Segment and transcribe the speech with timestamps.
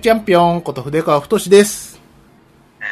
[0.00, 2.00] チャンピオンこと筆川太志です。
[2.80, 2.86] えー、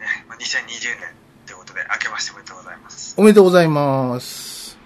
[0.00, 1.14] ね、まあ2020年
[1.46, 3.14] ということで、明けましておめでとうございます。
[3.16, 4.76] おめでとうございます。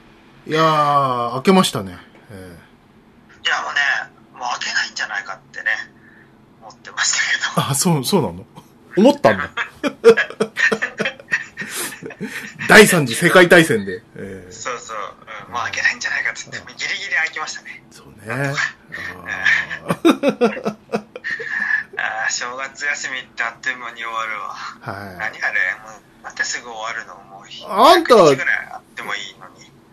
[0.47, 1.97] いやー、明けましたね。
[2.31, 2.57] え
[3.45, 3.81] いや、もうね、
[4.39, 5.71] もう明けないんじゃないかってね、
[6.61, 7.19] 思ってました
[7.55, 8.45] けど、ー、あ、そう、そうなの？
[8.97, 9.51] 思ったんだ。
[12.69, 14.03] 第三次世界大戦で。
[14.17, 14.97] えー、そうそう、
[15.47, 17.85] うん、もう明けないんじゃないかって言って、ギリギリ開きましたね。
[17.91, 18.55] そうね。
[22.27, 24.55] あ正月休みってあっという間に終わるわ。
[24.55, 25.19] ーはい。
[25.19, 25.61] 何あれ？
[25.83, 29.49] もう、なんですぐ終わるのもう、あんた100日ぐらいあってもいいの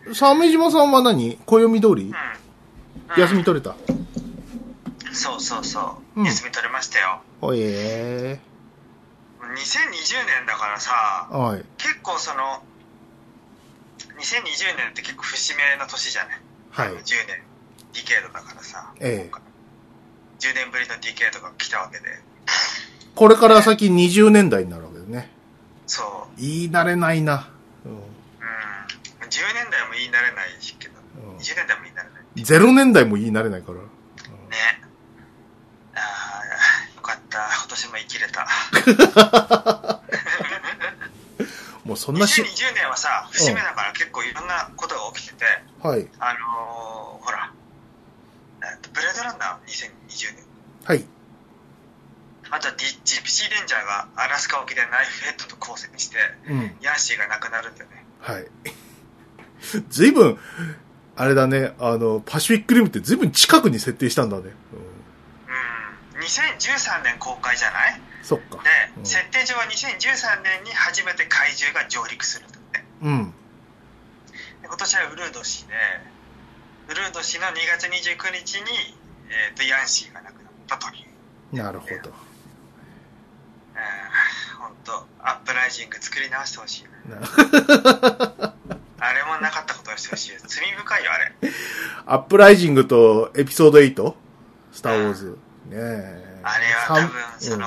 [0.08, 0.14] に。
[0.14, 1.38] 鮫島さんは何？
[1.46, 2.04] 暦通り？
[2.04, 3.20] うん。
[3.20, 3.74] 休み取れた？
[5.12, 6.20] そうそうそう。
[6.20, 7.20] うん休み取れましたよ。
[7.40, 8.40] おいえ
[9.42, 11.36] 2020年だからさ、ー。
[11.36, 11.64] はい。
[11.76, 12.62] 結構その、
[14.18, 16.40] 2020年って結構節目の年じゃない？
[16.70, 16.88] はい。
[16.88, 17.42] 10年、
[17.92, 19.30] ディケードだからさ、ええ
[20.40, 22.04] 10年ぶりのディケードが来たわけで、
[23.14, 25.30] これから先20年代になるわけですね。
[25.86, 27.48] そう、言い慣れないな。
[27.84, 27.98] うんうん、
[29.28, 32.44] 10年代も言い慣れないしけど、うん20年代も言い慣れない。
[32.44, 33.78] ゼロ年代も言い慣れないから。
[33.78, 33.82] ね。
[35.94, 37.38] ああ、よかった。
[37.38, 38.46] 今年も生きれた。
[41.84, 45.44] もうそんなし、2020年はさ、節目だから結構いろんなことが起きてて、
[45.82, 46.08] はい。
[46.20, 47.52] あのーほら、
[48.62, 50.44] えっとブレードランナー2020年。
[50.84, 51.04] はい。
[52.54, 56.76] あとはディジプシーレンジャーがアラスカ沖でナイフヘッドと交戦して、うん。
[56.82, 58.04] ヤンシーが亡くなるんだよね。
[58.20, 58.46] はい。
[59.88, 60.38] ずいぶん、
[61.16, 64.42] あれだね、あの、パシフィックリムってずいぶん近くに設定したんだね。
[64.42, 66.22] うん、うん。
[66.22, 68.00] 2013年公開じゃない？
[68.22, 68.62] そっか。
[68.62, 72.84] で、うん設定上は2013年に初めて怪獣が上陸するんだって。
[73.00, 73.32] うん。
[74.60, 75.74] で今年はウルード氏で、
[76.90, 78.68] ウルード氏の2月29日に、
[79.48, 80.98] えっ、と、ヤンシーが亡くなったとい
[81.52, 81.56] う。
[81.56, 82.12] なるほど。
[83.74, 86.84] えー、ほんと、アップライジング作り直してほしい
[89.04, 90.32] あれもなかったことにしてほしい。
[90.46, 91.32] 罪深いよ、あれ。
[92.06, 94.14] アップライジングとエピソード 8?
[94.72, 95.38] スターウォーズ。
[95.66, 96.40] ねえ。
[96.44, 97.66] あれは多三分、その、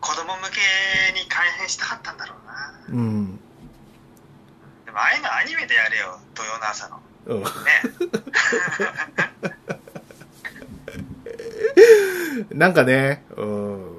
[0.00, 2.74] 子供向けに改変したかったんだろうな。
[2.88, 3.40] うん。
[4.86, 7.00] でも、ああいうのアニメでやれよ、土曜の朝の。
[7.26, 7.42] うん。
[7.42, 7.48] ね。
[12.50, 13.89] なんかね、うん、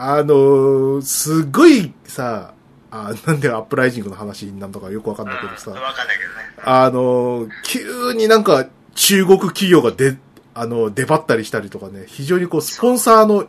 [0.00, 2.54] あの、すごいさ、
[2.90, 6.36] あなんでアップライジングの話なんとかよくわかんうん、ないけどさ、わかんないけどね。
[6.62, 10.16] あの、急になんか中国企業がで、
[10.54, 13.46] あの、出張ったりしたりとかね、非常にこう、スポンサーの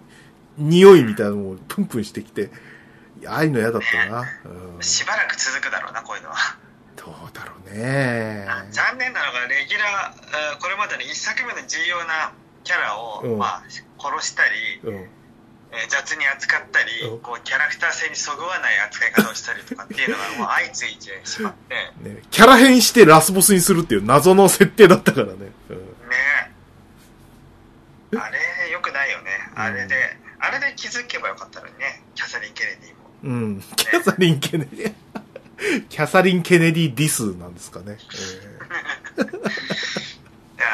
[0.58, 2.50] 匂いみたいなのをプンプンしてきて、
[3.28, 4.26] ああいうの嫌だったな。
[4.76, 6.58] うん、しばらく続くだろうな、こういうのは。
[6.96, 8.46] どうだろうね。
[8.72, 12.34] 残念なのが、レギュラー、えーこれまでの1作目の重要な
[12.64, 13.64] キャラを、うんまあ、
[14.00, 15.19] 殺したり、うん。
[15.72, 25.34] えー雑に扱ったり、うんこうキャラクター性にそぐわない扱い方をしたりとかっていうのがもう相次いでしまって、ね ね、キャラ変してラスボスにするっていう謎の設定だったからね。
[25.70, 25.90] うん
[28.18, 29.30] あれ、よくないよね。
[29.54, 29.96] あれで、
[30.40, 32.98] あれで気づけばよかったのにね、キャサリン・ケネディも。
[33.24, 33.62] うん。
[33.76, 34.94] キャサリン・ケネディ。
[35.90, 37.98] キャサリン・ケネディ・ ディスなんですかね。
[39.18, 39.30] えー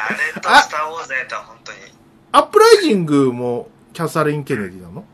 [0.08, 1.78] あれとあスター・ウォーズやとは本当に。
[1.78, 1.82] い
[2.32, 5.04] アップライジングもキャサリン・ケネディなの？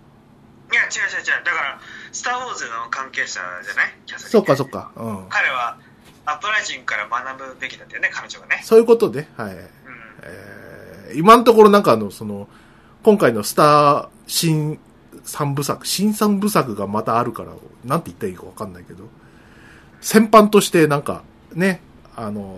[0.73, 1.45] や、違う違う違う。
[1.45, 3.95] だから、スター・ウォーズの関係者じゃない？
[4.07, 4.31] キャサリン。
[4.33, 4.69] そっかそっ。
[4.69, 4.91] か。
[4.97, 5.27] うん。
[5.29, 5.79] 彼は、
[6.27, 8.61] アップライジングから学ぶべきだったよね、彼女がね。
[8.65, 9.53] そういうことで、はい。
[9.53, 9.59] うん。
[10.23, 12.49] えー今のところなんかあの、その、
[13.03, 14.81] 今回のスター新
[15.25, 17.53] 三部作、新三部作がまたあるから、
[17.85, 19.05] なんて言ったらいいかわかんないけど、
[20.01, 21.23] 先般としてなんか、
[21.53, 21.83] ね、
[22.17, 22.57] あの、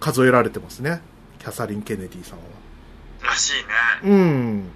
[0.00, 1.00] 数えられてますね。
[1.38, 2.44] キャサリン・ケネディさんは。
[3.24, 3.54] らしい
[4.04, 4.12] ね。
[4.12, 4.70] うん。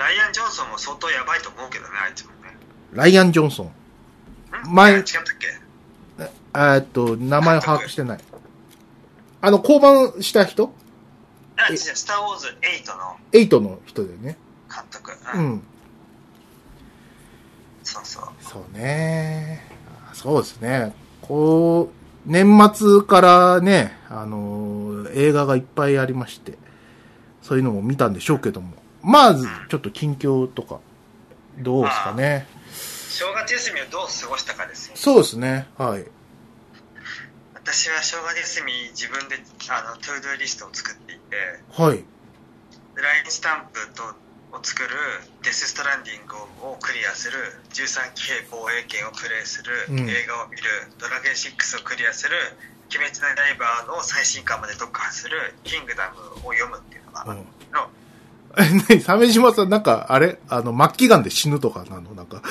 [0.00, 2.56] ライアン・ジョンソンも相当やばいと思うけどね、あいつもね。
[2.92, 3.66] ライアン・ジョンソン。
[3.66, 3.70] ん？
[4.74, 5.46] 前違ったっけ？
[6.18, 8.18] えーっと、名前把握してない。
[9.42, 9.76] あの、降
[10.12, 10.72] 板した人？
[11.56, 14.36] あ、違う、スター・ウォーズ8のエイトの人だよね。
[14.74, 15.12] 監督。
[15.34, 15.48] ううん。
[15.56, 15.62] ん。
[17.84, 18.24] そうそう。
[18.40, 19.66] そうね。
[20.10, 20.94] あそうですね。
[21.20, 26.56] こう、年末からね、あのー映画がいっぱいありまして、
[27.42, 28.74] そういうのも見たんでしょうけども。
[29.02, 30.80] まず、ちょっと近況とか、
[31.58, 32.46] どうですかね。
[33.10, 34.96] 正月休みをどう過ごしたかですよ。
[34.96, 35.68] そうですね。
[35.76, 36.04] はい。
[37.54, 39.36] 私は正月休み自分で
[39.68, 41.36] あの to-do リストを作っていて、
[41.72, 42.04] はい。
[42.94, 44.02] LINE スタンプと
[44.56, 44.88] を作る
[45.42, 46.36] デス・ストランディング
[46.66, 47.38] をクリアする
[47.70, 50.62] 13騎兵防衛圏をプレイする、うん映画を見る
[50.98, 52.36] ドラゲン6をクリアする
[52.90, 53.30] 鬼滅の
[53.62, 57.46] 刃の最新刊まで読破するキングダムを読むっていうのが、うん。
[57.70, 57.90] の
[58.56, 60.38] え、なに、鮫島さん、なんか、あれ？
[60.48, 62.14] あの、末期癌で死ぬとかなの？
[62.14, 62.42] なんか。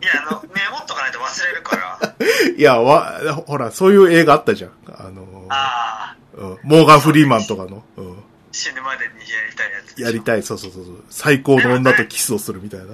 [0.00, 2.14] いや、あの、メモっとかないと忘れるから。
[2.56, 4.70] いや、わ、ほら、そういう映画あったじゃん。
[4.88, 7.84] あの、ああ、うん、モーガン・フリーマンとかの。
[7.96, 8.24] うん。
[8.52, 11.04] 死ぬまでにやりたいやつやりたい、そうそうそうそう。
[11.10, 12.86] 最高の女とキスをするみたいな。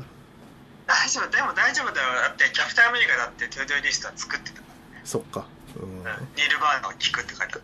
[0.87, 2.09] 大丈夫、でも大丈夫だよ。
[2.23, 4.63] だって、キャプテンアメリカだって to-do リストは作ってたか
[5.05, 5.45] そっか。
[5.77, 6.05] うん。
[6.05, 6.17] ら。
[6.17, 7.59] うんニルバーナを聞くって書いてあ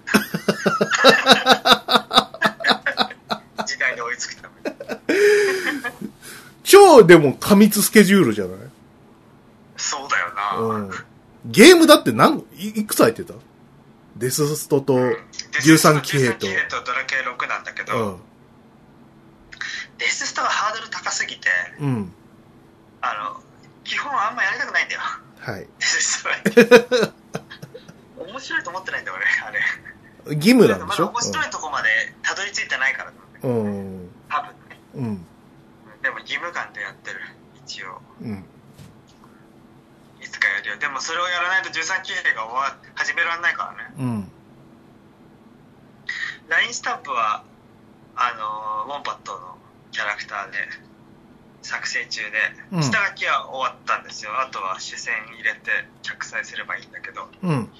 [1.78, 2.22] った。
[3.66, 4.76] 時代に追いつくために。
[6.64, 8.58] 超でも過密スケジュールじゃない？
[9.76, 10.76] そうだよな。
[10.76, 10.90] うん。
[11.44, 13.34] ゲームだって何、いいくつ入ってた？
[14.16, 15.18] デスストと、で
[15.62, 18.20] 13騎兵と13騎兵とドラケ6なんだけうど、ん。
[19.98, 21.48] デスストがハードル高すぎて、
[21.80, 22.12] うん。
[23.02, 23.42] あの、
[23.84, 25.00] 基本あんまやりたくないんだよ。
[25.38, 25.60] はい。
[25.60, 27.12] デスストは。
[28.26, 29.60] 面白いと思ってないんだよ、俺、あれ。
[30.36, 31.04] 義務なんでましょ？
[31.04, 31.88] だ面白いとこまで
[32.22, 33.12] たどり着いてないから
[33.48, 34.10] うん。
[34.28, 34.80] 多分ね。
[34.94, 35.26] うん。
[36.02, 37.20] でも義務感でやってる、
[37.64, 38.00] 一応。
[38.20, 38.44] うん。
[40.20, 40.76] いつかやるよ。
[40.76, 43.94] でもそれをやらないと13騎兵が終わ始められないからね。
[43.98, 44.32] うん。
[46.48, 47.44] LINE スタンプは、
[48.14, 48.32] あ
[48.86, 49.56] のーウォンパットの
[49.90, 50.58] キャラクターで
[51.62, 52.22] 作成中
[52.72, 54.30] うんで、下書きは終わったんですよ。
[54.40, 55.70] あとは主線入れて
[56.02, 57.70] 着彩すればいいんだけど、うん。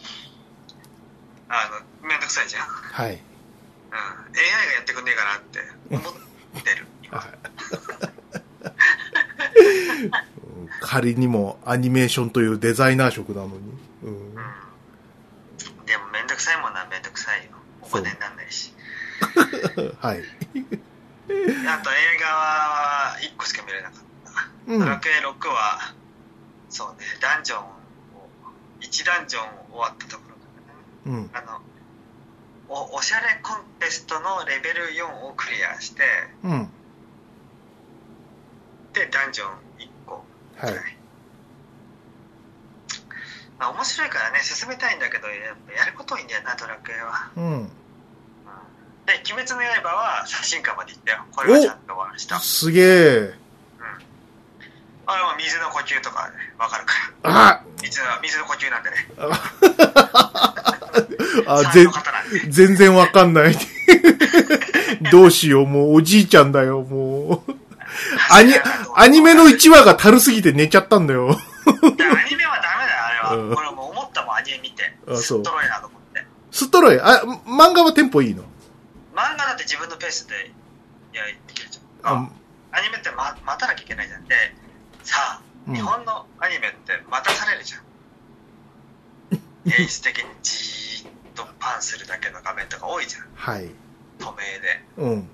[1.48, 1.70] あ
[2.02, 2.62] の、めんどくさいじゃん。
[2.66, 3.22] はい。
[3.92, 5.60] AI がやってくんねえかなって
[5.90, 6.02] 思っ
[6.62, 6.86] てる。
[7.02, 7.22] 今
[10.80, 13.54] 仮にもアニメーションというデザイナー職なのに。
[14.02, 14.10] うん。
[14.10, 14.34] うん。
[15.86, 17.50] でもめんどくさいものはめんどくさいよ。
[17.82, 18.72] お金になんないし。
[20.00, 20.22] はい。
[21.68, 24.06] あと映画は1個しか見れなかった。
[24.66, 25.94] うんドラクエ6は、
[26.68, 27.68] そうね、ダンジョンを、
[28.80, 30.42] 1ダンジョン終わったところか
[31.06, 31.18] らね。
[31.18, 31.30] うん。
[31.32, 31.60] あの、
[32.68, 36.02] おおしゃれコンテストのレベル4をクリアして、
[36.42, 36.68] うん。
[38.92, 39.48] で、ダンジョン
[39.78, 40.24] 1個。
[40.56, 40.74] はい。
[43.58, 47.30] まあ面白いからね、進めたいんだけど、やっぱやること多いんだよな、ドラクエは。
[47.36, 47.70] うん。
[49.06, 51.24] で、鬼滅の刃は写真館まで行ったよ。
[51.30, 52.40] これはちゃんと終わらした。
[52.40, 53.45] すげえ。
[55.08, 56.92] あれは水の呼吸とかね、わかるか
[57.22, 57.48] ら。
[57.52, 58.96] あ水の水の呼吸なんでね。
[61.46, 61.86] あ、ぜ。
[62.48, 63.56] 全然わかんない。
[65.12, 67.52] どうしよう、もうおじいちゃんだよ、もう。
[68.30, 68.52] アニ、
[68.96, 71.30] アニメの1話がたるすぎて寝ちゃったんだよ。
[71.30, 71.38] アニ
[72.36, 73.36] メはダメだよ、あれは。
[73.36, 74.96] うん俺もう思ったもん、アニメ見て。
[75.08, 76.26] あそうすっとろいなと思って。
[76.50, 78.42] ストロイ、あ、漫画はテンポいいの？
[79.14, 80.50] 漫画だって自分のペースで、
[81.12, 81.36] いや、る
[81.70, 82.32] じゃん。
[82.72, 84.24] アニメってま待たなきゃいけないじゃん。
[84.26, 84.34] で、
[85.06, 87.82] さあ、うん日本のアニメって待たされるじゃん。
[89.70, 93.28] 演出的にじーっとパンするだけの画面とか多いじゃん。
[93.34, 93.70] はい。
[94.18, 94.84] 透明で。
[94.96, 95.28] うん。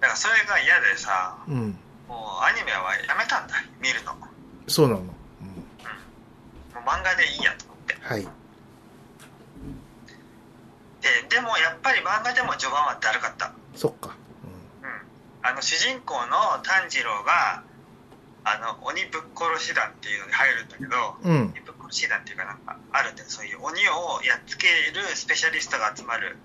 [0.00, 1.78] だからそれが嫌でさ、うん。
[2.08, 4.14] もうアニメはやめたんだ、見るの。
[4.14, 4.28] も
[4.68, 5.00] そうなの。
[5.00, 5.12] うん、う
[6.84, 7.96] 漫画でいいやと思って。
[8.02, 8.28] はい。
[11.00, 13.52] で、でもやっぱり漫画でも序盤はだるかった。
[13.74, 14.14] そっか。
[14.82, 15.46] うん。
[15.48, 17.62] あの主人公の炭治郎が、
[18.44, 21.30] あの、鬼ぶっ殺し団っていうのに入るんだけど、うん。
[21.30, 21.50] うん。
[21.52, 23.30] 鬼ぶっ殺し団っていうかなんかあるんだよ。
[23.30, 26.36] そういう鬼をやっつけるスペシャリストが集まる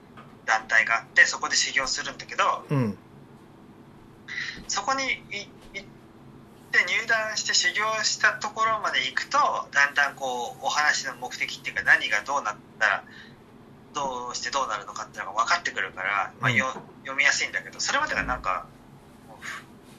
[0.46, 2.98] 団体があって、そこで修行するんだけど、うん。
[4.68, 5.88] そこにい行っ
[6.72, 9.38] て入団して修行したところまで行くと、
[9.72, 13.04] だんだんこう、お話の目的っていうか何がどうなったら、
[13.94, 16.68] どうしてどうなるのかっていうのが分かってくるから、まあ、よ
[17.02, 18.66] 読みやすいんだけど、それまでがなんか、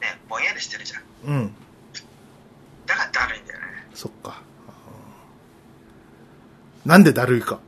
[0.00, 1.02] ね、ぼんやりしてるじゃん。
[1.24, 1.54] うん。
[2.98, 3.66] だからだるいんだよね。
[3.94, 4.42] そっか。
[6.84, 7.60] なんでだるいか。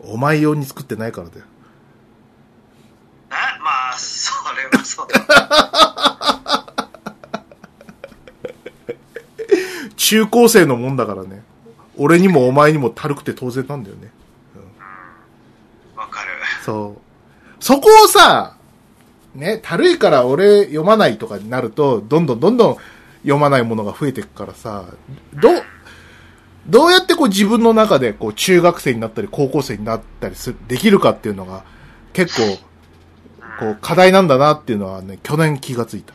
[0.00, 1.44] お前用に作ってないからだよ。
[3.30, 5.20] なまあ、それはそうだ。
[9.96, 11.44] 中高生のもんだからね。
[11.96, 14.10] 俺にもお前にもたるくて当然なんだよね。
[15.94, 16.30] わかる。
[16.64, 17.02] そう。
[17.62, 18.56] そこをさ、
[19.34, 22.76] ね、たるいから俺読まないとかになると、どんどんどんどん
[23.22, 24.86] 読まないものが増えていくからさ、
[25.34, 25.62] どう、
[26.66, 31.64] どうやってこう自分の中でこう中学生になったり高校生になったりする、できるかっていうのが
[32.12, 32.58] 結構
[33.58, 36.14] こう課題なんだなっていうのはね、去年気がついた。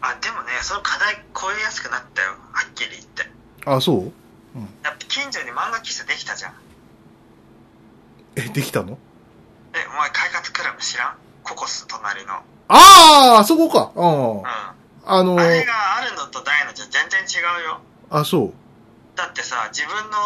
[0.00, 2.32] あ、でもね、その課題超えやすくなったよ。
[2.52, 3.26] はっきり言って。
[3.64, 4.12] あ、そう？
[4.82, 6.52] やっぱ近所に漫画喫茶できたじゃん。
[8.36, 8.98] え、できたの？
[9.72, 11.14] え、お前快活クラブ知らん？
[11.42, 12.34] ココス隣の。
[12.34, 13.92] ああ、あそこか。
[13.94, 14.04] うう
[14.40, 14.42] ん。
[15.08, 15.18] ん。
[15.20, 17.80] あのあれがあるのとないのじゃ全然違うよ。
[18.10, 18.52] あ、そう。
[19.16, 20.16] だってさ、自分の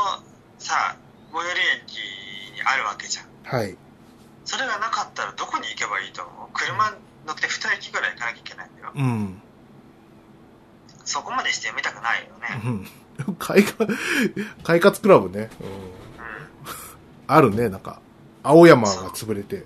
[0.58, 0.96] さ、
[1.32, 3.26] 最寄り駅にあるわけじゃん。
[3.44, 3.76] はい。
[4.44, 6.48] それがなかったらどこに行けばいいと思う？
[6.52, 6.90] 車
[7.26, 8.92] 乗って2駅ぐらい行かなきゃいけないんだよ。
[8.94, 9.42] うん。
[11.04, 12.88] そこまでして読みたくないよね。
[13.26, 13.36] うん。
[13.38, 13.98] 快活、
[14.62, 15.50] 快活クラブね。
[15.60, 15.68] うん。
[15.68, 15.82] うん。
[17.26, 18.00] あるね、なんか。
[18.42, 19.64] 青山が潰れて。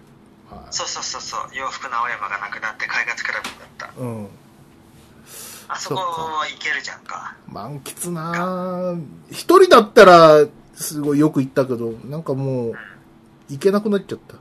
[0.50, 1.48] はそうそうそうそう。
[1.54, 3.86] 洋服の青山がなくなって快活クラブになった。
[3.86, 3.90] い。
[3.96, 4.28] うん。
[5.68, 7.34] あそこ行けるじゃんか。
[7.48, 12.74] 満喫なぁ一人だったら、すごいよく行ったけど、なんかもう、
[13.48, 14.36] 行けなくなっちゃった。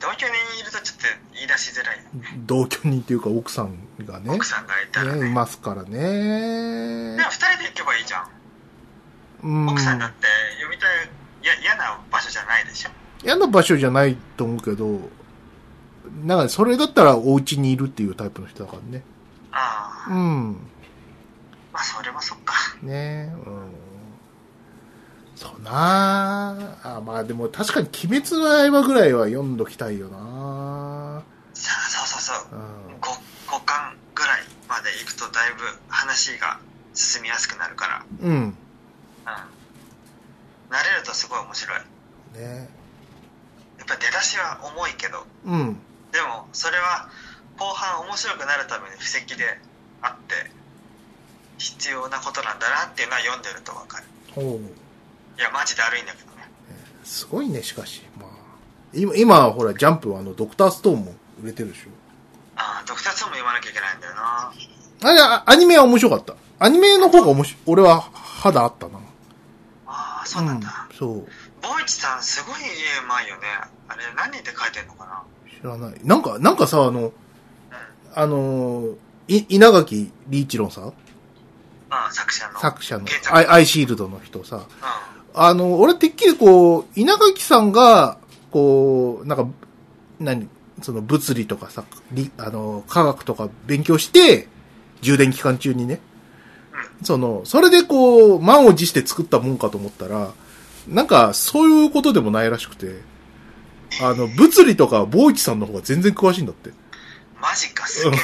[0.00, 1.98] 同居にいるとちょっと言い出しづらい。
[2.46, 4.30] 同居人っていうか奥さんがね。
[4.34, 5.22] 奥さんがいたらね。
[5.22, 7.16] ね、いますからね。
[7.16, 8.28] でも二人で行けばいいじゃん。
[9.44, 9.68] うん。
[9.68, 10.26] 奥さんだって
[10.56, 10.90] 読みたい、
[11.42, 12.90] いや嫌な場所じゃないでしょ？
[13.24, 15.00] 嫌な場所じゃないと思うけど、
[16.24, 19.02] なんかそれだったらお家にいるっていうタイプの人だからね。
[19.56, 20.52] ああ、うん。
[21.72, 22.54] まあそれもそっか。
[22.82, 23.74] ねうん。
[25.36, 25.70] そうな
[26.82, 31.22] ああ、まあでも確かに鬼滅の刃ぐらいは読んどきたいよな
[31.54, 32.58] さあ、そうそうそう。
[32.58, 33.00] うん。
[33.00, 33.00] 5,
[33.48, 36.58] 5巻ぐらいまで行くとだいぶ話が
[36.94, 38.04] 進みやすくなるから。
[38.20, 38.32] うん。
[38.32, 38.54] うん。
[40.70, 41.78] 慣れるとすごい面白い。
[42.34, 42.68] ね
[43.78, 45.76] やっぱ出だしは重いけど、うん。
[46.12, 47.08] でもそれは
[47.58, 49.58] 後半面白くなるために布石で
[50.02, 50.50] あって、
[51.58, 54.04] 必要なことなんだなっていうのは読んでるとわかる。
[54.34, 54.44] ほう。
[55.38, 56.48] いや、マジだるいんだけどね。
[57.04, 58.02] すごいね、しかし。
[58.18, 58.28] まあ。
[58.92, 61.90] 今、今、ほら、ジャンプはあの、ドクターストーンも売れてるでしょ。
[62.56, 64.52] ああ、ドクター2も読まなきゃいけないんだよな。
[65.02, 66.34] あれ、あアニメは面白かった。
[66.58, 67.62] アニメの方が面白い。
[67.66, 68.98] 俺は肌あったな。
[69.86, 70.86] ああ、そうなんだ。
[70.90, 70.96] うん。
[70.96, 71.26] そう。
[71.62, 72.64] ボイチさんすごい絵
[73.02, 73.42] うまいよね。
[73.88, 75.22] あれ何人で描いてんのかな？
[75.60, 76.00] 知らない。
[76.04, 77.12] なんか、なんかさ、あの、うん。
[78.14, 78.94] あのー
[79.26, 80.88] い、稲垣理一郎さん？
[81.90, 82.60] ああ、作者の。
[82.60, 84.56] 作者のアイアイシールドの人さ。
[84.56, 84.62] う
[85.34, 88.18] あの、俺てっきりこう、稲垣さんが、
[88.50, 89.48] こう、なんか、
[90.20, 90.48] 何、
[90.82, 94.48] その物理とかさ、理あの、科学とか勉強して、
[95.00, 96.00] 充電期間中にね。
[97.02, 100.32] その、それでこう、満を持して作ったもんかと思ったら、
[100.86, 103.00] なんか、そういうことでもないらしくて、
[104.02, 106.70] あの、物理とか、坊一さんの方が全然詳しいんだって。
[107.44, 107.50] ん。
[107.50, 108.20] マジか、すげえ。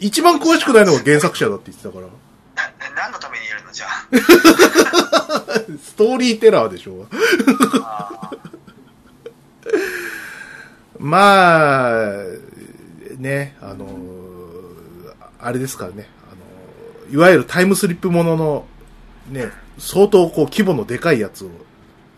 [0.00, 2.06] 一番詳しくないのが原作者だって言ってたから。
[2.06, 2.10] な、
[2.88, 3.86] な何のためにいるのじゃ
[5.84, 7.06] ストーリーテラーでしょ。
[7.82, 8.18] あ。
[8.22, 8.30] あ
[10.98, 12.02] まあ、
[13.16, 13.86] ね、あの、
[15.38, 16.34] あれですからね、あ
[17.10, 18.66] の、いわゆるタイムスリップものの、
[19.28, 21.50] ね、相当こう規模のでかいやつを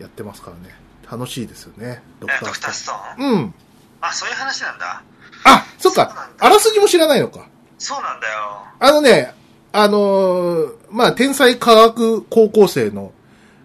[0.01, 0.75] やってますからね。
[1.11, 3.33] 楽しいですよね、ドクターストーン？
[3.33, 3.55] うん。
[4.03, 5.03] あ、そういう話なんだ。
[5.45, 6.29] あ、そっか。
[6.39, 7.47] あらすじも知らないのか。
[7.79, 8.63] そうなんだよ。
[8.79, 9.35] あのね、
[9.73, 13.13] あのーまあ、天才科学高校生の、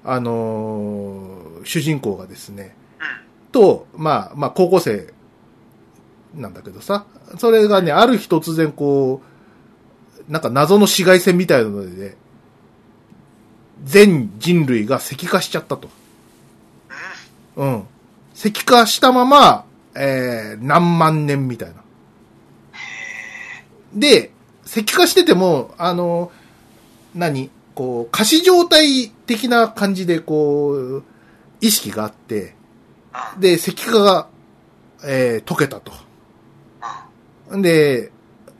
[0.05, 3.51] あのー主人公がですね、うん。
[3.51, 5.13] と、まあ、まあ、高校生
[6.33, 7.05] なんだけどさ、
[7.39, 9.21] それがね、ある日突然こ
[10.29, 12.15] う、なんか謎の紫外線みたいなので、
[13.83, 15.89] 全人類が石化しちゃったと。
[17.57, 17.73] うん。
[17.73, 17.87] うん。
[18.33, 19.65] 石化したまま、
[19.99, 21.75] えー、何万年みたいな。
[23.93, 24.31] で、
[24.65, 26.31] 石化してても、あの、
[27.15, 31.03] 何こう、仮死状態的な感じで、こう、
[31.61, 32.55] 意識があって、
[33.39, 34.27] で、石化が、
[35.03, 35.91] えー、溶けたと。
[37.55, 37.61] ん。
[37.61, 38.11] で、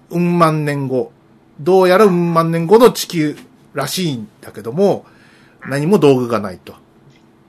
[0.10, 1.12] うん万年後。
[1.60, 3.36] どうやらうん万年後の地球
[3.74, 5.06] らしいんだけども、
[5.67, 6.75] 何も道具がないと。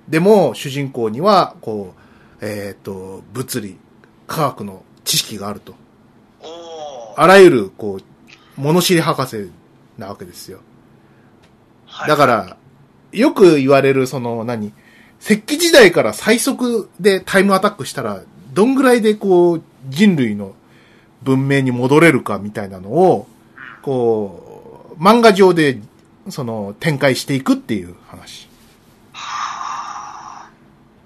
[0.09, 1.98] でも、主人公には、こう、
[2.40, 3.78] えっ、と、物理、
[4.26, 5.75] 科学の知識があると。
[7.16, 9.50] あらゆる、こう、物知り博士
[9.97, 10.61] なわけですよ。
[11.87, 12.57] はいだから、
[13.12, 14.73] よく言われる、その、何
[15.21, 20.54] 石器時代から最速でタイムアタックしたら、どんぐらいでこう、人類の
[21.23, 23.26] 文明に戻れるかみたいなのを、
[23.83, 25.80] こう、漫画上で、
[26.28, 28.49] その、展開していくっていう話。
[29.12, 30.49] は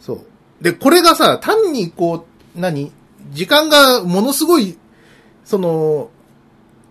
[0.00, 0.20] そう。
[0.62, 2.24] で、これがさ、単にこ
[2.56, 2.92] う、何？
[3.32, 4.78] 時間がものすごい、
[5.44, 6.10] その、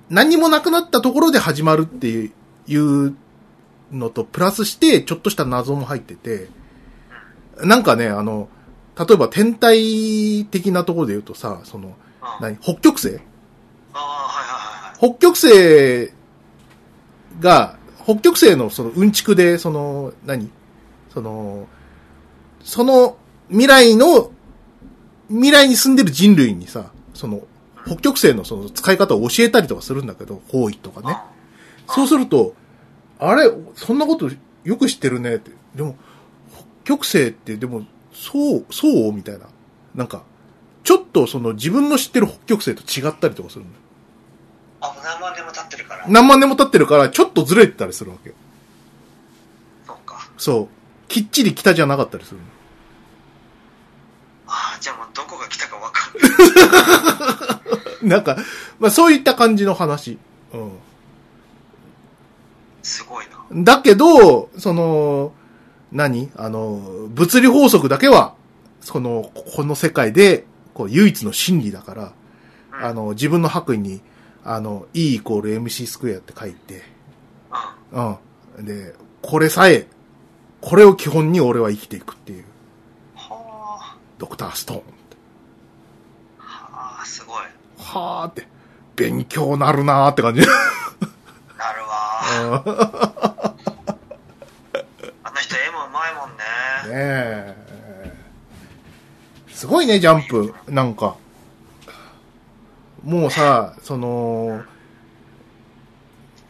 [0.09, 2.07] 何にもなくなったところで始まるって
[2.67, 3.15] いう
[3.91, 6.49] のと、プラスして、ちょっとした謎も入ってて、
[7.63, 8.49] なんかね、あの、
[8.99, 11.95] 例えば天体的なところで言うとさ、その。
[12.41, 12.57] 何？
[12.57, 13.19] 北極星。
[14.97, 16.11] 北極星
[17.39, 20.51] が、北極星のそのうんちくで、その、何？
[21.13, 21.67] その、
[22.63, 23.17] その
[23.51, 24.31] 未来の、
[25.27, 27.41] 未来に住んでる人類にさ、その、
[27.85, 31.17] 北極星のその使い方を教えたりとかするんだけど、方位とかね。
[31.87, 32.55] そうすると、
[33.19, 34.29] あれ、そんなこと
[34.63, 35.51] よく知ってるねって。
[35.75, 35.95] でも、
[36.83, 39.11] 北極星って、でも、そう、そう？
[39.13, 39.45] みたいな。
[39.95, 40.23] なんか、
[40.83, 43.75] ちょっとその自分の知ってる北極星と違ったりとかするのよ。
[44.81, 46.05] あ、何万年も経ってるから。
[46.07, 48.35] 何万年も経ってるから、ちょっとずれてたりするわけよ。
[49.85, 50.29] そうか。
[50.37, 50.67] そう。
[51.07, 52.43] きっちり北じゃなかったりするの。
[54.81, 56.13] じゃあもうどこが来たかわかん
[58.07, 58.09] ない。
[58.09, 58.35] なんか、
[58.79, 60.17] まあそういった感じの話。
[60.53, 60.71] うん。
[62.81, 63.63] すごいな。
[63.63, 65.33] だけど、その、
[65.91, 66.31] 何？
[66.35, 68.33] あの、物理法則だけは、
[68.81, 72.13] その、この世界で、こう、唯一の真理だから、
[72.73, 74.01] うん、あの、自分の白衣に、
[74.43, 76.81] あの、E イコール MC スクエアって書いて、
[77.91, 78.15] うん。
[78.57, 78.65] うん。
[78.65, 79.87] で、これさえ、
[80.61, 82.45] これを基本に俺は生きていくっていう、は
[84.21, 84.81] ドクターストーン。
[86.37, 87.43] あ、はあ、すごい。
[87.79, 88.47] はーって、
[88.95, 90.41] 勉強なるなーって感じ。
[90.41, 90.53] なる
[91.81, 93.55] わー。
[95.23, 96.43] あの人絵もうまいもんね。
[96.93, 97.55] ね
[98.05, 98.13] え。
[99.49, 100.53] すごいね、ジャンプ。
[100.67, 101.15] なんか。
[103.03, 104.61] もうさ、その、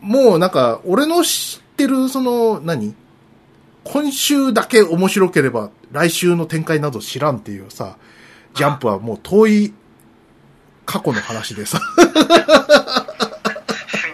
[0.02, 2.94] もうなんか、俺の知ってる、その、何？
[3.86, 7.98] 今週だけ面白ければ、来週の展開など知らんっていうさ、
[8.54, 9.74] ジャンプはもう遠い
[10.86, 12.08] 過去の話でさ、ふに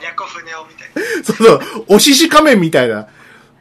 [0.06, 1.24] ゃこふにゃおみたいな。
[1.24, 3.08] そうそう、おしし仮面みたいな。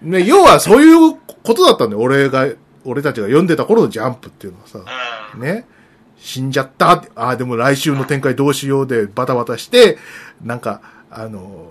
[0.01, 2.03] ね、要はそういうことだったんだよ。
[2.03, 2.49] 俺が、
[2.85, 4.81] 俺たちが読んでた頃のジャンプっていうのはさ。
[5.35, 5.41] うん。
[5.41, 5.67] ね。
[6.19, 7.11] 死んじゃったって。
[7.15, 9.99] ああ、でも来週の展開どうしようでバタバタして、
[10.43, 10.81] なんか、
[11.11, 11.71] あの、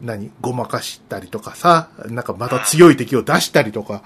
[0.00, 4.02] 何ごまかしたりとかさ、なんかまた強い敵を出したりとか、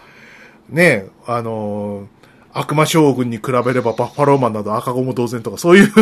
[0.69, 2.09] ねあの、
[2.53, 5.93] 悪魔将軍に比べればバッファローマンなど赤子も同然とか、そういう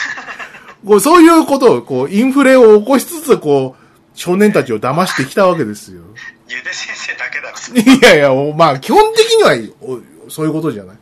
[0.84, 6.02] こうそういうことを、こう、インフレを起こしつつ、こう、少年たちを騙してきたわけですよ。
[6.48, 7.92] ゆで先生だけだろ。
[7.92, 10.96] いやいや、おまあ、基本的にはお、そういうことじゃない。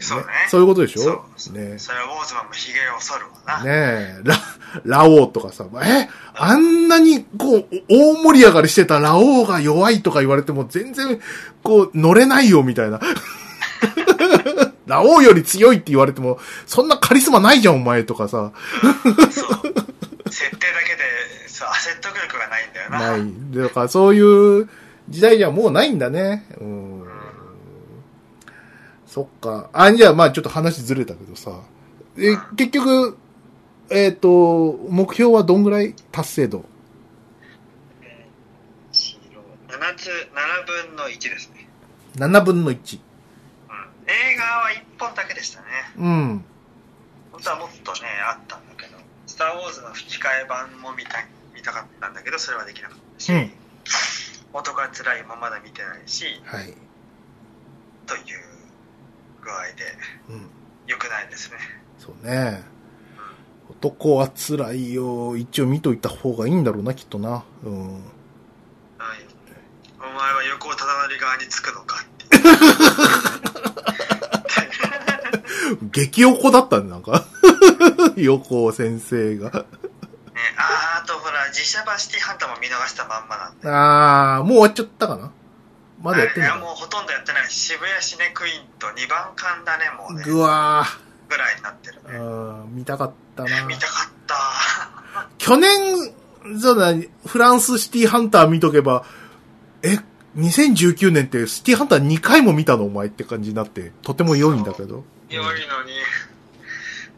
[0.00, 0.24] そうね。
[0.48, 1.02] そういうことでしょ？
[1.36, 3.64] そうねそれはウォーズマンもヒゲを剃るわな。
[3.64, 4.36] ねえ、ラ、
[4.84, 11.20] ラオウとかさ、え、あんなに、こう、大盛り上がりしてたラオウが弱いとか言われても全然、
[11.62, 13.00] こう、乗れないよ、みたいな。
[14.86, 18.52] ラオウより強いって言われても、そんなカリスマないじゃん、お前とかさ。
[18.72, 19.12] そう。
[19.20, 21.02] 設定だけで、
[21.46, 22.98] そう、説得力がないんだよな。
[22.98, 23.64] ない。
[23.68, 24.20] だから、そうい
[24.62, 24.68] う
[25.08, 26.44] 時代じゃもうないんだね。
[26.60, 26.99] うん。
[29.10, 29.68] そっか。
[29.72, 31.50] あ、じゃあ、まあちょっと話ずれたけどさ。
[32.16, 33.18] え、結局、
[33.90, 35.96] えっ、と、目標はどんぐらい？
[36.12, 36.64] 達成度
[38.92, 39.20] 白
[39.66, 41.68] 7つ、7分の1ですね。
[42.18, 42.74] ?7 分の1。
[42.74, 42.78] うん。
[42.78, 45.66] 映画は1本だけでしたね。
[45.98, 46.44] うん。
[47.32, 47.98] 本当はもっとね、
[48.30, 48.96] あったんだけど、
[49.26, 53.50] スター・ウォーズの吹き替え版も見た見たかったんだけど、それはできなかったし、うん
[54.52, 56.74] 元が辛いもまだ見てないし、はい。
[58.06, 58.49] という
[59.42, 59.72] 具合で、
[60.28, 60.50] うん。
[60.86, 61.58] 良くないですね。
[61.98, 62.62] そうね。
[63.70, 65.36] 男は辛いよ。
[65.36, 67.44] 一応見といた方がいいんだろうな、きっとな。
[67.64, 67.94] うん。
[67.94, 68.00] はい。
[69.98, 72.20] お前は横尾忠則側につくのかって。
[75.92, 77.24] 激横だったね、なんか。
[78.16, 79.50] 横尾先生が。
[79.50, 79.52] ね、
[80.56, 83.68] あーあとほら、実写版シティハンターも見逃したまんまなんで。
[83.68, 85.30] あー、もう終わっちゃったかな
[86.02, 87.50] まだやってんいや、のかもうほとんどやってない。
[87.50, 90.22] 渋谷シネクイーンと2番館だね、もうね。
[90.24, 90.84] ぐわ
[91.28, 92.12] ぐらいになってるー。
[92.12, 92.18] ね。
[92.18, 93.64] うん見たかったな。
[93.64, 95.28] 見たかった。
[95.38, 96.14] 去年、
[96.60, 96.94] そうだ、
[97.26, 99.04] フランスシティハンター見とけば、
[99.82, 99.98] え、
[100.36, 102.84] 2019年ってシティハンター2回も見たの？
[102.84, 105.04] お前って感じになって、とても良いんだけど。
[105.28, 105.92] 良いのに。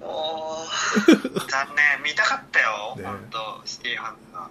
[0.00, 0.66] も
[1.06, 2.02] う、残念。
[2.02, 2.96] 見たかったよ。
[2.96, 4.48] ね本当シティハンター。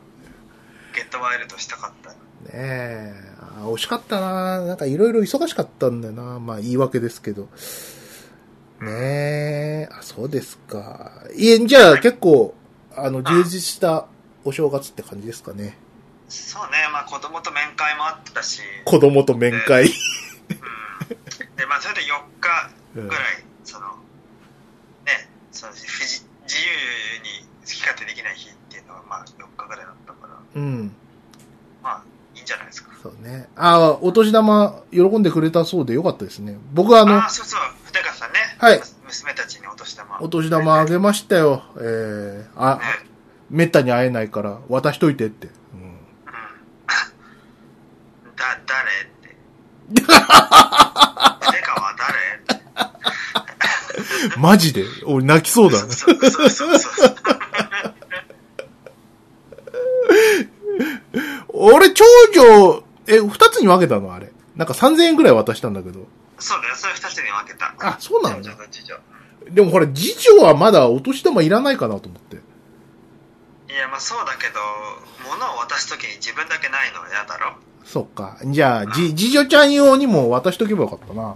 [0.95, 2.11] ゲットワイルドしたかった。
[2.11, 7.49] ねえ、あー惜しかったななんかいろいろ忙しかったんだよなまあ言い訳ですけど。
[8.81, 8.91] ね
[9.83, 11.11] え、あ、そうですか。
[11.35, 12.55] いえ、じゃあ結構、
[12.95, 14.07] あの、充実した
[14.43, 15.77] お正月って感じですかね。
[16.27, 19.83] そうね、まあ子供と面会もあったし、子供と面会。
[19.83, 19.89] うん。
[21.55, 22.05] で、まあそれで4
[22.39, 23.19] 日ぐらい、
[23.63, 23.87] その、
[25.05, 26.71] ね、その不自自由
[27.21, 30.91] に好き勝手できない日っていうのはまあ4日ぐらいだったから、うん。
[31.83, 32.03] まあ
[32.51, 32.91] じゃないですか。
[33.01, 33.47] そうね。
[33.55, 36.57] ああ、お年玉喜んでくれたそうでよかったですね。
[36.73, 38.39] 僕はあの、ああ、そうそう、筆川さんね。
[38.59, 40.19] はいむ娘たちにお年玉。
[40.21, 41.63] お年玉あげましたよ。
[41.79, 42.81] ええあ、ね。
[43.49, 45.47] めったに会えないから渡しといてって。
[45.47, 45.81] うん。
[45.81, 45.95] うん。
[48.35, 49.35] だ、誰って。
[49.95, 50.13] 筆
[51.61, 52.13] 川誰
[52.55, 52.57] っ
[54.33, 54.37] て。
[54.37, 54.83] マジで？
[55.05, 55.79] 俺泣きそうだ。
[55.79, 57.15] そうそうそうそうそう。
[61.63, 64.31] 俺、長女、え、二つに分けたのあれ。
[64.55, 66.07] なんか3000円くらい渡したんだけど。
[66.39, 67.73] そうだよ、それ二つに分けた。
[67.79, 68.41] あ、そうなの？
[68.41, 68.95] 長女と次女。
[69.51, 72.37] でもほら、次女はまだお年玉いらないかなと思って。
[72.37, 72.39] い
[73.75, 74.59] や、まあそうだけど、
[75.29, 77.53] 物を渡すときに自分だけないのは嫌だろ
[77.85, 78.37] そっか。
[78.43, 81.21] じゃあ、じ、次女ちゃん用にも渡しとけばよかったな。
[81.23, 81.29] うん。
[81.29, 81.35] うん。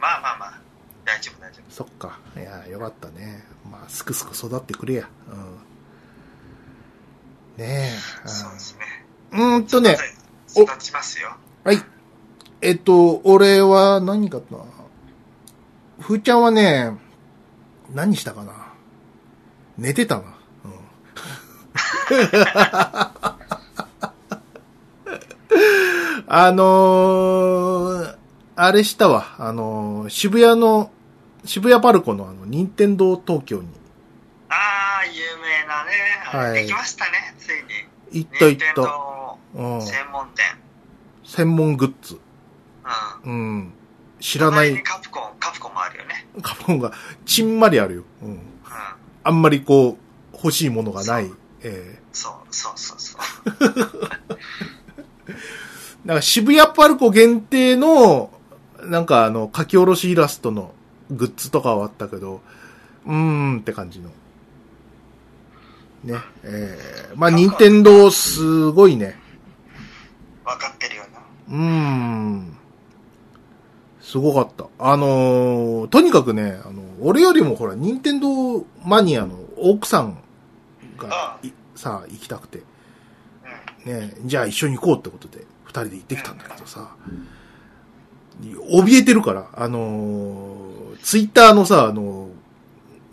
[0.00, 0.60] まあまあまあ、
[1.04, 1.70] 大丈夫大丈夫。
[1.70, 2.18] そっか。
[2.36, 3.44] いや、よかったね。
[3.70, 5.08] まあ、すくすく育ってくれや。
[5.30, 5.58] うん。
[7.58, 7.90] ね
[8.24, 8.28] え。
[8.28, 8.84] そうですね。
[9.32, 9.66] うん。
[9.66, 9.96] とね、
[10.56, 11.36] お育ちますよ。
[11.64, 11.82] はい。
[12.60, 14.58] えっと、俺は何かな。
[15.98, 16.92] ふーちゃんはね、
[17.92, 18.52] 何したかな？
[19.76, 20.22] 寝てたな。
[20.22, 20.72] うん、
[26.28, 28.16] あのー、
[28.54, 29.34] あれしたわ。
[29.38, 30.92] あのー、渋谷の、
[31.44, 33.68] 渋谷パルコのあの、任天堂東京に
[34.48, 35.92] ああ、有名なね。
[36.24, 37.17] はいできましたね。
[38.12, 38.74] 行った行った。
[38.74, 39.82] 堂うん。
[39.82, 40.44] 専門店。
[41.24, 42.18] 専門グッズ。
[43.24, 43.32] うん。
[43.32, 43.72] うん。
[44.20, 46.26] 知らないカプコン、カプコンもあるよね。
[46.42, 46.92] カプコンが
[47.24, 48.02] ちんまりあるよ。
[48.22, 48.28] うん。
[48.30, 48.40] うん。
[49.24, 51.30] あんまりこう、欲しいものがない。
[51.62, 53.20] えそう、そうそうそう。
[55.28, 55.32] え
[56.06, 58.30] だから渋谷パルコ限定の、
[58.82, 60.72] なんかあの、書き下ろしイラストの
[61.10, 62.40] グッズとかはあったけど、
[63.06, 64.10] うーんって感じの。
[66.04, 66.14] ね。
[66.44, 66.78] え
[67.12, 69.18] えまあ、任天堂すごいね。
[70.44, 71.18] 分かってるよな。
[71.50, 72.56] うーん。
[74.00, 74.66] すごかった。
[74.78, 80.18] あのーとにかくね、あの、俺よりもほら、任天堂マニアの奥さん
[80.96, 82.62] がい、さ、行きたくて。
[83.84, 83.92] うん。
[83.92, 86.96] ね、じゃあ一緒に行こうってことで、二人で行ってきたんだけどさ、
[88.40, 92.37] 怯えてるから、あのーツイッターのさ、あのー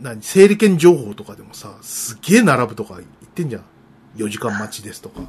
[0.05, 3.63] 何、整理券情報とかでもさ、すげえ並ぶとか言ってんじゃん。
[4.17, 5.19] 4時間待ちですとか。
[5.19, 5.27] うん。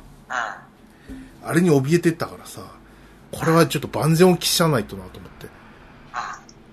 [1.49, 2.61] あれに怯えてったからさ、
[3.33, 5.47] これはちょっと万全を期さないとなと思って。
[5.47, 5.53] うん。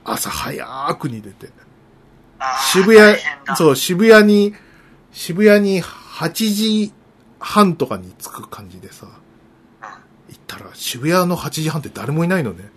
[0.04, 1.50] 朝早くに出て。
[2.74, 3.18] 渋谷
[3.56, 4.54] そう、渋谷に、
[5.13, 6.94] 渋谷に8時
[7.39, 9.13] 半とかに着く感じでさ、うん。
[9.13, 12.70] 行ったら渋谷の8時半って誰もいないのね。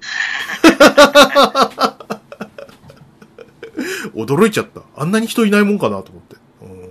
[4.14, 4.82] 驚いちゃった。
[4.96, 6.36] あんなに人いないもんかなと思って。
[6.62, 6.90] うん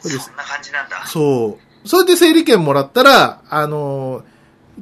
[0.00, 1.06] そんな感じなんだ。
[1.06, 1.88] そう。
[1.88, 4.24] それで整理券もらったら、あのー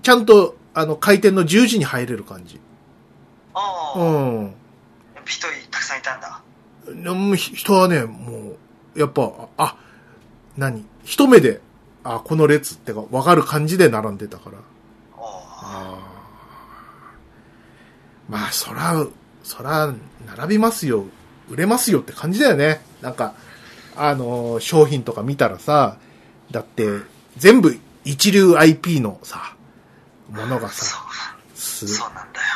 [0.03, 2.61] ちゃんと、あの、開店の10時に入れる感じ。
[3.55, 4.55] おお、うん。
[5.27, 6.43] 人たくさんいたんだ。
[7.37, 8.57] 人はね、も
[8.95, 9.77] う、やっぱ、あ、
[10.57, 10.85] 何？
[11.05, 11.61] 一目で、
[12.05, 14.59] あ、この列ってか、わかる感じで並んでたから。
[15.19, 19.05] あーまあ、そら、
[19.43, 19.93] そら、
[20.37, 21.05] 並びますよ。
[21.49, 22.81] 売れますよって感じだよね。
[23.01, 23.35] なんか、
[23.97, 25.97] あのー商品とか見たらさ、
[26.51, 26.89] だって、
[27.37, 29.55] 全部一流 IP のさ、
[30.31, 30.97] ものがそさ、
[31.55, 31.87] う、す。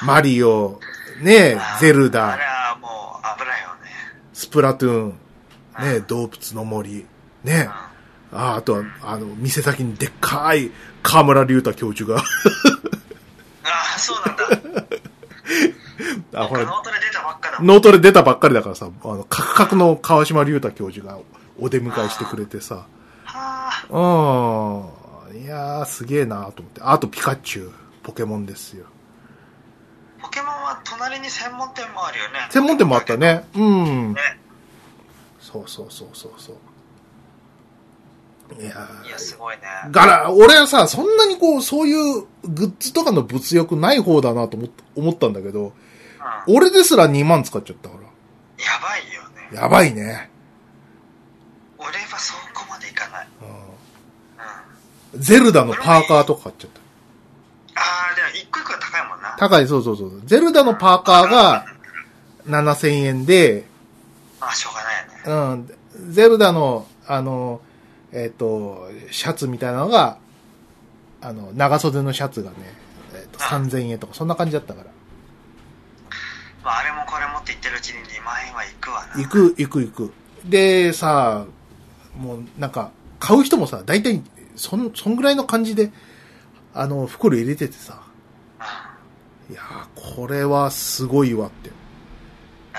[0.05, 0.81] マリオ、
[1.23, 3.91] ねゼルあダれ、はもう危ないよね。
[4.33, 5.09] スプラトゥーン、
[5.85, 7.07] ねうん動物の森、
[7.43, 7.69] ね
[8.33, 8.39] うん。
[8.39, 10.71] ああとは、あの、店先にでっかい
[11.03, 12.25] 川島隆太教授が、あ
[13.97, 14.85] あ、そうなんだ。
[16.35, 21.19] あ、ほら、脳トレ出たばっかだートで出たばっかりだからさ、あの、カクカクの川島隆太教授が
[21.59, 22.87] お出迎えしてくれてさ、
[23.25, 24.93] はあ。
[25.33, 25.43] うん。
[25.43, 26.81] いやー、すげえなーと思って。
[26.83, 28.87] あと、ピカチュウ、ポケモンですよ。
[30.21, 32.49] ポケモンは隣に専門店もあるよね。
[32.51, 33.17] 専門店もあった。
[33.17, 33.45] ね。
[33.55, 34.13] うん。
[34.15, 34.21] ね。
[35.41, 36.57] そうそうそうそうそう。
[38.53, 39.63] いやいや、ーすごいね。
[39.91, 44.59] ガラ、俺はさ、そんなにこう、そういうグッズとかの物欲ない方だなと
[44.97, 45.73] 思ったんだけど、
[46.47, 46.55] うん。
[46.57, 48.03] 俺ですら2万使っちゃったから。
[48.03, 48.07] や
[48.81, 49.57] ばいよね。
[49.57, 50.31] やばいね。
[51.79, 53.29] 俺はそこまでいかない。
[53.43, 55.21] ううん。
[55.21, 56.81] んゼルダのパーカーとか買っちゃった。
[57.81, 59.37] ああ、でも一個一個高いもんな。
[59.39, 60.23] 高い、そうそうそう。
[60.27, 61.65] ゼルダのパーカーが
[62.47, 63.67] 7000円で、
[64.41, 65.69] ああ、しょうがないよね。
[65.97, 67.61] うん、ゼルダの、あの、
[68.15, 70.19] えっ、と、シャツみたいなのが、
[71.21, 72.57] あの、長袖のシャツがね、
[73.13, 74.91] えっ、と、3000円とか、そんな感じだったから。
[76.63, 79.21] まあ、あれもこれもって言ってるうちに2万円はいくわな。
[79.21, 80.13] 行く、行く、行く。
[80.45, 81.45] で、さ、
[82.17, 84.23] もう、なんか、買う人もさ、大体、
[84.55, 85.91] そん、そんぐらいの感じで、
[86.73, 88.01] あの、袋入れててさ、
[89.49, 91.71] ういやー、これはすごいわって。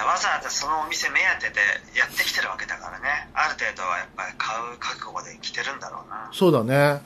[0.04, 0.08] ん。
[0.08, 1.60] わざわざそのお店目当てで
[1.98, 3.30] やってきてるわけだからね。
[3.34, 6.30] ある程度はやっぱり買う覚悟で来てるんだろうな。
[6.34, 7.02] そうだね。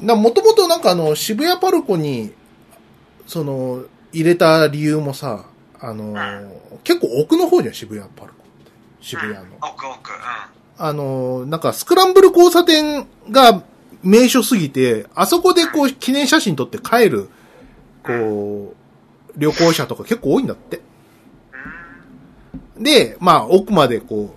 [0.00, 2.32] もともとなんかあの、渋谷パルコに、
[3.26, 5.46] その、入れた理由もさ、
[5.80, 6.14] あの、
[6.84, 8.70] 結構奥の方じゃん、渋谷パルコって。
[9.00, 9.42] 渋谷の。
[9.42, 9.46] ん。
[9.60, 10.12] 奥奥。
[10.12, 10.18] うん。
[10.78, 13.62] あの、なんかスクランブル交差点が
[14.02, 17.28] 名所すぎて、あそこでこう記念写真撮って帰る
[18.04, 18.76] こう、
[19.36, 20.80] 旅行者とか結構多いんだって。
[22.78, 22.84] うん。
[22.84, 24.34] で、まあ、奥までこ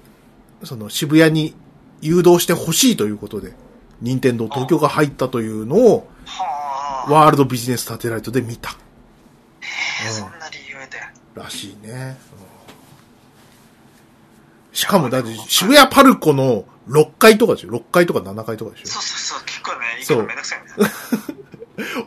[0.61, 1.55] う、その渋谷に
[2.01, 3.53] 誘導してほしいということで、
[4.01, 7.11] 任天堂東京が入ったというのを、はあ。
[7.11, 8.71] ワールドビジネスサテライトで見た。
[9.61, 10.99] えーうんそんな理由で。
[11.35, 12.17] らしいね。
[12.35, 12.51] うん
[14.73, 20.89] しかも、だって渋谷パルコの6階とかでしょ ?6 階とか7階とかでしそうそうそう、結構ね、行くめんどくさいんだよね。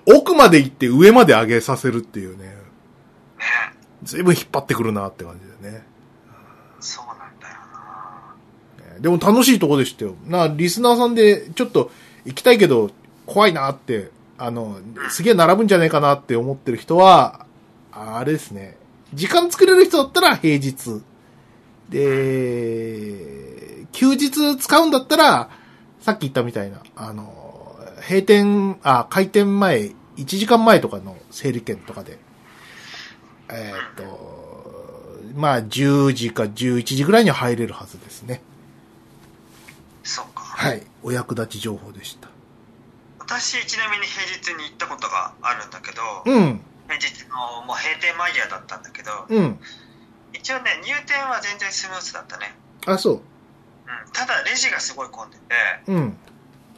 [0.06, 2.46] ょ 奥まで行って上まで上げさせるっていうね。
[2.46, 2.54] ね
[4.02, 5.86] ずいぶん引っ張ってくるなって感じでね。
[6.80, 7.54] そうなんだよ
[8.93, 10.14] なでも楽しいとこでしたよ。
[10.26, 11.90] な、リスナーさんでちょっと
[12.24, 12.90] 行きたいけど
[13.26, 14.78] 怖いなって、あの、
[15.10, 17.44] すげえ並ぶんじゃないかなって思ってる人は、
[17.92, 18.78] あれですね。
[19.12, 21.02] 時間作れる人だったら平日。
[21.90, 25.50] で、休日使うんだったら、
[26.00, 32.18] さっき言ったみたいな、あの、閉店、あ、開店前、1時間前とかの整理券とかで、
[33.50, 34.34] えーっと、
[35.34, 38.13] まあ、10時か11時ぐらいには入れるはずです。
[40.64, 40.82] はい。
[41.02, 42.28] お役立ち情報でした。
[43.18, 46.60] 私、ちなみに平日に行ったことがあるんだけど、うん。
[46.88, 49.58] 平日のもう閉店間際だったんだけど、うん。
[50.32, 52.56] 一応ね、入店は全然スムーズだったね。
[52.86, 53.20] あ、そうん。
[54.12, 55.42] ただ、レジがすごい混んでて、
[55.88, 55.92] う。
[55.92, 56.16] うん。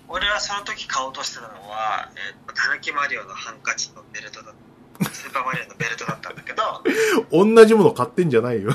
[0.08, 4.54] 俺はその時買おうとしてたのは、えぬきマリオのハンカチのベルトだっ
[4.98, 5.10] た。
[5.14, 6.82] スーパーマリオのベルトだったんだけど、
[7.30, 8.72] 同じもの買ってんじゃないよ。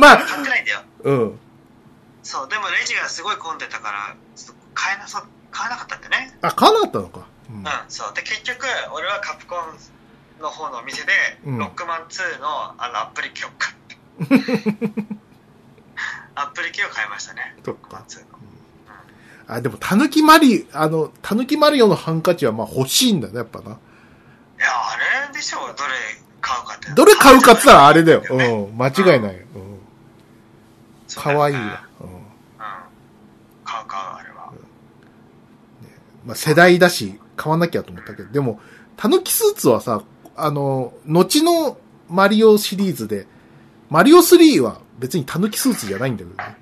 [0.00, 0.80] まあ買ってないんだよ。
[1.04, 1.38] うん。
[2.22, 6.38] そう、でもレジがすごい混んでたから、ちょっと買えなそう、買えなかったんだよね。
[6.42, 7.26] あ、買わなかったのか。
[7.50, 8.14] うんうん、そう。
[8.14, 11.12] で、結局、俺はカプコンの方のお店で、
[11.44, 13.96] うんロックマン2のあのアプリ機を買って。
[16.34, 17.54] アプリ機を買いましたね。
[17.64, 18.42] そっかロックマン2の。
[19.48, 23.64] あ、でも、たぬきマリ、あの、たぬきマリオのハンカチはまあ欲しいんだね、やっぱな。
[23.64, 23.76] いや、
[24.68, 25.74] あれでしょ、どれ
[26.40, 26.90] 買うかって。
[26.92, 28.20] どれ買うかって言ったらあれだよ。
[28.20, 28.78] ねうん。
[28.78, 29.46] 間違いないよ。
[29.54, 29.80] うん。
[31.14, 31.84] かわいいわ。
[32.00, 32.06] うん。
[32.08, 32.22] うん。
[33.64, 34.52] 買う買う、あれは。
[36.24, 38.60] まあ世代だし、買わなきゃと思ったけど、でも、
[38.96, 40.02] たぬきスーツはさ、
[40.36, 41.76] あの、後の
[42.08, 43.26] マリオシリーズで、
[43.90, 46.56] マリオ3は別にたぬきスーツじゃないんだけどね。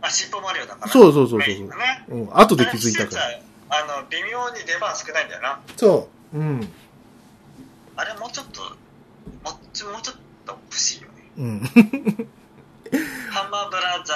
[0.00, 0.92] あ、尻尾マリオだから。
[0.92, 1.68] そうそうそうそうね。
[2.08, 2.28] うん。
[2.32, 3.22] 後で気づいたから。
[3.70, 5.60] あの、微妙に出番少ないんだよな。
[5.76, 6.38] そう。
[6.38, 6.68] うん。
[7.96, 9.92] あれもうちょっと、もうちょっ
[10.46, 11.14] と欲しいよね。
[11.36, 11.60] うん。
[13.30, 14.14] ハンマーブラザ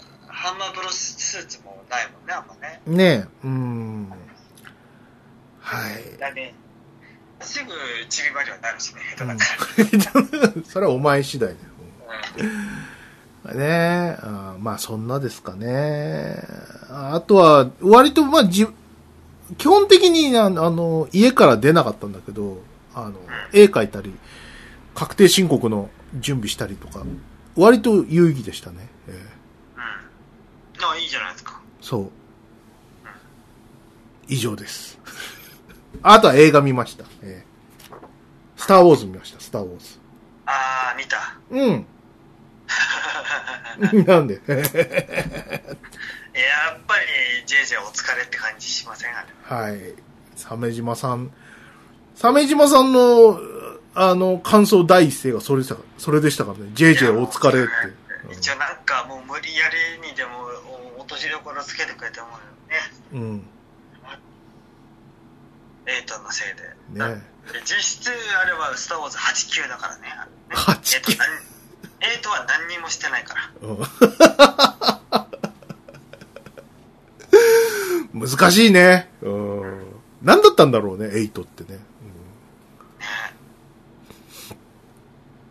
[0.00, 0.11] ー、
[0.42, 2.80] ハンマーブロスーツもないもんね、あんまね。
[2.84, 3.46] ねえ。
[3.46, 4.12] うん。
[5.60, 6.18] はい。
[6.18, 6.52] だね。
[7.40, 7.70] すぐ
[8.08, 10.62] ちびまりはなるしね、下手だから。
[10.66, 11.60] それはお前次第だよ。
[12.38, 14.16] うんねえ。
[14.58, 16.42] まあ、そんなですかね。
[16.88, 18.66] あとは、割と、まあ、じ、
[19.58, 22.62] 基本的にあの、あの家から出なかったんだけど、
[22.94, 23.14] あの、
[23.52, 24.12] 絵描いたり、
[24.94, 25.88] 確定申告の
[26.20, 27.04] 準備したりとか、
[27.56, 28.91] 割と有意義でしたね。
[30.90, 31.60] あ、いいじゃないですか。
[31.80, 32.10] そう。
[34.28, 34.98] 以上です。
[36.02, 37.04] あとは映画見ました。
[37.22, 37.52] ええ
[38.56, 39.98] スター・ウォーズ見ました、スター・ウォーズ。
[40.46, 41.34] あー、見た。
[41.50, 41.86] うん。
[44.06, 44.34] なんで？
[44.34, 44.44] やっ
[46.86, 47.04] ぱり
[47.46, 49.94] JJ お疲れって感じしませんはい。
[50.36, 51.32] 鮫島さん。
[52.14, 53.38] 鮫島さんの、
[53.94, 56.70] あの、感想第一声がそれでしたかそれでしたからね。
[56.74, 57.70] JJ お疲れって。
[58.32, 59.68] 一応なんかもう無理や
[60.00, 60.30] りにでも
[61.12, 62.32] としどころつけてくれてもね。
[63.12, 63.46] うん。
[65.86, 66.48] エイトのせい
[66.96, 67.06] で。
[67.06, 67.22] ね。
[67.64, 70.08] 実質あれは「スター・ウォーズ8級だからね。
[70.48, 71.16] ね8級エ
[72.18, 73.50] イトは何にもしてないから。
[73.60, 73.76] うん。
[78.28, 79.10] 難しいね。
[79.22, 79.86] うん。
[80.22, 81.78] 何だったんだろうね、エイトってね。
[81.78, 81.82] ね。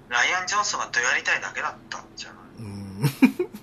[0.10, 2.42] ライアン・ジョンソンがどやりたいだけだったんじゃない？
[2.60, 3.04] うん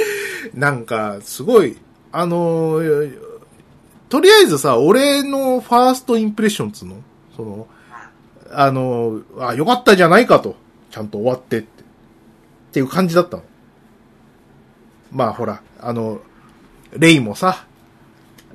[0.54, 1.76] なんか、すごい、
[2.12, 3.18] あのー
[4.08, 6.96] とりあえずさ、俺のファーストインプレッションっつうの？
[7.36, 7.66] その、
[8.52, 10.54] あのーあ、よかったじゃないかと。
[10.92, 11.68] ちゃんと終わってって。
[11.82, 11.84] っ
[12.72, 13.42] ていう感じだったの。
[15.10, 16.20] まあほら、あの、
[16.92, 17.66] レイもさ、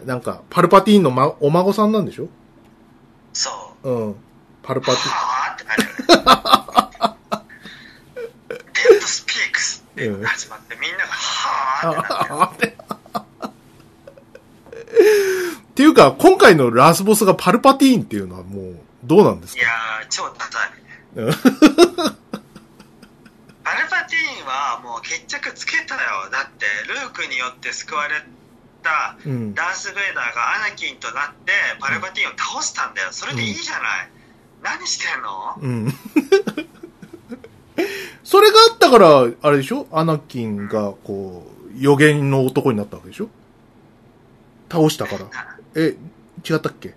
[0.06, 2.30] なんか、パルパティーンの、ま、お孫さんなんでしょ？
[3.34, 3.50] そ
[3.84, 4.16] ううん。
[4.64, 7.52] パルパティはあってなるよね
[8.94, 12.78] デスピークス始まってみんながはあってなって。
[15.72, 19.62] っていうか、今回のラスボスがパルパティーンっていうのはもう、どうなんですか？
[19.62, 20.72] いやー超ダサい。
[21.16, 21.34] うん。
[23.64, 26.30] パルパティーンはもう決着つけたよ。
[26.32, 28.22] だってルークによって救われっ
[28.84, 29.54] たうん。
[29.56, 33.10] ダース・ベイダーがアナキンとなってパルパティンを倒したんだよ。
[33.12, 34.10] それでいいじゃない、
[34.64, 35.56] 何してんの？
[35.62, 35.94] うん。
[38.32, 39.88] それがあったから、あれでしょ？
[39.92, 43.28] アナキンが、こう、予言の男になったわけでしょ？
[44.72, 45.26] 倒したから。
[45.76, 45.98] え、
[46.50, 46.96] 違ったっけ？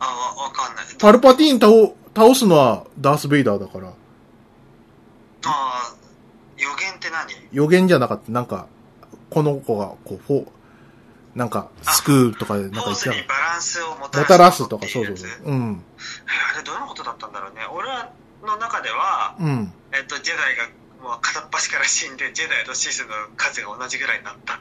[0.00, 3.88] あわわかんないパルパティーン倒、倒すのはダース・ベイダーだから。
[3.88, 3.92] あ
[5.44, 5.94] あ
[6.56, 7.30] 予言って何？
[7.52, 8.32] 予言じゃなかった。
[8.32, 8.66] なんか、
[9.28, 10.48] この子が、こう、フォ
[11.34, 14.38] なんか、救うとかで、なんか言ってなかっにバランスをもた。
[14.38, 15.84] らすとか、そうそうそういうん。
[16.54, 18.10] あれどんなことだったんだろうね俺ら
[18.42, 19.70] の中では、うん。
[19.96, 20.64] えっと、ジェダイが
[21.00, 24.58] もう片っ端から死んでジェダイとシスの数が同じぐらいになった。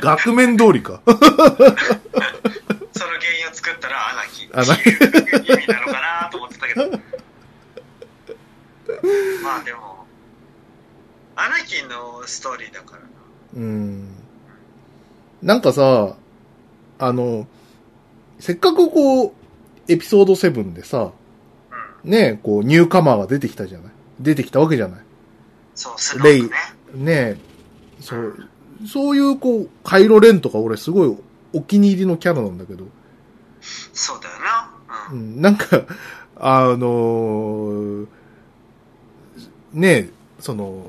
[0.00, 1.02] 額面通りか。
[1.04, 1.34] その原
[3.40, 4.44] 因を作ったらアナキ。
[4.44, 4.54] って
[5.52, 6.90] いう意味なのかなと思ってたけど。
[9.42, 10.06] まあでも
[11.36, 13.08] アナキンのストーリーだからな。
[13.54, 14.08] うん。
[15.42, 16.16] なんかさ、
[16.98, 17.46] あの、
[18.40, 19.32] せっかくこう、
[19.88, 21.21] エピソード7でさ、うん
[22.04, 23.92] ねこう、ニューカマーが出てきたじゃない？
[24.20, 25.00] 出てきたわけじゃない？
[25.74, 26.50] そうスノーク
[26.98, 27.32] ね。
[27.32, 27.40] ね
[28.00, 28.36] そう、
[28.86, 31.16] そういうこう、カイロレンとか俺すごい
[31.52, 32.84] お気に入りのキャラなんだけど、
[33.92, 34.70] そうだよな。
[35.12, 35.84] ううんん、なんか、
[36.36, 38.06] あのー
[39.72, 40.84] ねその、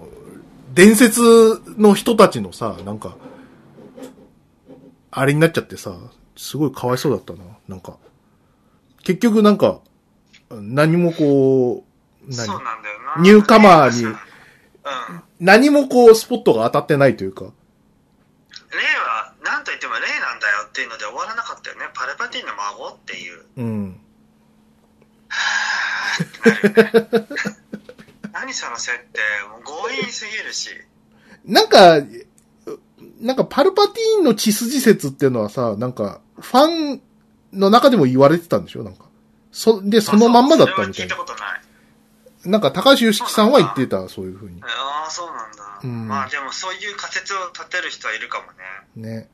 [0.73, 1.21] 伝説
[1.78, 3.15] の人たちのさ、なんか、
[5.12, 5.95] あれになっちゃってさ、
[6.36, 7.39] すごいかわいそうだったな。
[7.67, 7.97] なんか、
[9.04, 9.80] 結局なんか、
[10.62, 11.86] 何もこ
[12.28, 12.36] う、何？
[12.48, 13.22] そうなんだよな。
[13.22, 14.18] ニューカマーにうん。
[15.39, 17.52] 何もこう、スポットが当たってないというか、レイ
[18.96, 21.86] は何と言ってもレイなんだよっていうので終わらなかったよね。
[21.94, 23.44] パルパティンの孫っていう。
[23.58, 24.00] うん。
[28.34, 29.20] 何その設定。
[29.50, 30.70] もう強引すぎるし。
[31.46, 32.02] なんか、
[33.22, 37.02] なんかパルパティーンの血筋説っていうのはさ、なんか、ファン
[37.54, 38.84] の中でも言われてたんでしょ？
[38.84, 39.03] なんか。
[39.54, 41.16] そ、で、そのまんまだったみたいな聞いた。
[41.16, 41.39] ことな
[42.46, 44.62] いなんか、高橋良樹さんは言ってた、そういうふうに。
[44.63, 48.39] ああそうなんだ、うんまあでもそういう仮説を立てる人はいるか
[48.96, 49.30] もねね。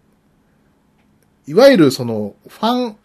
[1.48, 2.98] いわゆる、その、ファン、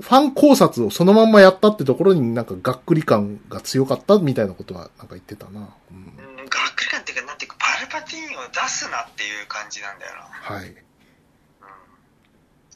[0.00, 5.68] ファン考察をそのまんまやったってところになんかがっくり感が強かったみたいなことはなんか言ってたな。
[5.90, 10.74] うん、うんがっくり感っていうかなんていうかパルパティーンを出すなっていう感じなんだよな、はい。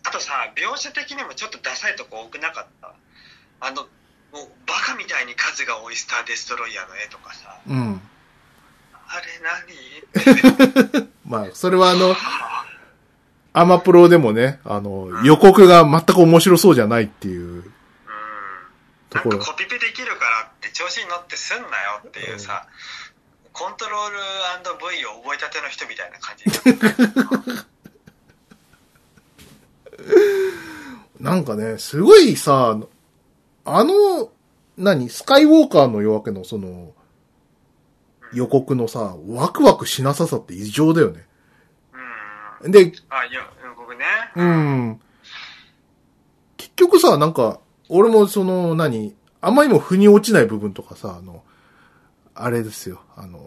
[0.08, 2.92] うん、あとさ描写的にもちょっとダサいとこ多くなかった？
[3.60, 3.82] あの
[4.32, 7.58] もうバカみたいに数が多いスター・デストロイヤーの絵とかさ。
[7.66, 8.00] うん。
[9.08, 9.26] あれ
[10.92, 11.08] 何？
[11.24, 12.14] まあ、それはあの、
[13.54, 17.72] アマプロでもね、あの、予告が全く面白そうじゃないっていううん。
[19.08, 19.38] ところ。
[19.38, 19.52] なんか。
[19.52, 21.68] コピペできるからって調子に乗ってすんなよ
[22.06, 22.66] っていうさ、
[23.54, 24.18] コントロール
[24.78, 27.64] &V を覚えたての人みたいな感じになってる
[31.20, 32.78] なんかね、すごいさ、
[33.64, 34.30] あの、
[34.76, 36.92] 何スカイウォーカーの夜明けのその、
[38.32, 41.26] 予告のさ、ワクワクしなささって異常だよね。
[42.62, 43.40] うんで、あいや
[43.76, 45.00] 僕ねうん。
[46.56, 51.42] 結局さ、なんか、俺もその、何あんまりも腑に落ちない部分とかさ、あの、
[52.34, 53.40] あれですよ、あの、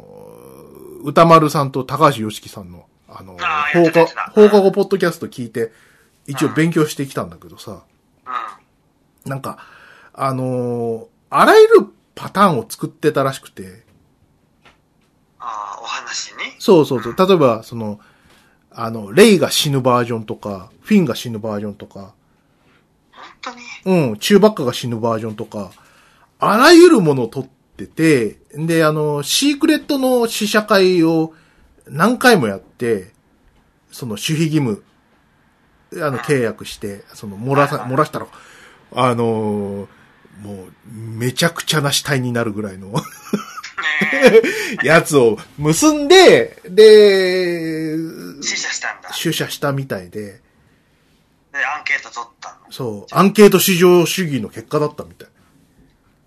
[1.03, 3.37] 歌丸さんと高橋良樹さんの、あの、
[3.73, 5.71] 放課放課後ポッドキャスト聞いて、
[6.27, 7.83] 一応勉強してきたんだけどさ、
[9.25, 9.29] うん。
[9.29, 9.59] なんか、
[10.13, 13.85] あのーあらゆるパターンを作ってたらしくて、
[15.39, 16.39] ああお話に？
[16.59, 17.15] そうそうそう。
[17.17, 18.01] 例えば、その、
[18.69, 22.13] あの、レイが死ぬバージョンとか、フィンが死ぬバージョンとか、
[23.13, 24.09] 本当に？
[24.11, 25.71] うん、チューバッカが死ぬバージョンとか、
[26.39, 31.33] あらゆるものを撮ってて、で、あの、シークレットの試写会を
[31.87, 33.13] 何回もやって、
[33.89, 34.83] その守秘義務、
[35.93, 38.27] あの、契約して、その、漏らさ、漏らしたら、
[38.93, 39.87] あのー
[40.41, 42.93] もう、めちゃくちゃな死体になるぐらいの。
[44.83, 47.95] やつを結んで、で、
[48.41, 49.13] 死者したんだ。
[49.13, 50.41] 出社したみたいで、
[51.51, 52.71] でアンケート取ったの。
[52.71, 55.27] そう、アンケート至上主義の結果だったみたい。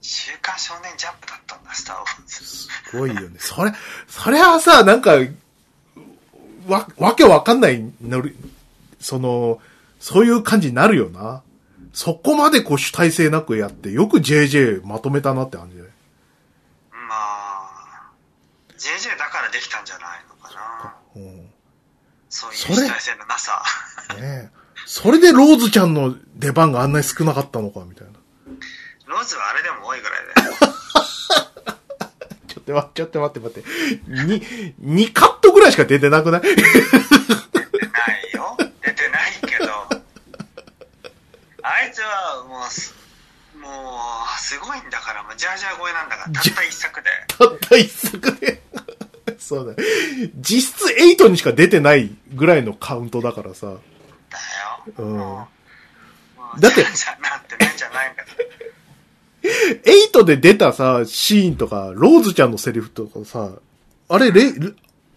[0.00, 2.44] 週刊少年ジャンプだったんだスター・ウォーズ。
[2.44, 3.36] すごいよね。
[3.38, 3.72] それ、
[4.06, 5.16] それはさ、なんか、
[6.68, 8.36] わ、わけわかんないのり、
[9.04, 9.60] その、
[10.00, 11.42] そういう感じになるよな。
[11.92, 15.82] そこまでこう主体性なくやって、よく JJ まとめたなって感じで。
[15.82, 15.88] ま
[17.10, 18.10] あ
[18.78, 21.50] JJ だからできたんじゃないのかなうん。
[22.30, 23.62] そういう主体性のなさ
[24.18, 24.64] ねえ。
[24.86, 28.14] それでローズちゃんの出番があんなに少なかったのか、みたいな。
[29.06, 30.54] ローズはあれでも多いぐらいだよ
[32.48, 33.68] ちょっと待って、ちょっと待って待って。
[34.24, 34.42] に、
[35.06, 36.72] 2カッとぐらいしか出てなくない出てない
[38.32, 38.56] よ。
[38.82, 39.66] 出てないけど。
[41.66, 42.94] あいつはもうす、
[43.58, 47.08] もう、すごいんだから、もうジャージャー超えなんだから、たった一作で。
[47.26, 48.62] たった一作で。
[49.40, 49.82] そうだ。
[50.36, 53.66] 実質8にしか出てないぐらいのカウントだからさ。
[53.66, 53.78] だよ。
[54.98, 55.44] うん
[56.60, 60.20] だってジャージャーなんてねんじゃないんだから。
[60.20, 63.52] 8で出たさ、シーンとか、ローズちゃんのセリフとかさ、
[64.08, 64.72] あれ、レ、レ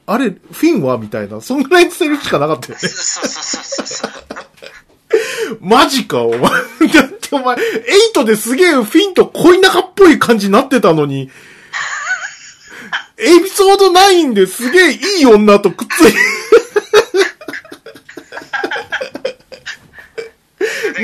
[0.06, 0.98] あれ、フィンは？
[0.98, 2.80] みたいな、そんぐらいのセリフしかなかったよね。
[2.80, 4.12] そうそうそうそうそう。
[5.62, 6.40] マジか、お前。
[6.42, 6.48] だ
[7.04, 7.56] ってお前、
[8.16, 11.32] 8ですげえフィンと恋仲っぽい感じになってたのに、
[13.18, 16.14] エピソード9ですげえいい女とくっつい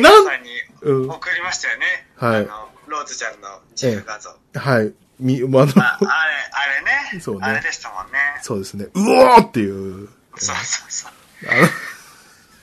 [0.01, 0.49] なんさんに
[0.81, 2.07] うん送りましたよね。
[2.17, 2.47] はい
[2.87, 4.29] ローズちゃんの自由画像。
[4.53, 4.93] はい。
[5.19, 5.79] み、あの、ああれ、あ
[7.11, 7.21] れね。
[7.21, 8.19] そうねあれでしたもんね。
[8.41, 8.85] そうですね。
[8.93, 10.09] うおーっていう。
[10.35, 11.11] そうそうそう。
[11.49, 11.53] あ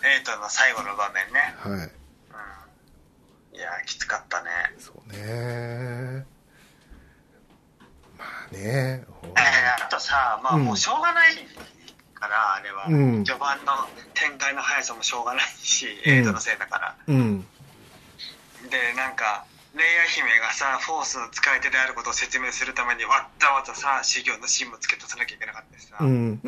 [0.02, 1.54] エイトの最後の場面ね。
[1.64, 1.90] の、はい。
[3.52, 3.56] うん。
[3.56, 4.50] いやー、きつかったね。
[4.78, 6.24] そうね。
[8.18, 8.60] まあね。
[8.60, 11.34] えー、あとさ、まあうんもうしょうがない
[12.14, 12.86] から、あれは。
[12.88, 13.72] うん序盤の
[14.14, 16.96] 展開の速さもしょうがないし、うんエイトのせいだから。
[17.06, 17.46] うん。
[18.70, 19.44] で、なんか、
[19.74, 25.96] レイヤ姫がさ、フォースの使い手であることを説明するためにわざわざさ、修行のシーンも付け足さなきゃいけなかったしさ。
[26.00, 26.40] うん。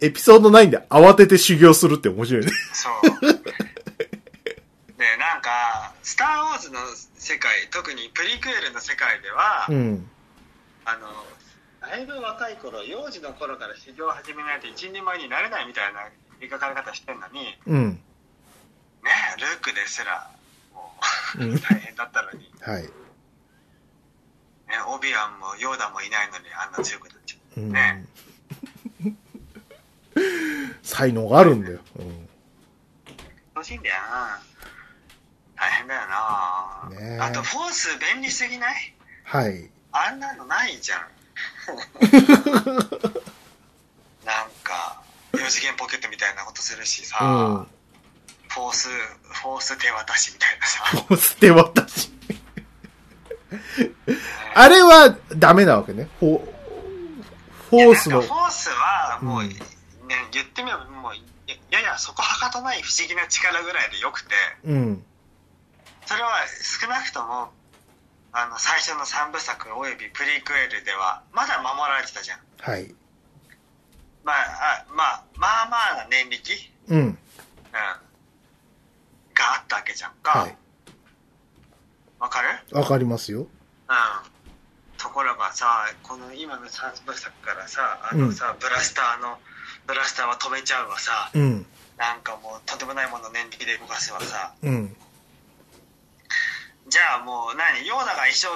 [0.00, 2.52] エピソード9で慌てて修行するって面白いね。
[2.72, 3.20] そう。
[3.22, 6.80] で、なんか、スター・ウォーズの
[7.16, 10.10] 世界、特にプリクエルの世界では、うん。
[10.84, 11.08] あの、
[11.80, 16.08] だいぶ若い頃、幼児の頃から修行を始めないと一人前になれないみたいな
[16.40, 17.90] 描かれ方してんのに、うん。
[17.92, 18.00] ね
[19.38, 20.30] ルークですら、
[20.72, 20.94] も
[21.54, 22.82] う大変だったのに、はい。
[22.82, 22.90] ね、
[24.88, 27.60] オビアンもヨーダもいないのにあんな強くなっちゃう。
[27.60, 28.06] うんね。
[30.82, 31.78] 才能があるんだよ。
[31.96, 32.28] うん。
[33.56, 34.40] 欲しいんだよな
[35.56, 38.94] 大変だよなねえあと、フォース便利すぎない？
[39.24, 39.70] はい。
[39.92, 41.06] あんなのないじゃん。
[44.24, 45.02] なんか、
[45.32, 47.26] 4次元ポケットみたいなことするしさ、う
[47.60, 47.66] ん。
[48.48, 50.84] フォース、フォース手渡しみたいなさ。
[51.08, 52.12] もう捨て渡し。
[54.54, 56.08] あれはダメなわけね。
[56.18, 56.54] フォ
[57.70, 58.20] フォースの。
[58.20, 59.56] フォースはもう、うん
[60.06, 61.12] ね、言ってみればもう、
[61.70, 64.34] やややそこはかとない不思議な力ぐらいでよくて、
[64.64, 65.04] うん。
[66.06, 66.30] それは
[66.80, 67.52] 少なくとも、
[68.32, 72.40] あの、最初の3部作およびプリクエルでは、まだ守られてたじゃん。
[72.60, 72.94] はい。
[74.24, 76.52] まあ、あまあ、まあまあな年力、
[76.88, 76.98] うん。
[76.98, 77.18] うん、
[77.72, 80.30] があったわけじゃんか。
[80.40, 80.56] はい。
[82.18, 82.48] わかる？
[82.78, 83.40] わかりますよ。
[83.40, 83.48] うん。
[84.96, 85.66] ところがさ、
[86.02, 89.38] この今の3部作からさ、あのさ、ブラスターの、
[89.86, 91.66] ブラスターは止めちゃうわさ、うん。
[91.96, 94.96] なんかもうとんでもないものを念力で動かすわさ、うん。
[96.88, 97.86] じゃあもう何？
[97.86, 98.48] ヨーダが一生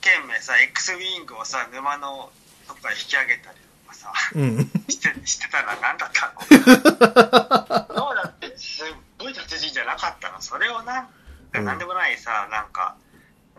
[0.00, 2.30] 懸命さ、X ウィングをさ、沼の
[2.68, 4.70] とこから引き上げたりとかさ、うん。
[4.88, 6.40] してしてたら何だったの？
[7.94, 10.40] ヨーダってすっごい達人じゃなかったの？
[10.40, 11.08] それをなん
[11.54, 12.96] うんなんでもないさ、なんか、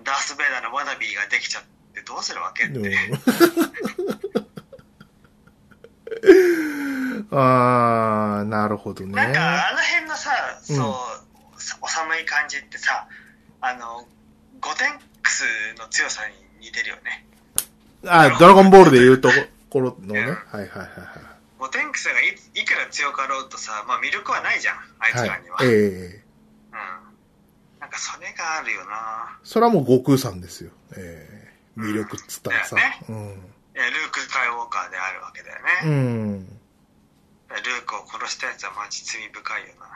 [0.03, 1.63] ダース・ベイダーのワナビーができちゃっ
[1.93, 2.97] てどうするわけって。
[7.31, 9.11] あー、なるほどね。
[9.13, 10.31] なんかあの辺のさ、
[10.69, 10.99] うんそ
[11.57, 13.07] う、さお寒い感じってさ、
[13.61, 14.07] あの、
[14.61, 15.43] ゴテンクス
[15.77, 17.25] の強さに似てるよね。
[18.05, 19.29] あ、ドラゴンボールで言うと
[19.69, 20.21] ころのね。
[20.21, 20.89] うんはいはいはい
[21.57, 25.29] ゴテンクスがいいくら強かろうとさ、まあ魅力はないじゃん、あいつはい。
[25.29, 25.55] らには。
[25.57, 25.67] はい。
[25.67, 26.77] ええうん。
[27.79, 29.39] なんかそれがあるよな。
[29.43, 30.69] それはもう悟空さんですよ。
[30.95, 32.75] ええ魅力っつったらさ。
[32.75, 33.15] ねうん。
[33.75, 35.91] いやルーク・スカイウォーカーであるわけだようね。
[35.91, 36.45] ん。
[36.45, 39.87] ルークを殺したやつはマジ罪深いよな。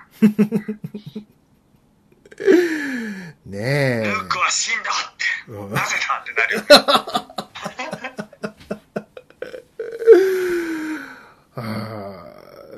[3.45, 4.03] ねえ。
[4.07, 6.67] ルークは死んだって、うんなぜだってなるよね。
[11.55, 11.59] あ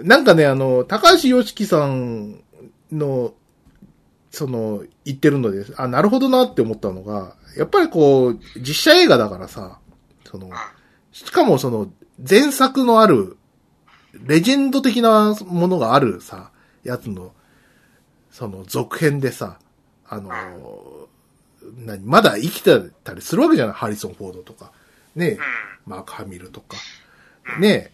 [0.01, 2.41] ーなんかね、あの、高橋良樹さん
[2.91, 3.33] の、
[4.31, 9.79] その、言ってるので、あ、なるほどなって思ったのが、やっぱりこう、実写映画だからさ、
[10.25, 10.49] その、
[11.13, 11.89] しかもその、
[12.29, 13.37] 前作のある、
[14.25, 16.51] レジェンド的なものがあるさ、
[16.83, 17.33] やつの、
[18.29, 19.59] その、続編でさ、
[20.05, 21.07] あの、
[21.77, 23.75] 何、まだ生きてたりするわけじゃない？
[23.75, 24.71] ハリソン・フォードとか、
[25.15, 25.39] ね、うん。
[25.85, 26.77] マーク・ハミルとか、
[27.59, 27.91] ね、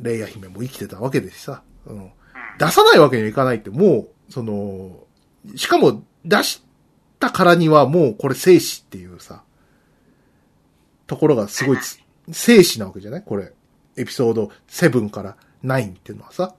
[0.00, 2.10] レイヤ姫も生きてたわけですしさ、うん、
[2.58, 4.96] 出さないわけにはいかないって、もう、その、
[5.56, 6.62] しかも出し
[7.18, 9.42] たからにはもうこれ生死っていうさ、
[11.06, 12.00] ところがすごいつ、
[12.30, 13.22] 生死なわけじゃない？
[13.22, 13.52] これ。
[13.96, 16.54] エピソード7から9っていうのはさ。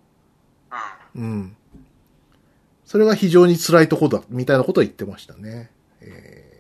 [1.16, 1.24] うん。
[1.24, 1.56] うん。
[2.86, 5.72] それが非常に辛いとこだ、みたいなことを言ってましたね。
[6.02, 6.54] えー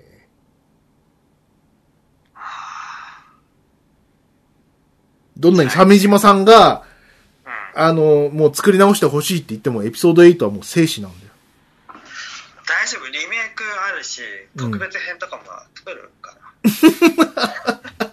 [5.35, 6.83] どんなに鮫島さんが、
[7.75, 7.81] うん。
[7.81, 11.31] あの、もう作り直してほしいって言っても、エピソード8はもう静止なんだよ。
[12.67, 14.21] 大丈夫、リメイクあるし、
[14.55, 15.43] うん特別編とかも
[15.75, 16.37] 作るか
[17.97, 18.12] ら。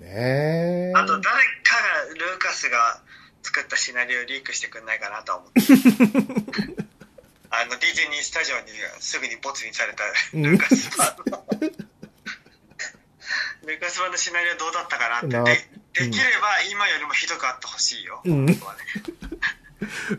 [0.00, 0.92] ねえ。
[0.94, 1.76] あと、誰か
[2.08, 3.00] が、ルーカスが
[3.42, 5.60] 作ったシナリオをリークしてくんないかなとは思って。
[7.50, 8.66] あの、ディズニースタジオに
[9.00, 11.46] すぐにボツにされたルーカス版の。
[13.66, 15.26] ルーカス版のシナリオどうだったかなって。
[15.28, 15.52] なで
[15.92, 18.20] できれば今よりもひどくあってほしいよ。
[18.24, 18.46] うん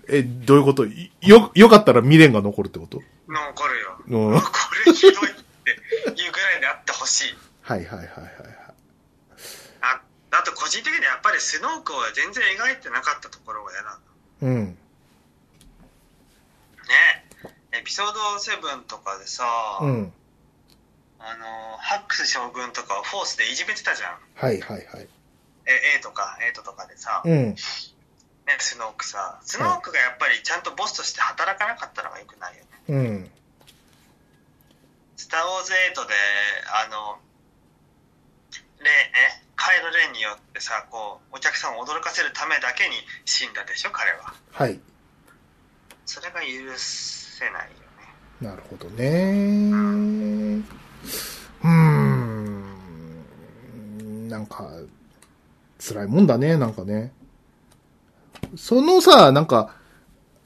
[0.10, 0.86] え、どういうこと？
[0.86, 3.02] いよ、よかったら未練が残るってこと？
[3.28, 4.02] 残るよ。
[4.08, 4.50] うんこ
[4.86, 7.38] れひどいっていうぐらいであってほしい。
[7.72, 8.28] はいはいはいはいはい。
[9.80, 10.02] あ
[10.32, 13.98] あと個人的にはやっぱりスノークを全然描いてなかったところが嫌なの。
[14.42, 14.66] うん。
[14.68, 14.76] ね
[17.72, 19.46] エピソード7とかでさ、
[19.82, 20.14] うん。
[21.20, 25.08] あのハックス将軍とかをフォースでいじめてたじゃんはいはいはい。
[25.66, 27.56] え A とか A とかでさ、うん。
[27.56, 27.56] ね、
[28.60, 33.32] スノークさスノークがやっぱりちゃんとボスとして働かなかったのがよくないよねうん。
[35.16, 36.14] スター・ウォーズ8で
[36.68, 37.20] あの
[38.84, 44.80] レえカイロ・レンによってさこうお客さんを驚かせるためだけに死んだでしょ彼ははい。
[46.06, 47.72] それが許せないよね
[48.42, 49.72] なるほどね。
[51.64, 52.62] うーん。
[54.28, 54.68] なんか、
[55.80, 57.12] 辛いもんだね、なんかね。
[58.58, 59.76] そのさ、なんか、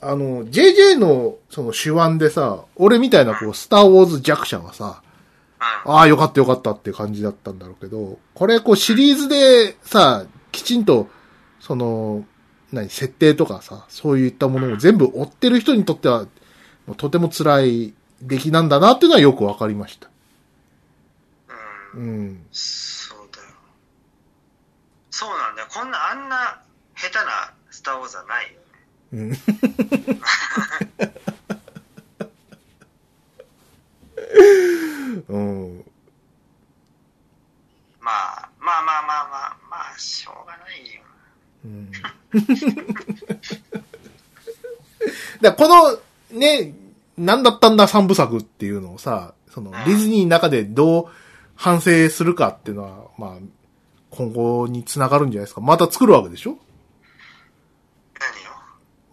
[0.01, 5.05] あの、JJ のその手腕でさ、俺みたいなこう、スターウォーズ弱者はさ、うん
[5.86, 11.09] ああ、よかったよかったって感じだったんだろうけど、これこうシリーズでさ、きちんと、
[11.59, 12.26] その、
[12.72, 16.28] 何、設定とかさ、そういったものを全部追ってる人にとっては、
[16.97, 20.09] とても辛い出来なんだなっていうのはよくわかりました。
[20.09, 20.16] うん
[21.95, 22.45] うん。
[22.51, 23.47] そうだよ
[25.09, 26.61] そうなんだよこんなあんな
[26.95, 28.66] 下手なスター・ウォーズはないよね
[29.13, 29.32] うん。
[35.29, 35.86] うん。
[37.99, 41.01] まあまあまあまあまあまあしょうがないよ
[41.65, 41.91] うん。
[45.41, 45.97] だこの、
[46.39, 46.73] ね、
[47.17, 51.05] 何だったんだ三部作っていうのをさ、その、ディズニーの中でどう
[51.55, 53.39] 反省するかっていうのは、まあ、
[54.11, 55.61] 今後につながるんじゃないですか。
[55.61, 56.57] また作るわけでしょ？
[58.19, 58.51] 何よ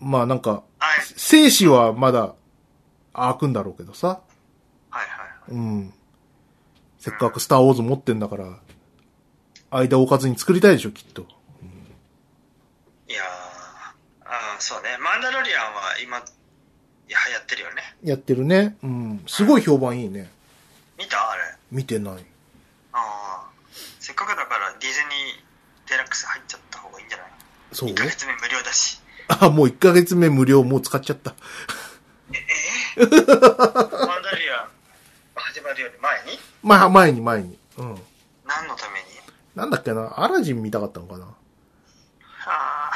[0.00, 0.62] まあなんか、
[1.16, 2.34] 生死はまだ
[3.14, 4.20] 開くんだろうけどさ。
[5.53, 5.92] うん。
[6.98, 8.59] せっかくスターウォーズ持ってんだから、
[9.70, 11.22] 間置かずに作りたいでしょ、きっと。
[13.09, 13.26] いやー
[14.24, 16.20] あーそうねマンダロリアンは今い
[17.09, 18.76] や流行ってるよねやってるね。
[18.82, 19.24] うん。
[19.26, 20.30] すごい評判いいね。
[20.98, 21.30] 見た？
[21.30, 22.24] あれ見てない。
[22.92, 23.50] ああ
[24.00, 27.26] せっかくだからディズニーデラックス入っちゃった方がいいんじゃない？
[27.72, 31.34] そう？1ヶ月目無料だし あ、もう1ヶ月目無料もう使っちゃった。
[32.32, 32.38] え
[32.96, 33.00] え？
[33.05, 34.68] マンダロリアン
[35.53, 36.38] 始まるより前に？
[36.62, 37.59] まあ、前に前に。
[37.78, 38.00] うん。
[38.46, 39.05] 何のために？
[39.55, 41.26] なんだっけな、アラジン見たかったのかな？
[42.44, 42.90] あは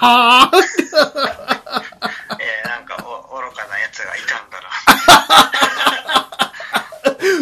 [0.00, 0.56] ああ
[2.40, 2.96] えー、なんか
[3.30, 4.60] お愚かなやつがいたんだ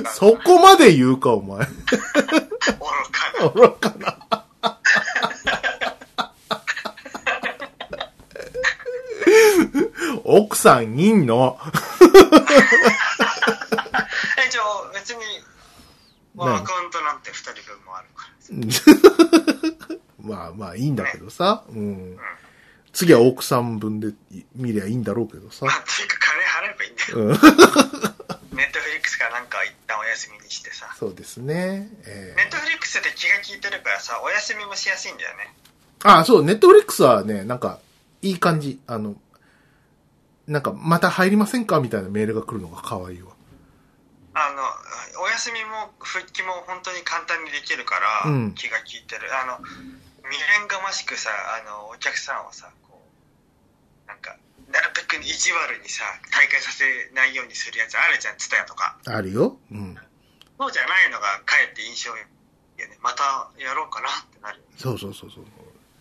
[0.04, 1.60] な そこまで言うか、お前。
[1.60, 2.44] 愚か
[3.40, 4.18] な愚かな。
[10.24, 11.58] 奥さんいんの？
[14.94, 15.20] 別に
[16.36, 18.28] ワン何アカウントなんて2人分もあるか
[19.88, 19.96] ら
[20.36, 21.64] まあまあいいんだけどさ。
[21.68, 22.18] うん。
[22.92, 24.12] 次は奥さん分で
[24.56, 25.72] 見りゃいいんだろうけどさま。
[25.72, 28.56] あっていうか金払えばいいんだようん。
[28.56, 31.88] ネットフリックスかなんか一旦お休みにしてさそうですね。
[32.04, 37.78] えネットフリックスって気が利いてるからさお休みもしやすいんだよねー、あ、そう、ネットフリックスはね、なんか、
[38.22, 38.80] いい感じ。
[38.86, 39.14] あの、
[40.46, 41.80] なんか、また入りませんか？
[41.80, 43.29] みたいなメールが来るのが可愛いわ。
[44.40, 44.64] あの
[45.20, 49.60] お休みも復帰も本当に簡単にできるから、うん気が利いてるあの
[50.24, 51.30] 未練がましくさ
[51.60, 54.36] あのお客さんをさこうなんか
[54.72, 56.84] なるべく意地悪にさ大会させ
[57.14, 59.58] ないようにするやつあるじゃんツタヤとかあるよ。
[59.70, 59.96] うん。
[60.58, 65.44] そうじゃないのがかえって印象よねまたやろうかなってなるそうそうそうそう。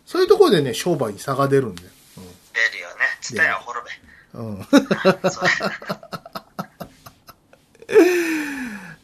[0.06, 1.90] そういうところでね、商売に差が出るんだよ。
[2.54, 3.88] 出るよねツタヤは滅
[4.34, 4.58] べうん。
[4.58, 4.66] うん。
[5.30, 5.44] そう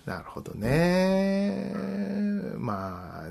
[0.05, 1.71] ななるほどね。
[2.57, 3.29] まあ、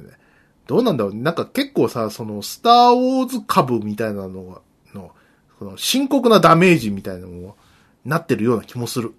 [0.66, 1.14] どうなんだろう。
[1.14, 4.60] なんか結構さ、その、スターウォーズ株みたいなのが、
[4.94, 5.12] の、
[5.58, 7.56] その深刻なダメージみたいなのも、
[8.04, 9.14] なってるような気もする。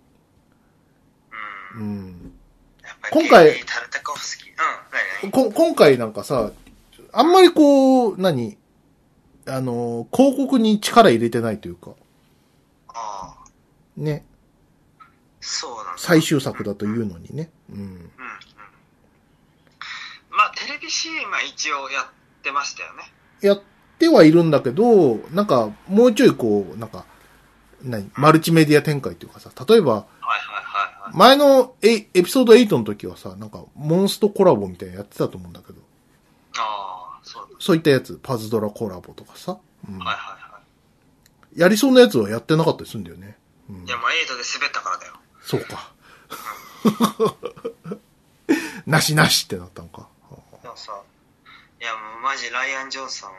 [1.78, 2.32] うん。
[3.12, 3.54] 今回
[5.52, 6.52] 今回なんかさ、
[7.12, 8.58] あんまりこう、何
[9.48, 11.92] あの、広告に力入れてないというか、
[12.90, 13.46] ああ、
[13.96, 14.26] ね。
[15.46, 15.94] そうなんだ。
[15.98, 17.52] 最終作だというのにね。
[17.72, 17.78] うん。
[17.78, 18.12] うんうん。
[20.32, 22.06] まあ、テレビ CM は一応やっ
[22.42, 23.04] てましたよね。
[23.42, 23.62] やっ
[24.00, 27.06] てはいるんだけど、なんか、もうちょいこう、なんか、
[27.84, 28.12] 何？
[28.16, 30.08] マルチメディア展開というかさ、例えば。
[31.14, 35.80] 前のエエピソード8の時はさ、なんか、モンストコラボみたいなのやってたと思うんだけど、
[36.58, 37.56] ああ、そうだ。
[37.60, 40.60] そういったやつ、パズドラコラボとかさ、うんはいはいは
[41.56, 43.38] やりそうなやつはやってなかったりするんだよね。
[43.70, 43.86] うんい。
[43.86, 45.14] いや、もうエイトで滑ったからだよ。
[45.46, 45.94] そうか。
[48.88, 50.08] なしなしってなったのか。
[50.64, 51.00] でもさ、
[51.80, 53.32] いやもうマジライアン・ジョンソン、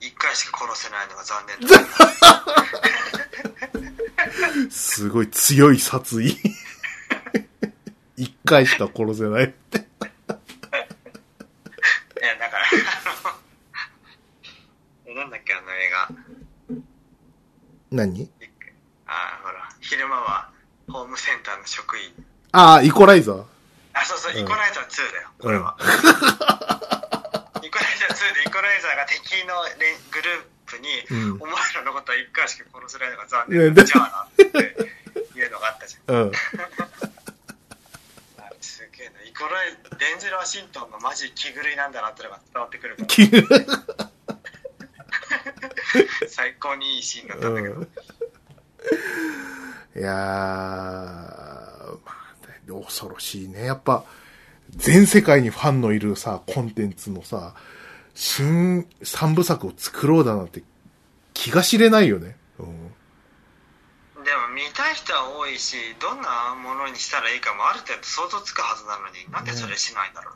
[0.00, 1.68] 一回しか殺せないのが残念だ。
[4.70, 6.36] すごい強い殺意。
[8.16, 9.78] 一回しか殺せないって。
[9.78, 9.82] い
[12.24, 12.66] や、だから、あ
[15.06, 16.08] の、えなんだっけ、あの映画。
[17.92, 18.28] 何？
[19.06, 20.51] あほら、昼間は
[20.92, 22.12] ホームセンターの職員。
[22.52, 23.44] ああ、イコライザー？
[23.94, 25.76] あ、そうそう、うんイコライザー2だよ、これは。
[25.80, 33.84] イコライザー2 でイコライザーが敵の連グループに、うんお前らのことは一回しか殺せないのが残念だ。
[33.84, 34.58] じゃあなって
[35.38, 36.14] いうのがあったじゃん。
[36.14, 36.32] うん。
[38.38, 39.22] あすげえな。
[39.22, 43.28] イコライ、デンゼル・ワシントンがマジ気狂いなんだなってのが伝わってくるから、き
[46.28, 47.74] 最高にいいシーンだったんだけど。
[47.76, 47.88] うん
[49.94, 50.14] いやー、
[52.04, 53.66] まあ、恐ろしいね。
[53.66, 54.04] やっぱ、
[54.70, 57.54] 全世界にファンのいるさ、コンテンツのさ、
[58.14, 60.62] 新三部作を作ろうだなんて
[61.34, 62.36] 気が知れないよね。
[62.58, 62.92] うん
[64.24, 70.30] でも見たい人は多いし、どんなものにしたらいいかもある程度想像つくはずなのに、なんでそれしないんだろ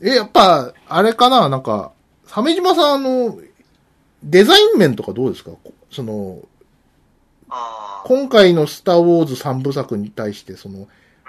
[0.00, 0.12] うな。
[0.12, 1.48] え、やっぱ、あれかな？
[1.48, 1.90] なんか、
[2.24, 3.36] 鮫島さん、あの、
[4.22, 5.50] デザイン面とかどうですか？
[5.50, 6.40] こその。
[8.04, 10.88] 今回のスターウォーズ三部作に対して、その、うん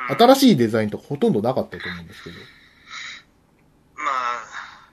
[0.09, 2.35] 新しいデザインとかほとんどなかったと思うんですけど。
[3.95, 4.43] まあ、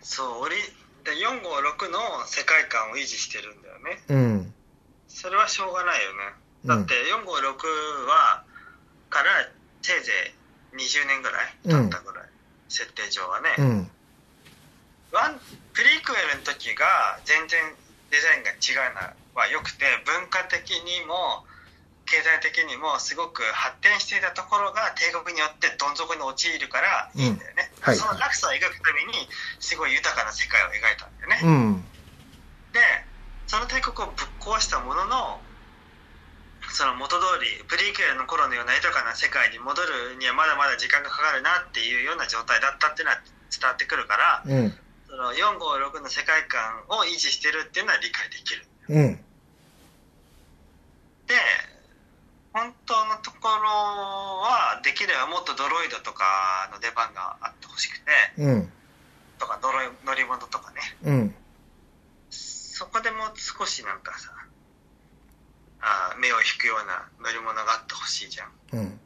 [0.03, 0.57] そう、俺、
[1.05, 4.03] で456の世界観を維持してるんだよね。
[4.09, 4.55] うん。
[5.09, 6.17] それはしょうがないよね。
[6.41, 8.43] うんだって456は、
[9.09, 9.31] から
[9.81, 10.13] せいぜ
[10.73, 12.29] い20年ぐらい経ったぐらい、
[12.69, 13.55] 設定上はね。
[13.59, 13.91] うん。
[15.13, 15.39] ワン
[15.73, 17.61] プリクエルの時が全然
[18.11, 21.45] デザインが違うのは良くて文化的にも
[22.07, 29.29] 経済的にもすごく発展していたところが帝国によってどん底に陥るからいいんだよね、うんはいその落差を描くために
[29.61, 31.85] すごい豊かな世界を描いたんだよね、うん。
[32.75, 32.81] で
[33.47, 35.39] その帝国をぶっ壊したものの
[36.75, 43.23] その元通りプリクエルの頃のような豊かな世界に戻るにはまだまだ時間がかかるなっていうような状態だったっていうのは
[43.55, 44.75] 伝わってくるから、うん。
[45.07, 48.67] その456の世界観を維持してるっていうのは理解できる。
[48.89, 49.17] うん。
[51.27, 51.35] で、
[52.53, 58.03] 本当のところは、できればもっとドロイドとかの出番があってほしくて、
[58.39, 58.73] うん。
[59.39, 61.35] とかドロイ乗り物とかね、うん。
[62.31, 64.33] そこでもう少しなんかさ、
[65.81, 68.51] あー目を引くような乗り物があってほしいじゃん。
[68.73, 69.01] うん。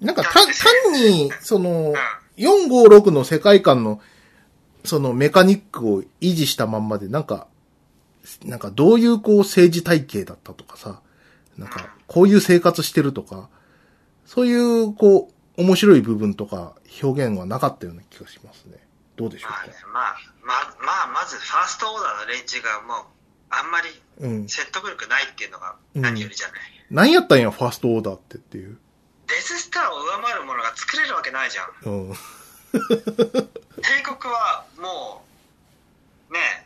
[0.00, 4.00] なんか、単、単に、そのうん、456の世界観の、
[4.84, 7.46] そのメカニックを維持したまんまで、なんか、
[8.44, 11.00] なんかどういうこう政治体系だったとかさ、
[11.58, 13.48] なんか、こういう生活してるとか、
[14.26, 18.78] そういうこう、面白い部分とか表現はなかったような気がしますね。
[19.16, 19.58] どうでしょうか？
[19.58, 23.04] まあね、まあ、まあ、まあ、まずファーストオーダーの連中がもう、
[23.50, 23.88] あんまり
[24.20, 24.48] うん。
[24.48, 26.60] 説得力ないっていうのが何よりじゃない。
[26.90, 28.78] 何やったんや、ファーストオーダーってっていう。
[29.26, 31.92] デススターを上回るものが作れるわけないじゃん。
[31.92, 32.14] うん。
[32.74, 32.78] 帝
[34.02, 35.23] 国はもうね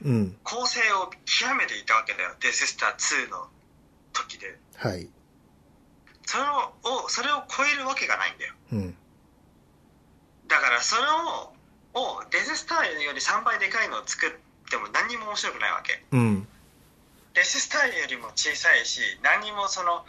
[0.04, 0.36] うん。
[0.42, 3.48] 構成を極めていたわけだよデススター2の
[4.12, 5.08] 時ではい。
[6.26, 8.96] それをそれを超えるわけがないんだようん。
[10.46, 11.52] だからそれを
[11.94, 14.30] をデススターより3倍でかいのを作っ
[14.70, 16.48] ても何にも面白くないわけうん。
[17.34, 20.04] デススターよりも小さいし何にもその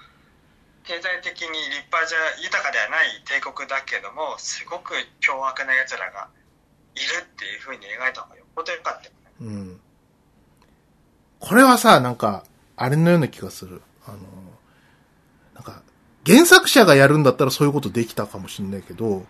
[0.84, 6.30] 経済的に立派じゃ豊かではない帝国だけどもすごく凶悪な奴らが
[6.96, 9.80] いるっていう風に描いた方がよっぽどよかったうん。
[11.40, 12.44] これはさ、なんか、
[12.76, 13.82] あれのような気がする。
[14.06, 14.18] あの、
[15.56, 15.82] なんか、
[16.26, 19.26] 原作者がやるんだったらそういうことできたかもしれないけど、うん。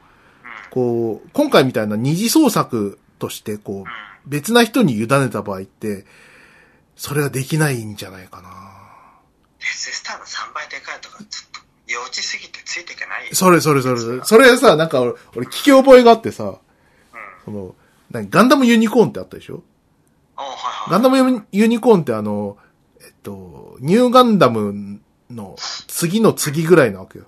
[0.71, 3.85] こう、今回みたいな二次創作として、こううん。、
[4.25, 6.05] 別な人に委ねた場合って、
[6.95, 8.49] それはできないんじゃないかな。
[9.59, 13.35] デススターの3倍でかいとか、ちょっと、幼稚すぎてついていけないよ。
[13.35, 14.23] それそれそれそれ。
[14.23, 16.55] それさ、なんか俺、俺聞き覚えがあってさ、うん。
[17.45, 17.75] その、
[18.11, 19.63] 何ガンダムユニコーンってあったでしょ？
[20.89, 22.57] ガンダムユニコーンってあの、
[23.01, 25.55] えっと、ニューガンダムの
[25.87, 27.25] 次の次ぐらいなわけよ。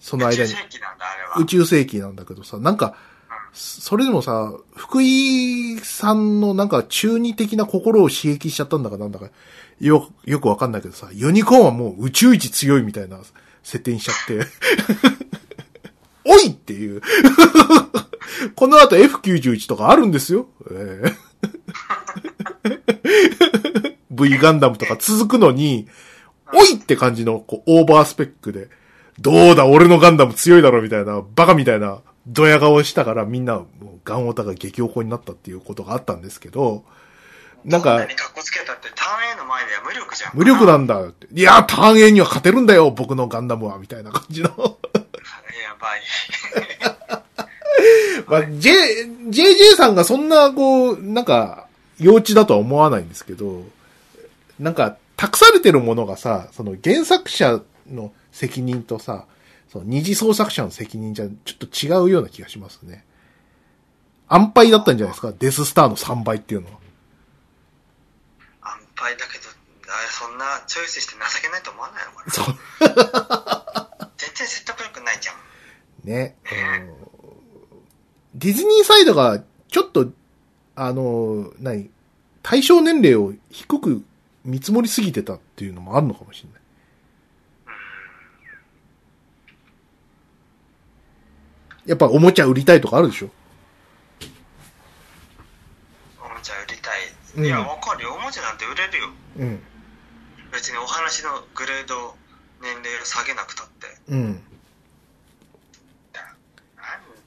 [0.00, 0.56] その間に宇宙。
[0.56, 1.36] 世紀なんだ、あれは。
[1.38, 2.96] 宇宙世紀なんだけどさ、なんか、
[3.52, 9.28] それでもさ、福井さんのなんか中二的な心を刺激しちゃったんだかなんだか、
[9.78, 13.18] よ、よくわかんないけどさ、ユニコーンはもう宇宙一強いみたいな
[13.62, 14.46] 設定にしちゃって、
[16.24, 17.02] おいっていう。
[18.56, 20.46] この後 F91 とかあるんですよ。
[20.70, 21.31] ええ
[24.10, 25.88] V ガンダムとか続くのに、
[26.52, 28.68] おいって感じのこうオーバースペックで、
[29.18, 33.62] どうだ俺のガンダム強いだろみたいな、バカみたいなドヤ顔したからみんな
[34.04, 36.84] ガンオタが激おこになったっていうことがあったんですけど、
[37.64, 38.06] なんか
[38.42, 40.30] つけたって、ターン A の前では無力じゃん。
[40.34, 41.28] 無力なんだって。
[41.32, 44.50] いや、ターン A には勝てるんだよ、僕のガンダムは、みたいな感じの。
[44.56, 44.56] や
[45.80, 46.02] ばい。
[48.26, 51.66] まあ、J、JJ さんがそんな、こう、なんか、
[51.98, 53.64] 幼稚だとは思わないんですけど、
[54.58, 57.60] なんか、託されてるものがさ、その原作者
[57.90, 59.26] の責任とさ、
[59.70, 63.04] その二次創作者の責任じゃ、ちょっと違うような気がしますね。
[64.28, 65.32] 安牌だったんじゃないですか？
[65.38, 66.78] デススターの3倍っていうのは。
[68.62, 69.44] 安牌だけど、
[70.10, 72.32] そんなチョイスして情けないと思わないのかな？
[72.32, 72.42] そ
[74.02, 74.08] う。
[74.16, 75.36] 全然説得力ないじゃん。
[76.04, 76.36] ね。
[76.46, 77.11] あの
[78.34, 80.10] ディズニーサイドが、ちょっと、
[80.74, 81.90] あの、何？
[82.42, 84.04] 対象年齢を低く
[84.44, 86.62] 見積もりすぎてたっていうのもあるのかもしれない。
[91.86, 93.30] やっぱおもちゃ売りたいとかあるでしょ？
[96.20, 96.94] おもちゃ売りたい。
[97.36, 98.14] うんいや、わかるよ。
[98.14, 99.08] おもちゃなんて売れるよ。
[99.38, 99.62] うん。
[100.52, 102.16] 別にお話のグレード、
[102.60, 103.86] 年齢を下げなくたって。
[104.08, 104.22] うん。
[104.22, 104.36] なん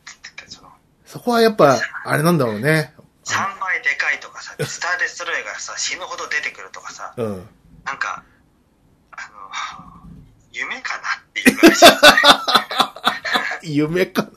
[0.06, 0.70] つってたその、
[1.16, 2.94] そこはやっぱ、あれなんだろうね。
[3.24, 7.48] 3倍でかいとかさ、スターデストロイがさ、死ぬほど出てくるとかさ、うん。
[7.86, 8.26] なんか、
[9.12, 9.50] あの、
[10.52, 14.30] 夢かなっていう 夢かな。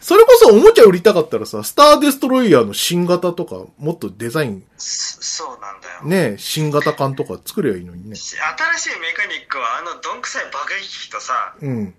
[0.00, 6.04] それこそおもちゃ売りたかったらさ、スターデストロイヤーの新型とか、もっとデザイン、そそうなんだよ。
[6.04, 8.14] ね、新型缶とか作ればいいのにね。
[8.14, 11.92] し新しいメカニックはあのどんくさい爆撃機とさ、うん。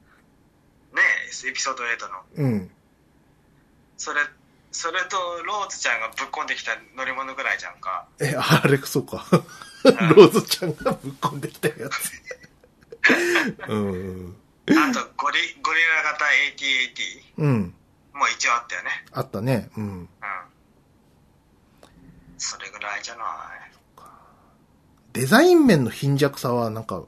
[0.95, 1.01] ね
[1.47, 2.49] エピソード8の。
[2.49, 2.71] うん。
[3.97, 4.21] それ、
[4.71, 8.07] それとローズちゃんがぶっこんできた乗り物ぐらいじゃんか。
[8.19, 9.25] え、あれ、そうか。
[9.83, 12.11] ローズちゃんがぶっ込んできたやつ。
[13.67, 14.35] うん。
[14.67, 17.73] あとゴリ、ゴリラ型 AT-AT うん。
[18.13, 18.89] も一応あったよね。
[19.11, 19.69] あったね。
[19.77, 19.83] うん。
[19.83, 20.09] うん。
[22.37, 23.25] それぐらいじゃない。
[25.13, 27.03] デザイン面の貧弱さはなんか、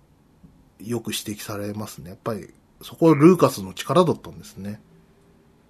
[0.79, 2.11] よく指摘されますね。
[2.11, 4.79] やっぱり、そこはルーカスの力だったんですね。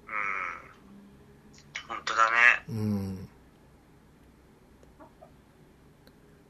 [0.05, 0.13] うん。
[1.87, 2.31] 本当だね。
[2.69, 3.29] うん。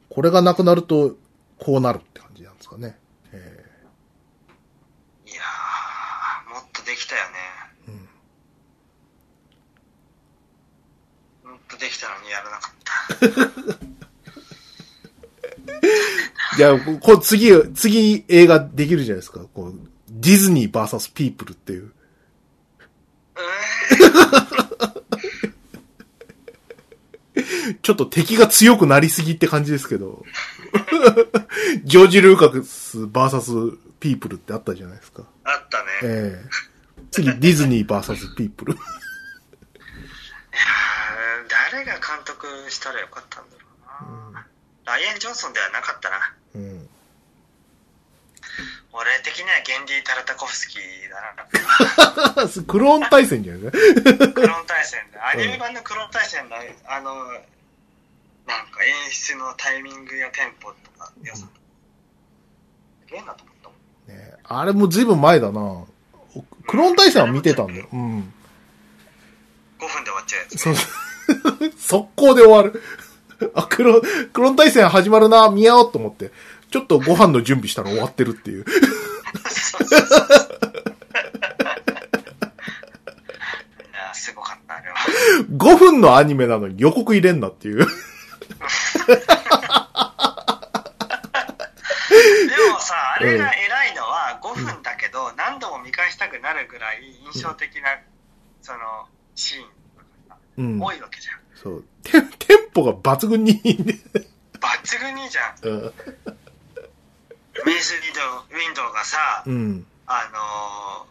[0.10, 1.16] これがなくなると、
[1.60, 2.98] こうなるって感じなんですかね。
[3.32, 3.66] え
[5.28, 7.38] いやー、もっとできたよね。
[7.88, 7.92] ー
[11.46, 11.52] うん。
[11.52, 13.88] もっとできたのにやらなかった。
[16.58, 19.46] いや、こう次、次映画できるじゃないですか。
[19.54, 19.76] こう、
[20.20, 21.92] ディズニー VS ピープルっていう。
[27.82, 30.24] ちょっと敵が強くなりすぎって感じですけど。
[31.84, 35.24] ジョージ・ルーカス VS ピープルってあったじゃないですか。
[35.44, 35.90] あったね。
[36.04, 36.50] ええ
[37.12, 38.74] 次、ディズニー VS ピープル。
[38.74, 38.86] いやー
[41.72, 43.64] 誰が監督したらよかったんだろ
[44.30, 44.46] うな。
[44.86, 46.34] ライアン・ジョンソンではなかったな。
[46.56, 46.90] うん。
[49.00, 52.64] 俺的にはゲンディ・タラタコフスキーだな。
[52.68, 54.28] クローン対戦じゃないですか？
[54.34, 55.28] クローン対戦だ。
[55.30, 56.56] アニメ版のクローン対戦の、
[56.88, 61.46] あの、なんか演出のタイミングやテンポとか良さ。
[63.06, 64.18] すげえなと思ったもん。
[64.18, 65.84] ねあれもずいぶん前だな。
[66.68, 67.88] クローン対戦は見てたんだよ。
[67.94, 68.34] うん。
[69.80, 70.58] 5分で終わっちゃうやつ。
[70.58, 70.76] そう。
[71.78, 72.82] 速攻で終わる。
[73.54, 74.02] あ、クロ、
[74.34, 76.32] クローン対戦始まるな、見ようと思って。
[76.72, 78.66] ちょっとご飯の準備したら終わってるっていう。
[84.14, 84.96] すごかった、あれは。
[85.56, 87.78] 5分のアニメなのに予告入れんなっていう。
[87.78, 87.88] でも
[92.80, 93.52] さ、あれが
[94.28, 97.04] が5分だけど、何度も見返したくなるぐらい
[97.34, 98.00] 印象的な、
[98.62, 98.80] その、
[99.36, 100.82] シーンとかうん。
[100.82, 101.40] 多いわけじゃん。
[101.56, 101.86] そう。
[102.04, 104.00] テンテンポが抜群にいいね。
[104.60, 105.70] 抜群にいいじゃん。
[105.70, 105.94] うん。
[107.66, 108.22] メイス・ウィンド
[108.56, 109.86] ウウィンドウがさ、うん。
[110.06, 111.08] あのー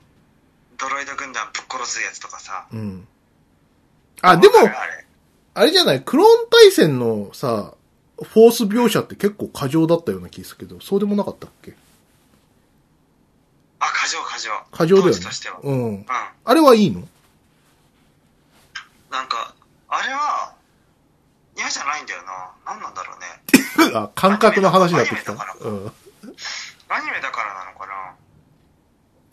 [0.79, 2.67] ドロイド軍団ぶっ殺すやつとかさ。
[2.71, 3.09] うん。
[4.21, 4.55] あ、でも
[5.55, 5.73] あれ。
[5.73, 7.73] じゃない、クローン対戦のさ、
[8.23, 11.75] フォース描写って結構過剰だったような気がするけど、そうでもなかったっけ？
[13.81, 14.51] あ、過剰過剰。
[14.71, 15.21] 過剰だよね。
[15.63, 15.89] うん。
[15.89, 16.07] うん。
[16.45, 17.09] あれはいいの？
[19.11, 19.55] なんか、
[19.89, 20.53] あれは、
[21.57, 22.51] 嫌じゃないんだよな。
[22.67, 23.93] 何なんだろうね。
[23.97, 25.35] あ、感覚の話になってきた。
[25.35, 25.93] からう
[26.89, 27.87] アニメだからなのか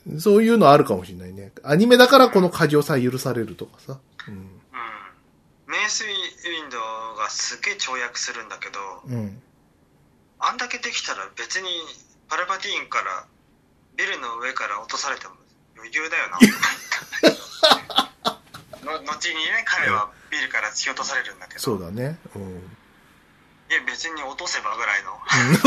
[0.08, 0.16] な？
[0.16, 0.20] ん。
[0.20, 1.52] そういうのあるかもしれないね。
[1.64, 4.00] アニメだからこの過剰さ許されるとかさ。
[4.28, 4.34] うん。
[4.36, 4.42] うん。
[5.68, 6.12] メイス・ウィ
[6.68, 9.42] ンドウがすげえ跳躍するんだけど、うん。
[10.40, 11.70] あんだけできたら別に
[12.28, 13.26] パルパティーンから
[13.96, 15.34] ビルの上から落とされても
[15.78, 16.40] 余裕だよな。
[18.84, 22.18] の後にね、彼はビルから突き落とされるんだけど、そうだね。
[22.36, 22.42] うん。
[22.42, 25.12] いや別に落とせばぐらいの。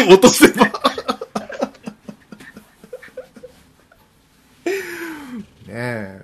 [0.04, 0.85] うん 落とせば。
[5.66, 6.22] ねえ。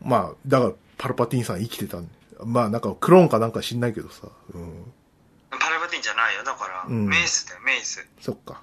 [0.00, 2.08] まあ、だから、パルパティーンさん生きてたん
[2.44, 4.28] まあ、なんか、クローンかなんか知んないけどさ。
[4.54, 4.92] うん。
[5.50, 6.44] パルパティーンじゃないよ。
[6.44, 8.06] だから、うんメイスだよ、メイス。
[8.20, 8.62] そっか。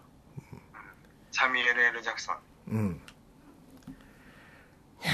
[1.31, 2.37] サミュエル・エル・ジャクソン。
[2.71, 3.01] うん。
[5.01, 5.11] いや、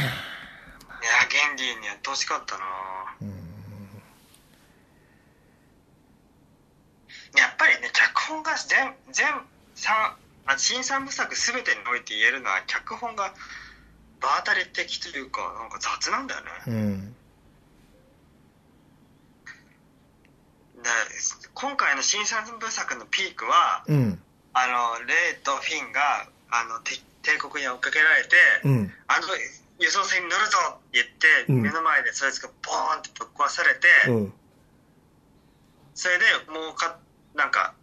[1.29, 2.63] ゲンディーにやってほしかったな
[3.21, 3.27] うん。
[7.37, 9.27] やっぱりね、脚本が全、全、
[9.75, 10.15] 三、
[10.45, 13.33] あ新三部作すべてにおいて言えるのは、脚本が
[14.21, 16.47] 場当たり的というか、なんか雑なんだよね。
[16.67, 17.15] うん。
[20.83, 20.89] で
[21.55, 24.21] 今回の新三部作のピークは、うん。
[24.53, 26.93] あの、レイとフィンが、あの、て
[27.23, 28.93] 帝国に追っかけられて、うん。
[29.07, 29.27] あの、
[29.79, 34.33] 輸送船に乗るぞって言って、うん目の前でそいつがボーンってぶっ壊されて、うん。
[35.95, 36.97] それでもうか、
[37.33, 37.73] なんか、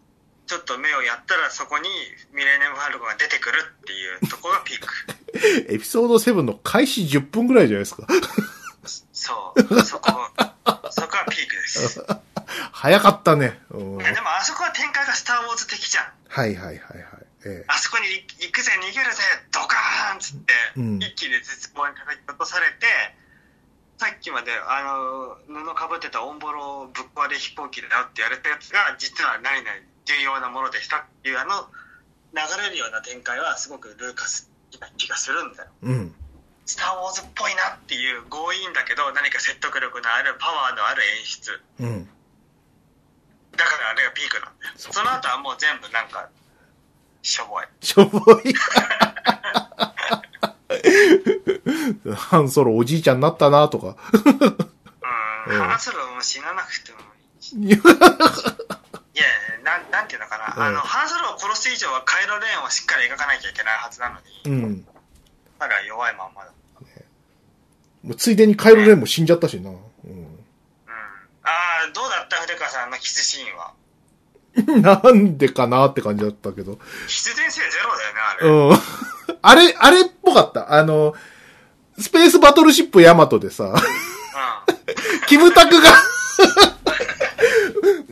[0.53, 1.89] ちょっと目をやったらそこに
[2.35, 4.87] ミレーネム・ファルコンが出てくるっていうところがピーク。
[5.73, 8.07] エピソード7の開始10分ぐらいじゃないですか。
[9.15, 9.83] そう。
[9.83, 10.13] そこ、
[10.93, 12.05] そこはピークです。
[12.71, 13.63] 早かったね。
[13.71, 16.13] でもあそこは展開がスター・ウォーズ的じゃん。
[16.29, 16.81] はいはいはいはい。
[17.47, 19.23] えあそこに行くぜ、逃げるぜ、
[19.53, 22.87] ドカーンっつって、うん一気に絶望に叩き落とされて、
[23.97, 24.83] さっきまで、あ
[25.49, 31.69] の、布かぶってたオンボロをぶっ壊れ飛行機だよって言われたやつが、実は何々重要なものでしたっていう、あの、
[32.33, 34.51] 流れるような展開はすごくルーカス
[34.81, 35.71] な気がするんだよ。
[35.85, 36.15] えうん。
[36.65, 41.61] スター・ウォーズっぽいなっていう強引だけど、何か説得力のある、パワーのある演出。
[41.81, 42.09] うん。
[43.57, 44.75] だからあれがピークなんだよ。
[44.77, 46.29] そその後はもう全部なんか、
[47.23, 47.67] しょぼい。
[47.81, 48.55] しょぼい。
[52.15, 53.97] ハンソロおじいちゃんになったなとか。
[55.47, 56.99] うん、うんハンソロも死ななくても
[57.41, 57.83] いいし。
[59.15, 60.55] いやいや、なん、なんていうのかな。
[60.57, 64.87] うんあの、ハンソロを殺す以上はカイロレーンをしっかり描かなきゃいけないはずなのに、うん。
[65.59, 66.53] 彼は弱いまんまだ。
[68.03, 69.71] もうついでにカイロレンも死んじゃったしな。
[69.71, 69.77] うん。
[69.77, 70.39] うん。
[71.45, 73.75] ああ、どうだった筆川さんのキスシーンは？
[75.03, 76.79] なんでかなって感じだったけど。
[77.07, 78.49] 必然性ゼロだよね、あれ。
[78.49, 79.37] うん。
[79.41, 80.73] あれ、あれっぽかった。
[80.73, 81.15] あの、
[81.99, 83.77] スペースバトルシップヤマトでさ、う
[85.27, 85.91] キムタクが、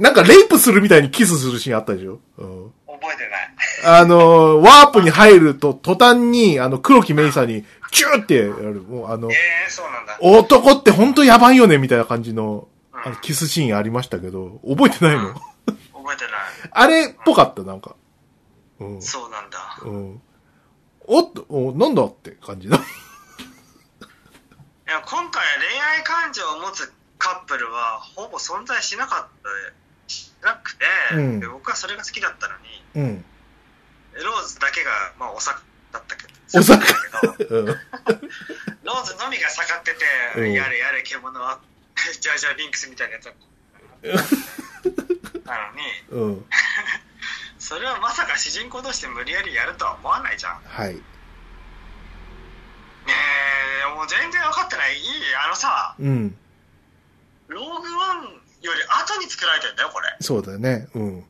[0.01, 2.21] なんかレイプするみたいにキスするシーンあったでしょ？
[2.39, 2.67] うん。
[2.67, 2.73] ん。
[2.87, 4.01] 覚えてない。
[4.01, 8.83] あの、ワープに入ると途端に、あの、黒木メイさんに、チューってやる。
[8.83, 10.19] もうあのえ、えー、そうなんだ。
[10.21, 15.33] 男って本当やばいよね、みたいな感じの、うんあのキスシーンありましたけど、覚えてないの？
[15.33, 15.43] 覚
[16.13, 16.33] えてない。
[16.71, 17.97] あれっぽかった、なんか。
[18.79, 19.01] うん。
[19.03, 19.79] そうなんだ。
[19.83, 20.21] うん。
[21.07, 22.77] おっと、おなんだって感じだ。
[22.77, 22.81] い
[24.87, 29.90] や、今回恋愛感情を持つカップルはほぼ存在しなかった、し
[30.43, 30.85] なくて、
[31.15, 33.25] うんで僕はそれが好きだったのに、うん。
[34.15, 35.61] ローズだけが、まあ、お酒
[35.93, 36.85] だったけど、お酒？
[36.85, 37.67] だけど、うん。
[37.67, 40.05] ローズのみが盛ってて、
[40.37, 41.61] うんやれやれ獣は、
[42.21, 43.33] ジャージャーリンクスみたいなやつだ
[45.45, 46.47] なのに、うん。
[47.59, 50.63] それはまさか主人公として無理やりやるとは思わないじゃん。
[50.65, 50.95] はい。
[50.95, 51.03] ね
[53.83, 54.99] え、もう全然分かってない。
[54.99, 55.05] いい
[55.45, 56.37] あのさ、うん。
[57.49, 60.09] ローグワンより後に作られてんだよ、これ。
[60.21, 60.89] そうだね。
[60.95, 61.25] うん。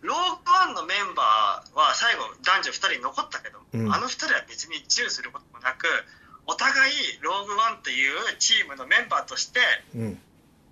[0.00, 5.86] ローグワンのメンバーは最後男女2人残ったけど、うんあの2人は別にチューすることもなく、
[6.46, 9.60] お互いローグワンというチームのメンバーとして
[9.94, 10.18] うん。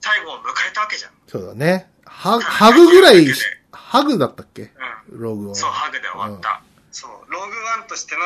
[0.00, 1.12] 最後を迎えたわけじゃん。
[1.26, 1.90] そうだね。
[2.04, 3.26] ハハグぐらい、
[3.72, 4.62] ハグだったっけ？
[4.62, 5.52] うログは。
[5.52, 5.54] ん。
[5.56, 6.62] そう、ハグで終わった。
[6.92, 8.20] そうローグワンとしての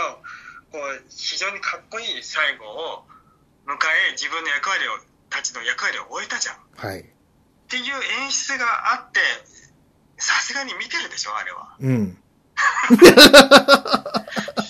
[0.70, 3.04] こう非常にかっこいい最後を
[3.66, 3.72] 迎
[4.08, 4.92] え自分の役割を
[5.28, 7.04] たちの役割を終えたじゃんっはい。
[7.70, 7.84] ていう
[8.24, 9.20] 演出があって
[10.18, 12.18] さすがに見てるでしょあれはうん。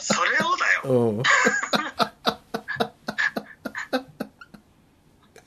[0.01, 1.23] それをだようん。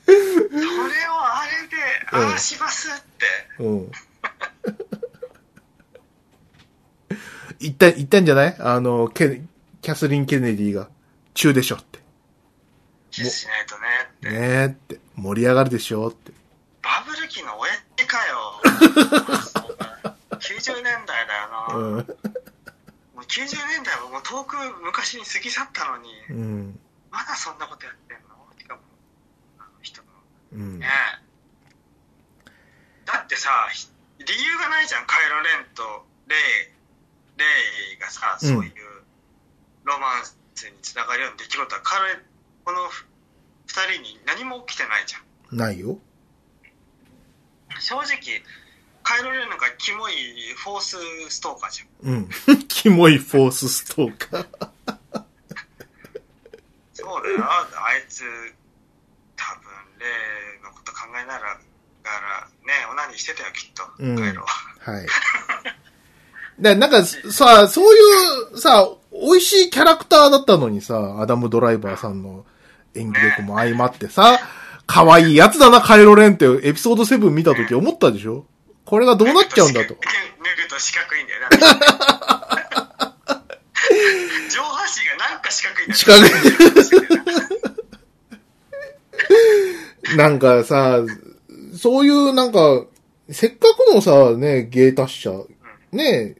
[0.06, 1.76] それをあれで
[2.12, 3.02] うんああしますっ
[3.58, 3.90] てうん。
[7.60, 8.56] 言った、言ったんじゃない？
[8.58, 9.40] あの、ケ、
[9.80, 10.88] キャスリン・ケネディが、
[11.32, 11.98] 中でしょって。
[13.10, 15.00] キスしないとねって、ねえって。
[15.16, 16.32] 盛り上がるでしょって。
[17.20, 18.60] ル期の親父かよ
[19.42, 21.96] そうか90年代だよな、うん。
[21.96, 26.78] もう90年代はもう遠く昔に過ぎ去ったのに、うん。
[27.10, 28.34] まだそんなことやってんの？
[28.58, 28.82] しかも、
[29.58, 30.08] あの人の。
[30.52, 30.86] うんね。
[30.86, 32.50] え。
[33.06, 33.88] だってさ、ひ
[34.18, 36.38] 理由がないじゃん、カイロ・レンとレイ、
[37.38, 37.44] レ
[37.96, 38.72] イがさ、うんそういう
[39.84, 40.36] ロマンス
[40.68, 42.18] につながるような出来事は、彼、
[42.64, 43.06] このふ
[43.66, 45.18] 二人に何も起きてないじゃ
[45.54, 45.56] ん。
[45.56, 45.98] ないよ。
[47.80, 48.42] 正直、
[49.02, 50.12] カイロ・レンなんかキモい
[50.56, 50.96] フォース
[51.28, 52.12] ストーカーじゃん。
[52.12, 52.28] うん。
[52.68, 54.46] キモいフォースストーカー。
[56.94, 57.44] そうだよ。
[57.44, 58.22] あいつ、
[59.36, 60.06] 多分、レ
[60.58, 61.58] イのこと考えながら、
[62.64, 64.48] ね、オナニーしてたよ、きっと、うんカイロは。
[64.92, 65.06] はい。
[66.58, 67.98] で、なんか、さ、そうい
[68.54, 72.44] う、さ、美味しいキャラクターだったのにさ、アダム・ドライバーさんの
[72.94, 74.40] 演技力も相まってさ、
[74.86, 78.46] 可愛いやつだな、カイロレンってエピソード7見たとき思ったでしょ？
[78.84, 79.94] これがどうなっちゃうんだと。
[79.94, 81.48] 脱ぐと四角いんだよな。
[84.50, 85.96] 上半身がなんか四角いんだよ。
[85.96, 86.26] 四角
[90.12, 91.00] いなんかさ、
[91.76, 92.84] そういうなんか、
[93.30, 95.30] せっかくのさ、ね、芸達者、
[95.92, 96.36] ね、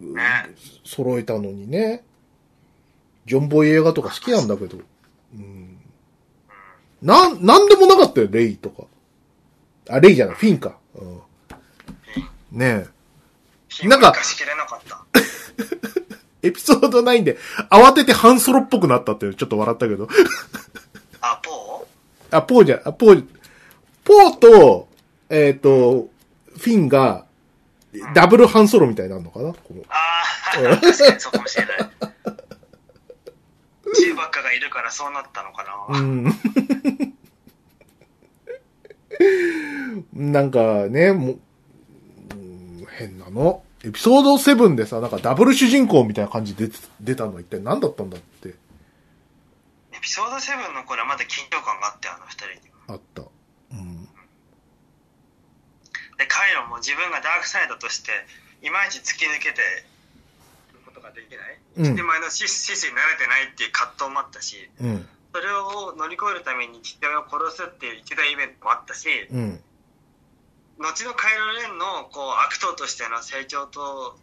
[0.00, 0.20] ね。
[0.84, 2.04] 揃えたのにね。
[3.26, 4.78] ジョンボイ映画とか好きなんだけど。
[7.02, 7.08] うん。
[7.08, 8.84] なん、なんでもなかったよ、レイとか。
[9.88, 10.76] あ、レイじゃない、フィンか。
[10.94, 12.58] うん。
[12.58, 12.86] ね
[13.68, 15.04] 貧なんか化しきれなかった。
[15.18, 15.22] え。
[16.48, 17.36] エピソード9で
[17.70, 20.08] 慌ててハンソロっぽくなったってちょっと笑ったけど。
[21.20, 21.86] あ、ポ
[22.30, 23.24] あ、ポーじゃ、あ、ポー、
[24.04, 24.88] ポーと、
[25.30, 26.08] えっ、と、
[26.56, 27.24] フィンが、
[28.14, 30.22] ダブルハンソロみたいになるのかなこのーあ
[30.72, 31.90] あ、確かにそうかもしれない。
[33.94, 35.98] チューバッカがいるからそうなったのかな。
[35.98, 36.24] うん。
[40.12, 41.38] なんかね、もう、
[42.32, 43.62] うん変なの？
[43.84, 46.68] エピソード7でさ、なんかダブル主人公みたいな感じで
[47.00, 48.54] 出たのは一体何だったんだってエ
[50.00, 52.94] ピソード7の頃はまだ緊張感があったよ、あの二人には。
[52.94, 53.22] あった。
[53.72, 54.08] うん。
[56.16, 58.10] で、カイロも自分がダークサイドとして、
[58.62, 59.60] いまいち突き抜けて
[61.08, 61.58] ができない。
[61.76, 65.08] うんのシスシスに慣れてないっていう葛藤もあったし、うん。
[65.32, 69.60] それを乗り越えるために父親を殺すっていう一大イベントもあったし、うん。
[70.78, 74.16] 後のカイロ・レンのこう悪党としての成長と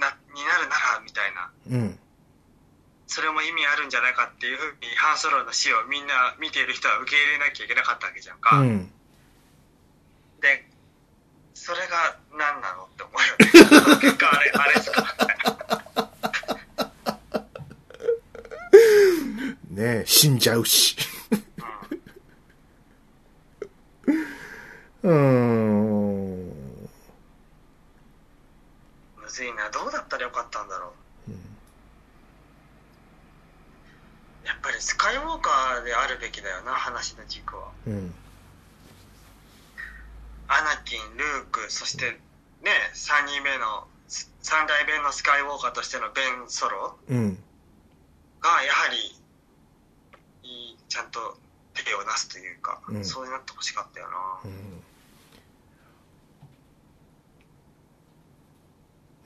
[0.00, 1.98] なになるならみたいなうん。
[3.06, 8.90] それも意味あるんじゃないかっていうふうにハンソロの死をみんな見ている人は受け入れなきゃいけなかったわけじゃんか、うん。
[10.40, 10.64] で
[11.54, 15.04] それが何なのって思うよね 結果あれあれですか
[19.74, 20.96] ねえ、死んじゃうし。
[25.02, 26.46] うーん。
[29.16, 30.92] むずいなどうだったらよかったんだろ
[31.28, 31.32] う、
[34.46, 38.14] やっぱりスカイウォーカーであるべきだよな話の軸はうん。
[40.46, 42.12] アナキン、ルーク、そして
[42.62, 47.34] ね、3人目の、3代目のスカイウォーカーとしてのベン・ソロうん。
[48.40, 49.18] が、やはり、
[50.94, 51.36] ちゃんと
[51.74, 54.06] 手を出すというか、うんそうなってほしかったよ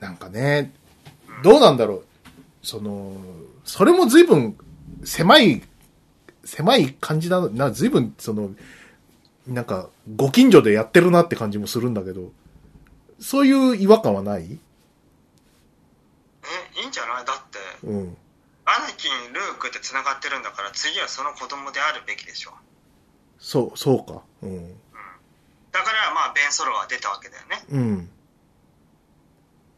[0.01, 0.07] な。
[0.07, 0.73] なんかね、
[1.43, 2.05] どうなんだろう。
[2.63, 3.15] その、
[3.65, 4.57] それも随分
[5.03, 5.61] 狭い、
[6.43, 8.49] 狭い感じだな、随分その、
[9.45, 12.31] なんか、ご近所でやってるなって感じもするんだけど、
[13.19, 14.43] そういう違和感はない？
[14.43, 14.47] え、
[16.81, 17.25] いいんじゃない？
[17.25, 18.17] だって、うん。
[18.69, 22.53] アナキン、ルークって繋がってるんだから、次はその子供であるべきでしょ。
[23.39, 24.21] そう、そうか。
[24.43, 24.73] うん。
[25.71, 27.63] だから、まあ、ベン・ソロは出たわけだよね。
[27.69, 28.09] うん。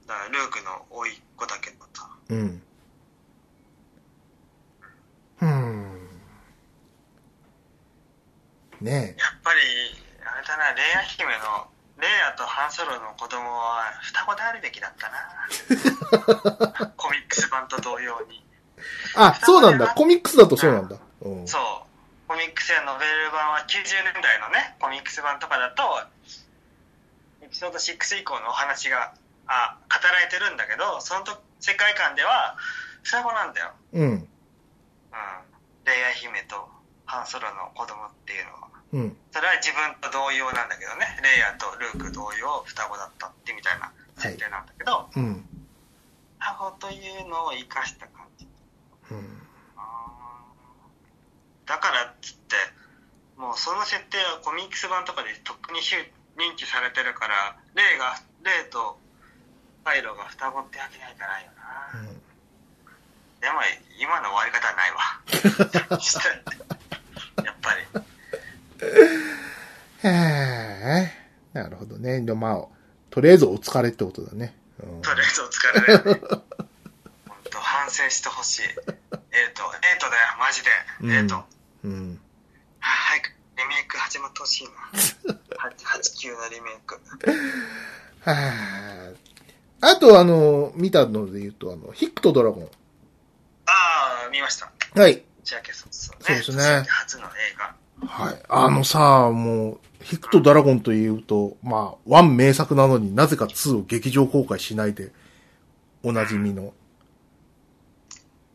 [0.08, 2.10] だから、ルークの甥っ子だけどさ。
[2.30, 2.62] うん。
[5.42, 6.10] うん。
[8.82, 9.60] ねやっぱり、
[10.26, 11.68] あれだな、レイヤ姫の、
[11.98, 16.88] レイヤとハンソロの子供は双子であるべきだったな。
[16.98, 18.51] コミックス版と同様に。
[19.16, 19.94] あ、そうなんだ。
[19.96, 20.98] コミックスだとそうなんだ。
[21.22, 21.48] うん。
[21.48, 21.62] そう。
[22.28, 25.84] コミックスやノベル版は90年代のね、コミックス版とかだと、
[27.44, 29.14] エピソード6以降のお話が、
[29.48, 32.56] あ、語られてるんだけど、そのと世界観では、
[33.04, 33.72] 双子なんだよ。
[33.94, 34.04] うん。
[34.04, 34.28] うん。
[35.84, 36.70] レイヤ姫と
[37.06, 38.68] ハンソロの子供っていうのは。
[38.94, 39.18] うん。
[39.32, 41.20] それは自分と同様なんだけどね。
[41.24, 45.46] レイヤとルーク同様、双子だったってみたいな設定なんだけど、うん。
[46.40, 48.08] 双子というのを生かした。
[49.12, 49.42] うん。
[51.66, 52.56] だからっつって
[53.38, 58.98] もうその設定はコミックス版とかでとっくに認知されてるからレイがレイと
[59.84, 61.64] パイロが双子ってわけにはいかないよな、
[63.42, 63.62] でも
[64.00, 65.00] 今の終わり方はないわ
[67.44, 67.82] やっぱり
[70.04, 71.12] へえ。
[71.54, 72.22] なるほどね。
[72.22, 72.66] でまあ、
[73.10, 74.56] とりあえずお疲れってことだね。
[74.82, 76.44] うんとりあえずお疲れだよね
[77.72, 80.70] 反省してほしいエイトエイトだよマジで、
[81.02, 81.46] うんエイトは
[81.86, 82.20] うん。
[82.80, 84.72] 早くリメイク始まってほしいな
[85.72, 87.00] 89のリメイク
[88.24, 88.34] は
[89.82, 89.92] あ。
[89.94, 92.70] あと、あの、見たので言うと、あの、ヒックとドラゴ
[93.66, 95.00] ああ見ましたン。
[95.00, 95.24] はい。
[95.44, 96.26] ジャケそうそうね。
[96.26, 98.08] そうですね初の映画。
[98.08, 98.44] はい。
[98.50, 105.12] あのさ、もう、ヒックとドラゴンというと、まあ、ワン名作なのになぜか2を劇場公開しないで、
[106.04, 106.74] おなじみの。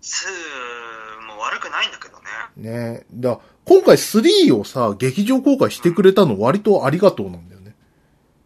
[0.07, 2.25] 2も悪くないんだけどね。
[2.57, 7.75] ねだ今回3をさ、劇場公開してくれたの割とありがとうなんだよね。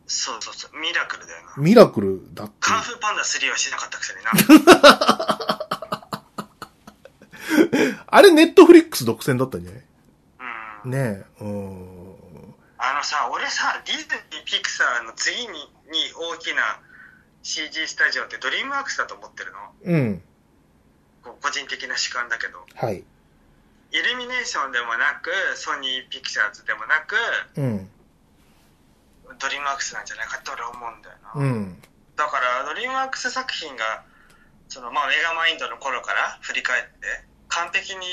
[0.07, 0.81] そうそうそう。
[0.81, 1.53] ミラクルだよな。
[1.63, 2.55] ミラクルだって。
[2.61, 4.31] カンフーパンダ3はしなかったくせにな。
[8.13, 9.83] あれネットフリックス独占だったんじゃない？
[10.85, 10.91] うん。
[10.91, 12.55] ねえ、うん。
[12.79, 15.53] あのさ、俺さ、ディズニー、ピクサーの次にに
[16.17, 16.81] 大きな
[17.43, 19.59] CG スタジオってドリームワークスだと思ってるの？
[19.85, 20.23] うん。
[21.23, 22.65] こう個人的な主観だけど。
[22.75, 23.05] はい。
[23.93, 27.17] イルミネーションでもなく、ソニーピクチャーズでもなく、
[27.57, 27.91] うん。
[29.39, 31.41] ドリームワークスなんじゃないかって俺は思うんだよな。
[31.41, 31.83] うん。
[32.17, 34.03] だからドリームワークス作品が
[34.69, 38.07] そのまあメガマインドの頃から振り返って完璧に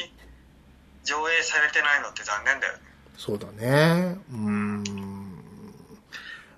[1.03, 2.79] 上映されてないのって残念だよね
[3.17, 4.17] そうだね。
[4.31, 4.66] うん。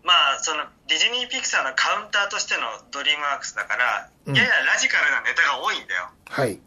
[0.03, 6.59] まあそのディズニーピクサーのカウンターとしてのドリームワークスだから、うんややラジカルなネタが多いんだよはい。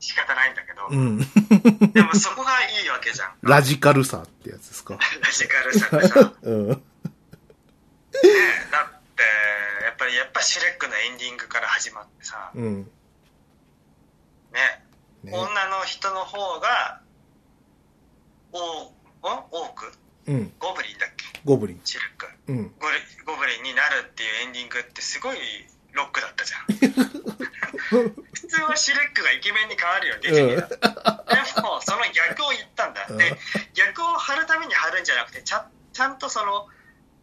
[0.00, 1.18] 仕方ないんだけど、うん。
[1.92, 4.94] でもそこがいいわけじゃんラジカルさってやつですか？
[4.94, 5.88] ラジカルさ
[6.42, 6.68] うん。
[6.68, 6.78] だっ
[9.16, 9.22] て
[9.84, 12.90] やっぱりやっぱシュレックのエンディングから始まってさうん。
[14.52, 14.84] ね
[15.24, 15.32] ね。
[15.36, 17.00] 女の人の方が
[18.52, 18.92] 多ん
[19.50, 19.92] 多く？
[20.28, 20.52] うん。
[20.58, 21.24] ゴブリンだっけ？
[21.44, 21.80] ゴブリン。
[21.84, 22.28] シルク。
[22.48, 22.56] うん。
[22.78, 25.38] ゴリゴブリンになるっていうエンディングってすごい
[25.92, 26.66] ロックだったじゃん。
[27.88, 28.14] 普
[28.48, 33.06] 通はシルクがイケメンに変わるよディズニーだとでもその逆を言ったんだ。
[33.08, 33.18] うん。
[33.18, 33.38] で
[33.74, 36.68] 逆を張るために張るんじゃなくてちゃんちゃんとその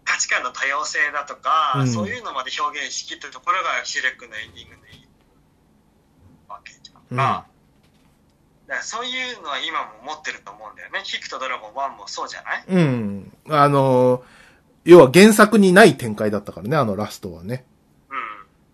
[0.03, 1.87] 価値観の多様性だとか、うん。
[1.93, 5.07] そういうのまで表現しきったところがシルクのエンディングのいい
[6.47, 7.01] わけじゃん。
[7.09, 7.17] うん。
[7.17, 7.45] か、
[8.67, 12.63] だからそういうのは今も持ってると思うんだよねヒクとドラゴン1もそうじゃない？
[12.67, 13.31] うん。
[13.49, 14.23] あの、
[14.85, 17.65] 要は原作にない展開だったからね、あのラストはね。
[18.09, 18.13] う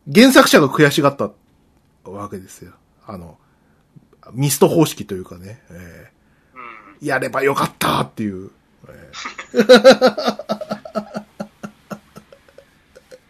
[0.09, 1.29] ん原作者が悔しがった
[2.09, 2.71] わけですよ。
[3.05, 3.37] あの、
[4.33, 6.11] ミスト方式というかね、え
[6.55, 8.49] うんーやればよかったっていう。
[8.89, 9.11] え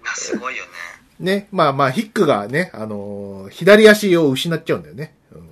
[0.04, 5.14] な すごいよねーね、まあまあ、ヒックがね、あのー左足を失っちゃうんだよね。
[5.34, 5.48] うんうん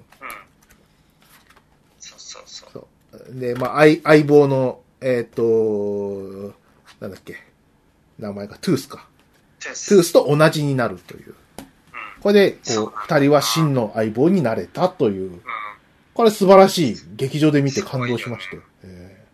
[1.99, 3.17] そうそうそうそう。
[3.31, 6.53] で、まあ、相、相棒の、えっ、と、
[6.99, 7.35] なんだっけ？
[8.17, 9.07] 名前がトゥースか。
[9.59, 11.29] トゥースと同じになるという。
[11.29, 11.35] うん
[12.21, 15.31] これで、こう、二人は真の相棒になれたという。
[15.31, 15.41] うん
[16.13, 16.97] これ素晴らしい。
[17.15, 18.61] 劇場で見て感動しましたよ。
[18.83, 19.25] え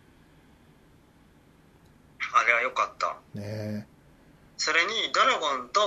[2.32, 3.88] あれは良かったーね
[4.56, 5.80] それにドラゴンと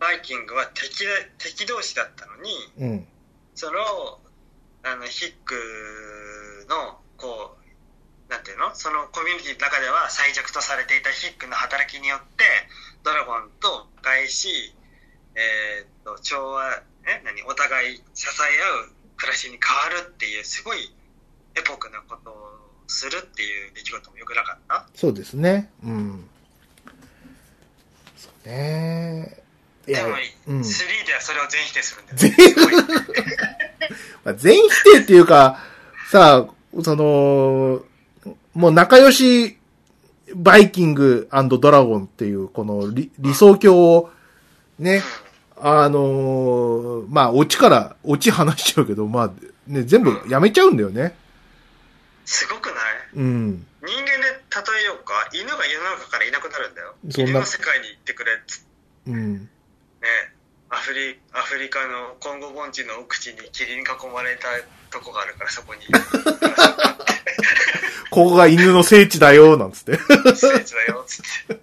[0.00, 3.06] バイキングは敵だ敵同士だったのにうん。
[3.54, 3.78] その
[4.84, 5.54] あのヒック
[6.70, 8.74] のこうなんていうの？
[8.74, 12.44] そのコミュニティの中では最弱とされていたヒックの働きによって
[13.04, 14.72] ドラゴンと返し
[15.34, 16.70] えーっと調和
[17.06, 17.20] え？
[17.24, 17.42] 何？
[17.44, 20.94] お互い支え合う暮らしに変わるっていうすごい
[21.56, 22.34] エポックなことを
[22.86, 24.86] するっていう出来事もよくなかった？
[24.94, 25.70] そうですね。
[25.84, 26.28] うん。
[28.16, 29.38] そうね。
[29.86, 30.08] でも、、
[30.48, 30.60] うん。
[30.60, 32.54] 3ではそれを全否定するんだよね。
[32.54, 32.74] すごい
[34.22, 35.58] まあ全否定っていうか、
[36.10, 37.82] さあ、その、
[38.54, 39.58] もう仲良し
[40.34, 44.10] バイキングドラゴンっていう、この理理想郷を
[44.78, 45.02] ね、
[45.56, 49.30] あのーまあ、オチから、オチ話しちゃうけど、まあ、
[49.66, 51.14] ね、全部やめちゃうんだよね。
[52.24, 52.74] すごくない？
[53.16, 53.66] うん。
[53.80, 55.14] 人間で例えようか？
[55.32, 58.66] 犬が世の中からいなくなるんだよそんな犬の世界に行ってくれっつって
[59.10, 59.34] うん。
[59.34, 59.48] ね
[60.70, 64.48] アフリアフリカのコンゴ盆地の奥地に霧に囲まれた
[64.90, 65.80] とこがあるからそこに
[68.10, 69.98] ここが犬の聖地だよ、なんつって。
[70.34, 71.24] 聖地だよっつっ
[71.56, 71.60] て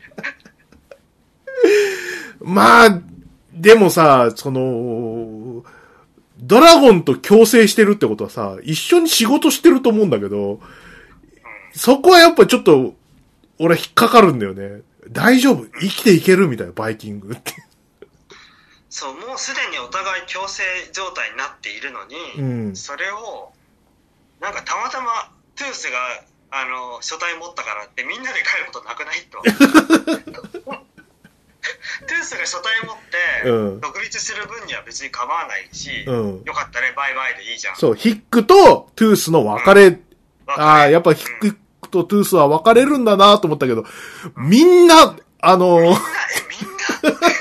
[2.42, 3.02] まあ、
[3.54, 5.64] でもさ、その、
[6.38, 10.60] ドラゴンと共生してるってことはさ、一緒に仕事してると思うんだけど、
[11.74, 12.96] そこはやっぱちょっと、
[13.58, 14.82] 俺引っかかるんだよね。
[15.10, 15.66] 大丈夫？
[15.80, 16.48] 生きていける？
[16.48, 17.54] みたいな、バイキングって。
[18.96, 20.64] そうもうすでにお互い共生
[20.94, 22.76] 状態になっているのに、うん。
[22.78, 23.52] それを
[24.40, 25.98] なんかたまたまトゥースが
[26.50, 29.44] あの書体持ったからってみんなで帰ることなくないと。
[32.08, 32.96] トゥースが書体持っ
[33.44, 33.82] て、うん。
[33.82, 36.44] 独立する分には別に構わないし、うん。
[36.46, 37.76] よかったねバイバイでいいじゃん。
[37.76, 40.00] そう、ヒックとトゥースの別れ、別れ。
[40.48, 41.58] ああ、やっぱヒック
[41.92, 43.84] とトゥースは別れるんだなと思ったけど、
[44.38, 46.70] みんな、あのみんなえみん
[47.04, 47.10] な？
[47.12, 47.35] みんだ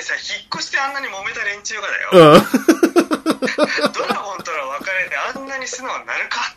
[0.00, 2.40] ってさ引っ越してあんなに揉めた連中がだよ、うん。
[3.92, 6.54] ドラゴンとの別れであんなに素直になるか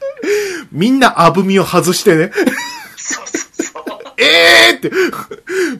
[0.71, 2.31] みんなあぶみを外してね。
[2.95, 3.83] そうそうそう
[4.17, 4.91] え えーって、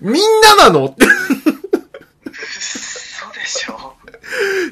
[0.02, 0.86] みんななの？
[0.86, 1.06] って。
[2.58, 3.96] 嘘でしょ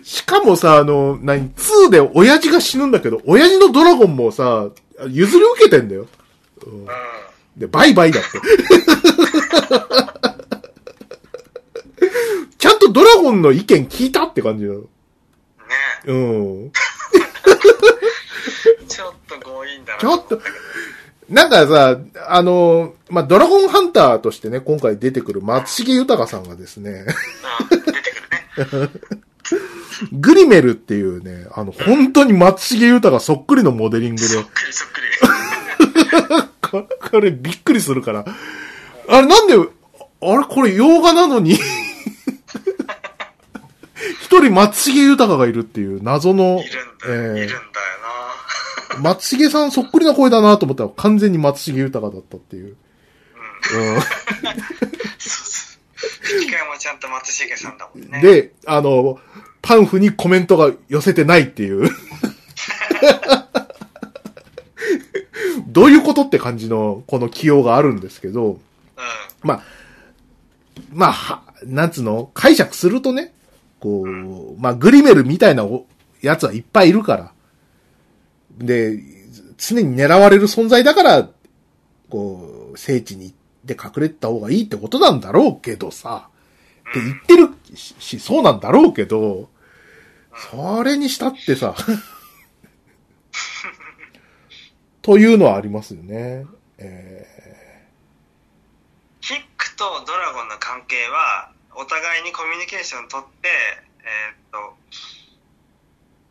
[0.03, 4.67] しかもさ、あの、何、2で親父が死ぬんだけど、親父のドラゴンもさ、
[5.07, 6.07] 譲り受けてんだよ。
[6.65, 6.87] うんうん
[7.57, 8.29] で、バイバイだって。
[12.57, 14.81] ちゃんとドラゴンの意見聞いたって感じだよ。
[14.81, 14.87] ね。
[16.05, 16.71] うん。
[18.87, 19.99] ちょっと強引だな。
[19.99, 20.41] ちょっと、
[21.29, 21.97] なんかさ、
[22.27, 27.05] あの、まあ、ドラゴンハンターとしてね、今回出てくる松重豊さんがですね、
[27.71, 28.11] うん出て
[28.65, 28.89] くるね。
[30.11, 34.27] グリメルっていうね、あの、本当に松重豊そっくりのモデリングで。
[34.27, 35.07] そっ、くりそっくり。
[36.61, 38.25] ここれびっくりするから。
[39.07, 39.57] あれなんで、あ
[40.37, 41.59] れこれ洋画なのに、一
[44.41, 47.37] 人松重豊がいるっていう謎のい、るんだよ、えー。
[47.37, 47.61] いるんだよ
[48.99, 52.75] 松重さんそっくりな声だなと思ったら完全に松重豊だったっていう。
[53.73, 53.97] うん。
[53.97, 54.01] う
[55.17, 55.71] そう
[56.21, 58.21] 吹き替えもちゃんと松重さんだもんね。
[58.21, 59.19] で、あの、
[59.61, 61.89] パンフにコメントが寄せてないっていう。
[65.67, 68.59] どういうことって感じのこの起用があるんですけど、うん。
[69.41, 69.63] まあ、
[70.91, 73.33] まあ、はなんつうの、解釈するとね、
[73.81, 75.87] こう、まあ、グリメルみたいなお
[76.21, 77.33] やつはいっぱいいるから。
[78.57, 78.99] で、
[79.57, 81.29] 常に狙われる存在だから、
[82.09, 83.35] こう、聖地に行っ
[83.65, 86.29] て隠れてた方がいいってことなんだろうけどさ、
[86.91, 89.49] って言ってるし、しそうなんだろうけど、
[90.51, 91.75] それにしたってさ、
[95.01, 96.45] というのはありますよね。
[96.77, 97.27] え
[99.21, 103.49] ヒックとドラゴンの関係はお互いにコミュニケーションを取って
[104.03, 104.75] えーっと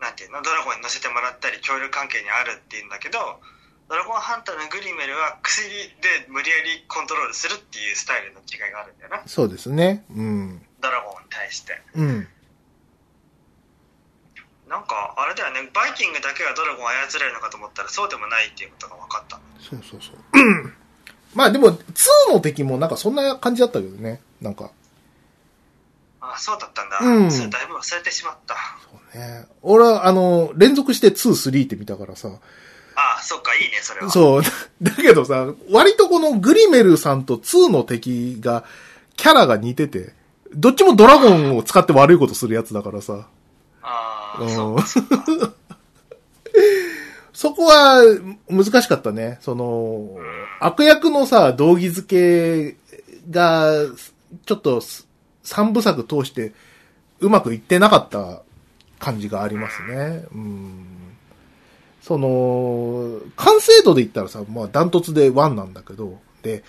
[0.01, 3.19] なんていうのドラゴンに乗せてもらったり協力関係にあるっていうんだけど
[3.89, 5.67] ドラゴンハンターのグリメルは薬
[6.01, 10.05] で無理やりコントロールするっていうスタイルの違いがあるんだよなーそうですね。
[10.15, 10.63] うん。
[10.81, 12.29] ドラゴンに対してうん。
[14.69, 20.73] なんかあれだよねバイキングだけがドラゴンを操れるのかと思ったらそうでもないっていうことが分かったそうそうそう。
[21.35, 24.21] まあでも、2の敵もなんかそんな感じだったけどね。
[24.41, 24.71] なんか。
[26.21, 28.55] あそうだったんだ、うんそれだいぶ忘れてしまった
[28.91, 29.47] そうね。
[29.63, 31.13] 俺は、あの、連続して2、
[31.51, 32.29] 3って見たからさ。
[32.97, 34.43] あそっかいいねそれはそう。
[34.83, 38.65] だけどさ、割とこのグリメルさんと2の敵が、
[39.17, 40.13] キャラが似てて、
[40.55, 43.27] どっちもドラゴンを使って悪いことするやつだからさ。
[43.83, 44.85] ああ、うんそうか
[47.33, 48.03] そこは
[48.51, 49.39] 難しかったね。
[49.41, 50.19] その、
[50.59, 52.77] 悪役のさ、道義付け
[53.31, 53.73] が、
[54.45, 54.83] ちょっと
[55.43, 56.53] 三部作通して
[57.21, 58.43] うまくいってなかった
[58.99, 60.25] 感じがありますね。
[60.33, 60.87] うん。
[62.03, 66.65] その、完成度で言ったらさ、まあダントツで1なんだけど、で、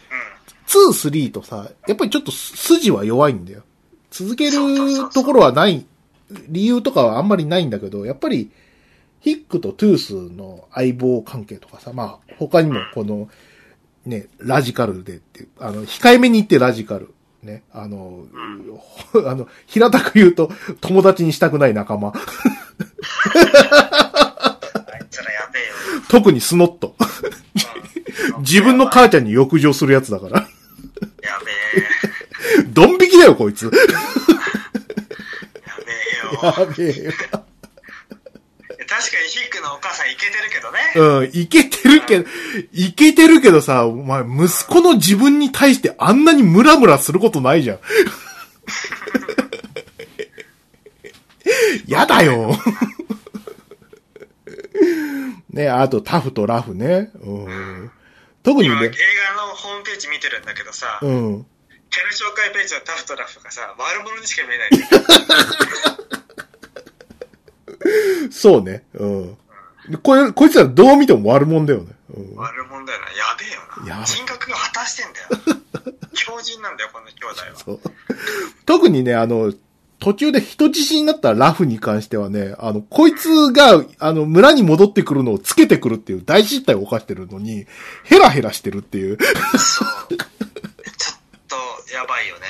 [0.68, 3.64] 2、3とさ、やっぱりちょっと筋は弱いんだよ。
[4.10, 4.57] 続ける
[5.14, 5.85] ところはない、
[6.49, 8.52] 理由とかはあんまりないんだけど、やっぱり、
[9.22, 13.30] ヒックとトゥースの相棒関係とかさ、まあ、他にもこの、
[14.06, 17.14] ね、ラジカルでって、あの、控えめに言ってラジカル。
[17.43, 18.26] ね、あの、
[19.26, 22.09] あの、平たく言うと、友達にしたくない仲間。
[22.09, 22.13] あ
[24.99, 25.73] いつらやべえよ。
[26.09, 26.95] 特にスノット。
[26.99, 27.07] うん
[28.39, 30.39] 自分の母ちゃんに浴場するやつだから。
[30.41, 30.47] や
[31.45, 31.51] べ
[32.61, 32.63] え。
[32.69, 33.65] ドン引きだよ、こいつ。
[33.65, 33.85] やべえ
[36.34, 36.53] よ。
[36.57, 37.11] やべえよ。
[39.61, 40.79] のお母さんイケてるけどね。
[40.95, 42.29] うん、いけてるけど、
[42.73, 47.79] いけてるけどさ、お前、息子の自分に対してあんなにムラムラすることないじゃん。
[51.88, 52.57] やだよ。
[55.49, 57.11] ね、あとタフとラフね。
[57.15, 57.91] うん、
[58.43, 58.95] 特に今、映ね、
[59.35, 61.45] 画のホームページ見てるんだけどさ、うん。
[61.89, 64.69] キャラ紹介ページのタフとラフがさ、悪者にしか見えない。
[68.31, 68.83] そうね。
[68.93, 69.38] うん。
[69.91, 71.88] でこれ、こいつらどう見ても悪者だよね。
[72.15, 72.35] うん。
[72.38, 73.07] 悪者だよな。
[73.07, 73.45] やべ
[73.85, 74.05] えよな。
[74.05, 75.61] 人格が果たしてんだよ。
[76.13, 77.57] 強靭なんだよ、この兄弟は。
[77.57, 77.80] そう
[78.65, 79.53] 特にね、あの、
[79.99, 87.68] 途中で人質になったラフに関してはね、あの、こいつが、あの、村に戻ってくるのをつけてくるっていう大失態を犯してるのに、
[88.03, 89.18] ヘラヘラしてるっていう。
[89.57, 90.15] そう。
[90.18, 90.27] ちょっ
[91.47, 91.55] と、
[91.93, 92.41] やばいよね。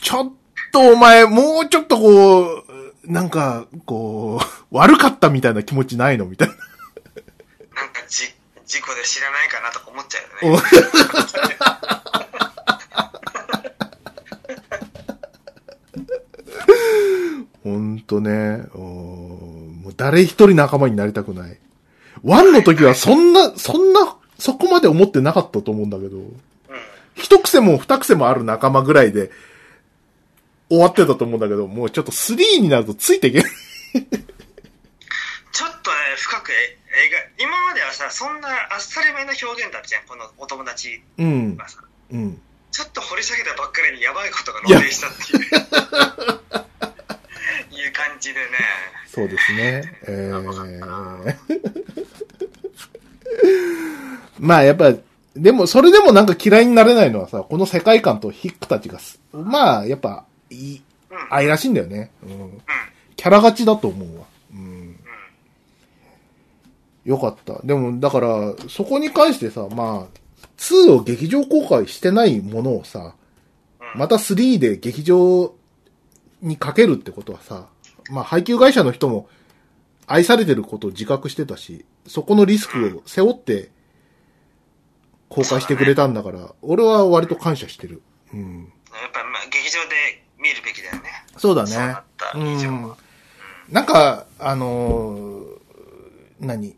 [0.00, 0.32] ちょっ
[0.72, 2.64] とお前、もうちょっとこう、
[3.06, 6.26] なんか、こう、悪かったみたいな気持ちないの？
[6.26, 6.54] みたいな。
[8.74, 10.64] 事故で知らないかなとか思っちゃうよね。
[17.62, 18.80] ほんとね、うん
[19.84, 21.56] もう誰一人仲間になりたくない。
[22.24, 26.36] ワンの時はそんな、そんな、そこまで思ってなかったと思うんだけど、うん。
[27.14, 29.30] 一癖も二癖もある仲間ぐらいで
[30.68, 33.52] 終わってたと思うんだけど、もうちょっと3になるとついていけない。
[35.52, 41.56] ちょっとね、深くえ映画、今まではさ、そんなあっさりめな表現だったじゃん、このお友達うん。
[41.56, 41.80] がさ。
[42.12, 42.40] うん。
[42.70, 45.44] ちょっと掘り下げたばっかりにやばいことが露呈したっていう。
[47.84, 48.46] いう感じでね。
[49.08, 49.98] そうですね。
[50.06, 51.36] えー、
[54.38, 54.92] まあやっぱ、
[55.36, 61.16] でも、それでもなんか嫌いになれないのはさ、この世界観とヒックたちがす、まあ、やっぱ、いい、うん。
[61.16, 61.26] うん。
[61.30, 62.12] 愛らしいんだよね。
[62.22, 62.62] うん。
[63.16, 64.23] キャラ勝ちだと思うわ。
[67.06, 67.12] うん。
[67.12, 67.60] よかった。
[67.64, 70.18] でも、だから、そこに関してさ、まあ、
[70.58, 73.14] 2を劇場公開してないものをさ、
[73.94, 74.00] うん。
[74.00, 75.54] また3で劇場
[76.42, 77.66] にかけるってことはさ、
[78.10, 79.28] まあ配給会社の人も
[80.06, 83.70] 愛されてることを自覚してたし、そこのリスクを背負って
[85.28, 88.02] 公開してくれたんだから、俺は割と感謝してる。
[88.32, 88.72] うん。
[88.92, 91.10] やっぱ、まあ、劇場で見るべきだよね。
[91.36, 92.02] そうだそうなねっ。
[92.16, 92.42] たう。
[92.42, 92.92] ん。
[93.70, 95.54] なんか、あのー
[96.40, 96.76] 何？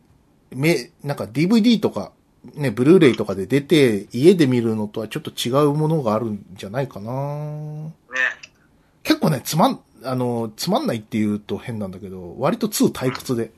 [0.57, 2.12] め、なんか DVD とか、
[2.55, 7.93] ね、ブルーレイとかで出て、家で見るのとはちょっと違うものがあるんじゃないかなね。
[9.03, 13.51] 結構ね、つまん、あの、つまんないって言うと変なんだけど、割と2退屈で。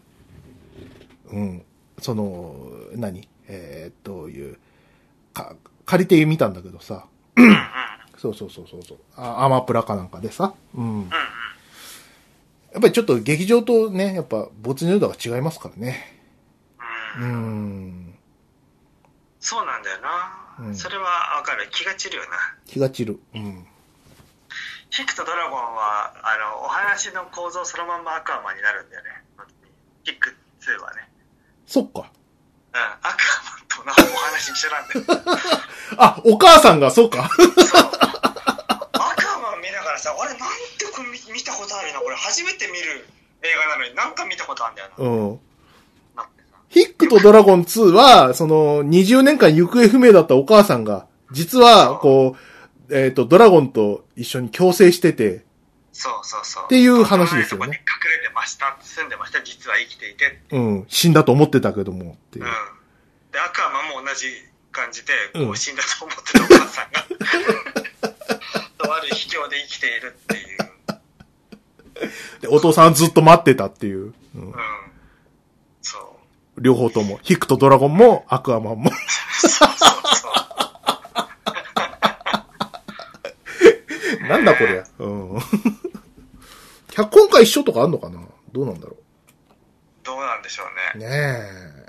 [1.31, 1.63] うん。
[2.01, 2.55] その、
[2.95, 3.29] 何？
[3.49, 4.59] えーっと、いう、
[5.33, 5.55] か、
[5.87, 7.07] 借りて見たんだけどさ。
[8.19, 8.99] そうそうそうそうそう。
[9.17, 10.53] あアマプラかなんかでさ。
[10.75, 11.09] うん。
[12.73, 16.18] やっぱりちょっと劇場とね、やっぱ没入度が違いますからね。
[17.17, 17.21] う。
[17.21, 18.19] うんん。
[19.41, 20.35] そうなんだよな。
[20.61, 21.69] うんそれはわかる。
[21.71, 22.37] 気が散るよな。
[22.67, 23.21] 気が散る。
[23.35, 23.67] うん。
[24.91, 29.11] ヒクとドラゴンは、あの、お話の構造そのまんまアクアマンになるんだよね。
[30.05, 31.09] ヒク2はね。
[31.67, 32.01] そっか。
[32.01, 32.81] うん。
[32.81, 33.23] アク
[33.79, 35.39] アマンとなお話一緒なんだよ。
[35.99, 37.29] あ、お母さんが、そうか。
[37.37, 37.47] そう。
[37.47, 40.49] アクアマン見ながらさ、あれなん
[40.79, 42.01] てこれ見見たことあるな。
[42.01, 43.07] これ初めて見る
[43.43, 45.05] 映画なのになんか見たことあるんだよな。
[45.05, 45.41] うん。
[46.69, 52.37] ヒックとドラゴン2は、その、20年間行方不明だったお母さんが、実は、こ
[52.89, 55.45] う、えっ、と、ドラゴンと一緒に共生してて、
[55.93, 56.65] そうそうそう。
[56.67, 58.79] っていう話ですよねここに隠れてました。
[58.81, 59.43] 住んでました。
[59.43, 60.41] 実は生きていて。
[60.53, 62.51] うん、死んだと思ってたけども、っていううん。。
[63.33, 64.27] で、アクアマンも同じ
[64.71, 67.03] 感じで、こう死んだと思ってたお母さんが、
[68.79, 70.59] とある秘境で生きているっていう。
[72.43, 74.15] で、お父さんはずっと待ってたっていう。
[74.37, 74.55] うんうん。
[76.61, 77.19] 両方とも。
[77.23, 78.91] ヒックとドラゴンも、アクアマンも。
[84.29, 84.85] なんだこれ。
[84.99, 85.39] うん。
[86.91, 88.21] 脚本家一緒とかあんのかな？
[88.53, 88.97] どうなんだろ
[90.05, 90.67] どうなんでしょう
[90.97, 90.99] う。
[90.99, 91.07] ね。
[91.07, 91.89] ねえ。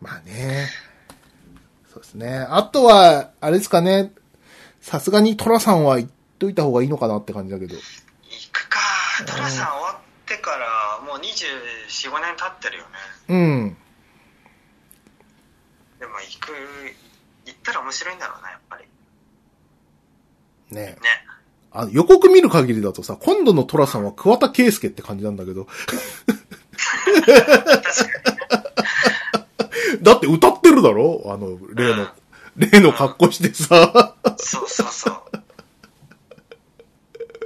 [0.00, 0.68] まあね。
[1.92, 2.46] そうですね。
[2.48, 4.12] あとは、あれですかね。
[4.80, 7.74] さすがにトラさんは言っといた方がいいのかなって感じだけど。
[7.74, 7.82] 行
[8.52, 8.78] くか。
[9.26, 9.96] トラさん終わっ
[10.28, 12.88] てから、もう24、5年経ってるよね。
[13.28, 13.76] うん。
[15.98, 16.52] でも行く、
[17.46, 18.84] 行ったら面白いんだろうな、やっぱり。
[20.70, 20.98] ねね。
[21.70, 25.66] あの予告見る限りだとさ、今度のトラさんは桑田佳祐って感じなんだけど。
[25.66, 25.96] 確
[28.22, 28.38] かに。
[30.02, 31.22] だって歌ってるだろ？
[31.26, 32.08] あの、例の、
[32.56, 34.14] 例の格好してさ。
[34.38, 35.14] そうそうそう。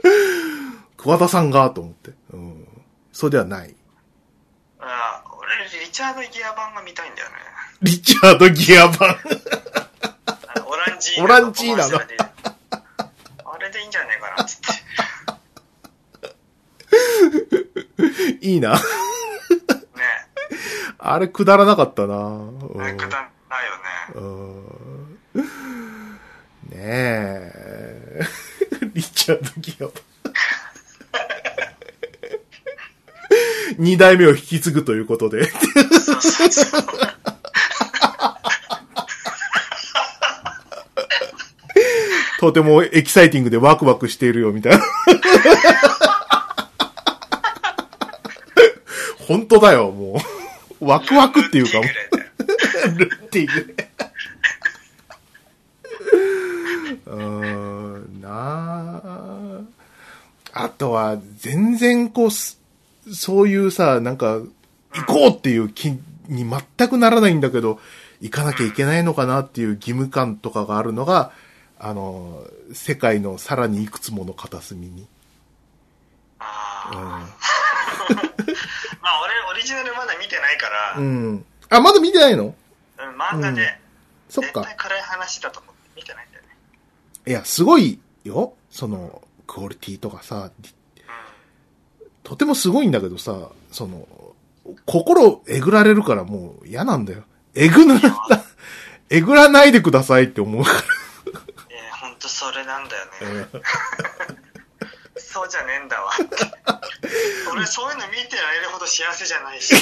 [0.97, 2.13] 桑田さんがと思って。
[2.33, 2.61] うん。
[3.12, 3.74] そうではない。
[4.80, 5.48] あ俺、
[5.84, 7.34] リチャード・ギア版が見たいんだよね。
[7.82, 9.10] リチャード・ギア版。
[9.10, 14.60] あのオランジーナオランジーナのあれでいいんじゃねえかな、つっ
[18.40, 18.47] て。
[18.47, 18.74] いいな。
[18.74, 18.78] ね
[20.98, 22.16] あれくだらなかったな。
[22.16, 22.94] うんえ。
[22.94, 24.26] くだらないよね。
[25.34, 25.52] うん
[26.70, 28.20] ねえ。
[28.94, 29.93] リチャード・ギア版。
[33.78, 35.51] 二代目を引き継ぐということで。
[35.51, 35.59] そ
[36.16, 36.82] うそうそう。
[42.40, 44.82] とてもエキサイティングでワクワクしているよ、みたいな。
[49.28, 50.20] 本当だよ、も
[50.81, 50.85] う。
[50.85, 51.81] ワクワクっていうか、
[52.97, 53.89] ルッティグレ。
[57.07, 57.19] うー
[58.19, 59.01] ん、な
[60.53, 60.65] あ。
[60.65, 62.61] あとは、全然こうす、
[63.11, 64.41] そういうさ、なんか、
[64.95, 65.91] 行こうっていう気
[66.29, 66.47] に
[66.77, 67.81] 全くならないんだけど、
[68.20, 71.33] 行かなきゃいけないのかなっていう義務感とかがあるのが、
[71.79, 75.03] あの、世界のさらにいくつもの片隅に。
[75.03, 75.07] う
[76.39, 78.15] あー
[79.03, 81.03] まあ、俺、オリジナルまだ見てないから、ん。
[81.03, 81.45] うん。
[81.70, 82.45] あ、まだ見てないの？
[82.45, 82.55] うん
[83.16, 83.79] 漫画で、
[84.29, 84.77] そっか絶対。
[84.77, 86.49] 暗い話だと思って見てないんだよね。
[87.27, 88.55] いや、すごいよ。
[88.70, 90.51] その、クオリティとかさ、
[92.23, 94.07] とてもすごいんだけどさ、その、
[94.86, 97.23] 心えぐられるからもう嫌なんだよ。
[97.55, 98.01] えぐら、
[99.11, 100.70] えぐらないでくださいって思うか
[101.69, 103.28] えー、ほんとそれなんだよら。
[103.28, 103.47] ね。
[105.16, 106.11] そうじゃねえんだわ。
[107.53, 109.74] 俺、そういうの見てられるほど幸せじゃないし。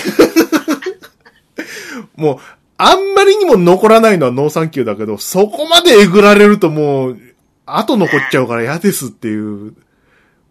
[2.15, 2.39] もう、
[2.79, 7.19] あんまりにも残らないのはノーサンキューだけど、そこまでえぐられるともう、
[7.67, 9.75] 後残っちゃうから嫌ですっていう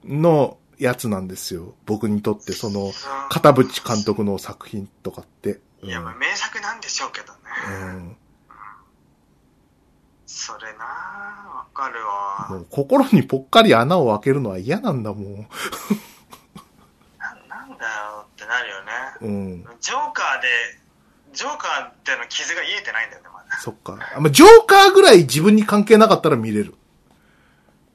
[0.06, 1.76] のやつなんですよ。
[1.86, 2.92] 僕にとって、その、
[3.30, 5.60] 片渕監督の作品とかって。
[5.84, 7.40] いや、まあ名作なんでしょうけどね。
[7.70, 8.18] うん。
[10.26, 12.48] それなあわかるわ。
[12.50, 15.48] もう心にぽっかり穴を開けるのは嫌なんだもん。
[17.18, 18.92] な なんだよってなるよね。
[19.22, 19.66] うん。
[19.82, 20.48] ジョーカーで、
[21.34, 23.58] ジョーカーっての傷が癒えてないんだよね、まだ。
[23.60, 23.98] そっか。
[24.16, 26.76] あまあジョーカーぐらい自分に関係なかったら見れる。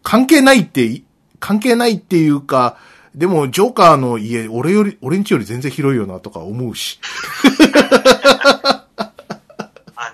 [0.02, 1.05] 関係ないってい、
[1.45, 2.79] 関係ないっていうか、
[3.15, 6.99] でも、ジョーカーの家、俺より、俺んちより全然広いよなとか思うし。
[9.95, 10.11] あ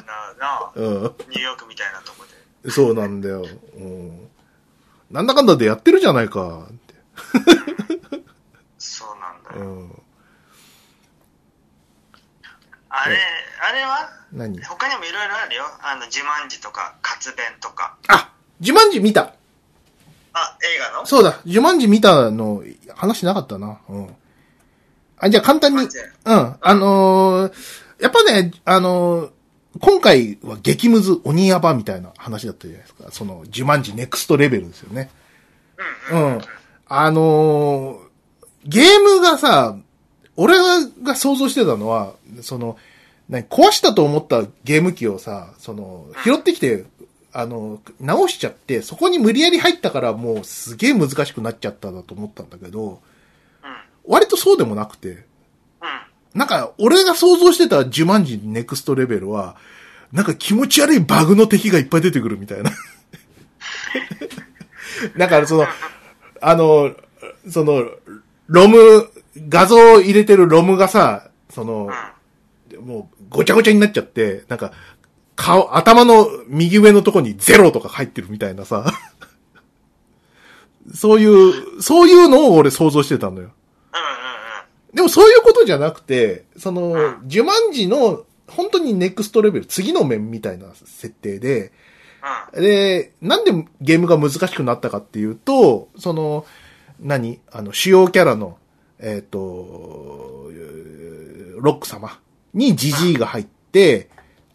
[0.74, 1.15] のな、うん。
[1.28, 2.24] ニューヨークみたいなとこ
[2.65, 2.70] で。
[2.73, 3.47] そうなんだよ。
[3.77, 4.28] うん。
[5.09, 6.66] なんだかんだでやってるじゃないか。
[6.69, 6.94] って
[8.77, 9.70] そうなんだよ。
[9.70, 10.02] うん。
[12.89, 13.19] あれ、
[13.69, 14.11] あれは？
[14.32, 14.61] 何？
[14.65, 15.62] 他にもいろいろあるよ。
[15.81, 17.97] あの、自慢寺とか、活弁とか。
[18.09, 19.32] あジュマンジ見た
[20.32, 21.07] あ、映画の？
[21.07, 22.62] そうだ、ジュマンジ見たの、
[22.94, 23.81] 話なかったな。
[23.89, 24.16] うん。
[25.19, 25.89] あ、じゃあ簡単に、うん。
[26.24, 27.52] あのー
[28.01, 29.31] やっぱね、あのー
[29.81, 33.09] 今回は激ムズ鬼ヤバみたいな話だったじゃないですか。
[33.12, 35.11] その、ジュマンジネクストレベルですよね。
[36.12, 36.40] ううんん。
[36.86, 38.11] あのー
[38.66, 39.77] ゲームがさ、
[40.36, 40.55] 俺
[41.02, 42.77] が想像してたのは、その、
[43.28, 46.85] 何壊したと思ったゲーム機をさ、その、拾ってきて、
[47.32, 52.98] あの、直しちゃって、そこに無理やり入ったからもうすげえ難しくなっちゃっただと思ったんだけど、うん。
[54.05, 55.24] 割とそうでもなくて、うん。
[56.35, 59.57] なんか、俺が想像してたジュマンジネクストレベルは、
[60.12, 62.70] なんか気持ち悪いバグの敵がいっぱい出てくるみたいな。
[65.16, 65.66] だからその、
[66.40, 66.94] あの、
[67.48, 67.85] その、
[68.48, 69.09] ロム、
[69.48, 71.90] 画像を入れてるロムがさ、その、
[72.81, 74.73] もうごちゃごちゃになっちゃって、なんか、
[75.41, 78.93] 顔、頭の右上のとこにゼロとか入ってるみたいなさ、
[80.95, 83.45] そういう、そういうのを俺想像してたのよ。
[83.45, 83.47] うん。
[83.47, 83.49] うん。
[83.49, 83.51] う
[84.93, 84.97] ん。
[84.97, 91.73] でもそういうことじゃなくて、そのう、ジュマンジの本当にネクストレベル、次の面みたいな設定で、
[92.53, 92.62] うん。
[92.62, 96.45] で、なんでゲームが難しくなったかっていうと、その、
[97.01, 97.41] 何？
[97.51, 98.59] あの、主要キャラの、
[98.99, 100.51] えっ、と、
[101.61, 102.19] ロック様
[102.53, 104.11] にジジイが入って、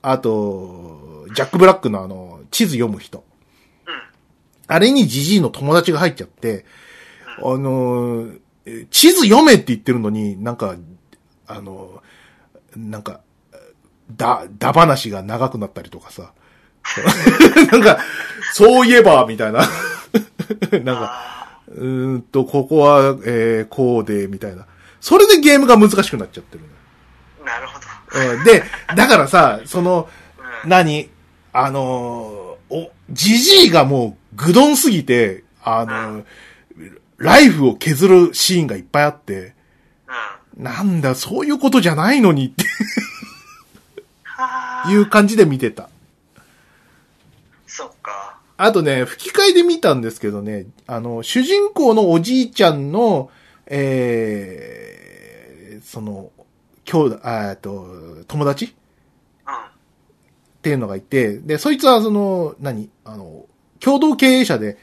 [0.08, 3.24] あと、ジャック・ブラックのあの、地図読む人。
[3.88, 3.94] うん。
[4.68, 6.66] あれにジジイの友達が入っちゃって、
[7.38, 8.30] あの
[8.92, 10.76] 地図読めって言ってるのに、なんか、
[11.48, 13.22] あのー、なんか、
[14.16, 16.34] だ、だ話が長くなったりとかさ。
[17.72, 17.98] なんか、
[18.54, 19.68] そういえば、みたいな。
[20.72, 24.68] なんか、あうーんと、ここは、えー、こうで、みたいな。
[25.02, 26.64] それでゲームが難しくなっちゃってる。
[28.16, 28.64] うん、で、
[28.96, 30.10] だからさ、その、
[30.64, 30.70] うん。
[30.70, 31.10] 何？
[31.54, 36.26] あのーお、じじいがもう、ぐどんすぎて、あの、
[37.18, 39.54] ライフを削るシーンがいっぱいあって、
[40.58, 40.64] うん。
[40.64, 42.66] なんだ、そういうことじゃないのにって
[44.24, 44.92] はあ。
[44.92, 45.90] いう感じで見てた。
[47.68, 48.40] そっか。
[48.58, 53.30] あとね、吹き替えで見たんですけどね、あの、主人公のおじいちゃんの、
[53.68, 56.32] えー、その、
[56.86, 58.76] 兄弟、っと、友達？
[59.48, 59.54] うん。
[59.54, 59.58] っ
[60.62, 62.90] ていうのがいて、で、そいつはその、何？
[63.04, 63.46] あの、
[63.80, 64.78] 共同経営者で、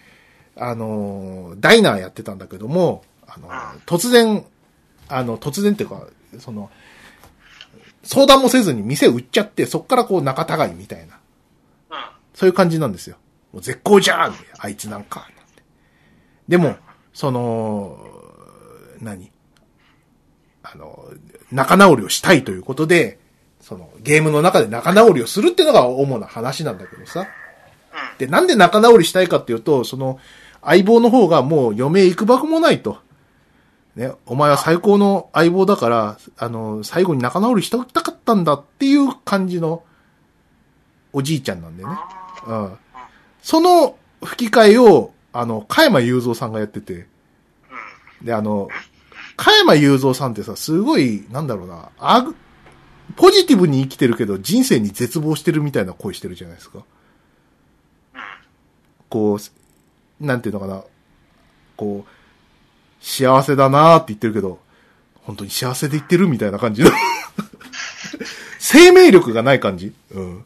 [0.57, 3.49] あの、ダイナーやってたんだけども、あの、
[3.87, 4.45] 突然、
[5.09, 6.07] あの、突然っていうか、
[6.39, 6.71] その、
[8.03, 11.19] 相談もせずに店売っちゃって、そっからこう仲違いみたいな、
[11.91, 12.05] うん。
[12.35, 13.17] そういう感じなんですよ。
[13.53, 15.21] もう絶好じゃんあいつなんか。
[15.21, 15.63] なんて
[16.49, 16.77] でも、
[17.13, 17.99] その、
[19.01, 19.31] 何？
[20.65, 21.11] あの、
[21.53, 23.19] 仲直りをしたいということで、
[23.61, 27.29] その、ゲームの中で仲直りをするっていうのが主な話なんだけどさ。
[28.19, 30.19] で、なんで仲直りしたいかっていうと、その、
[30.63, 32.99] 相棒の方がもう余命行くばくもないと。
[33.95, 39.85] ね、お前は最高の相棒だから、あの、最後に仲直りしておきたかったんだっていう感じの、
[41.13, 41.91] おじいちゃんなんでね。
[42.47, 42.73] うん。
[43.43, 47.07] その吹き替えを、あの、加山雄三さんがやってて、
[48.23, 48.69] で、あの、
[49.37, 52.35] 加山雄三さんってさ、すごい、なんだろうな、あぐ、
[53.17, 56.79] ポジティブに生きてるけど、人生に絶望してるみたいな声してるじゃないですか。
[58.15, 58.21] うん。
[59.09, 59.39] こ
[60.21, 60.83] う、なんていうのかな、
[61.77, 62.11] こう、
[63.05, 64.61] 幸せだなーって言ってるけど、
[65.25, 66.91] 本当に幸せで言ってるみたいな感じの、
[68.59, 69.93] 生命力がない感じ。
[70.13, 70.45] うん。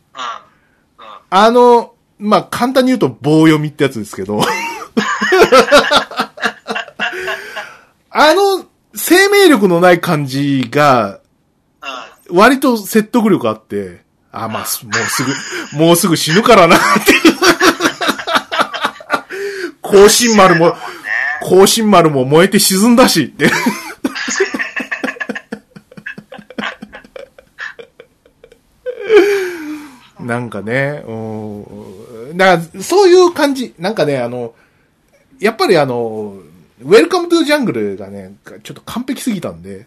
[1.31, 4.41] あの、まあ、簡単に言うと棒読みってやつですけど、
[8.11, 8.65] あの、
[8.97, 11.21] 生命力のない感じが、
[12.29, 12.37] うん。
[12.37, 17.37] 割と説得力あって、あ、まあ、すもうすぐ、もうすぐ死ぬからなっていう。
[19.83, 20.75] 甲信丸も
[21.41, 23.51] 甲信丸も燃えて沈んだしって。
[30.19, 31.13] なんかね、う
[32.33, 32.37] ん。
[32.37, 33.75] だから、そういう感じ。
[33.79, 34.55] なんかね、あの、
[35.39, 36.35] やっぱりあの、
[36.81, 39.87] ウェルカムトゥジャングルがね、ちょっと完璧すぎたんで、うん。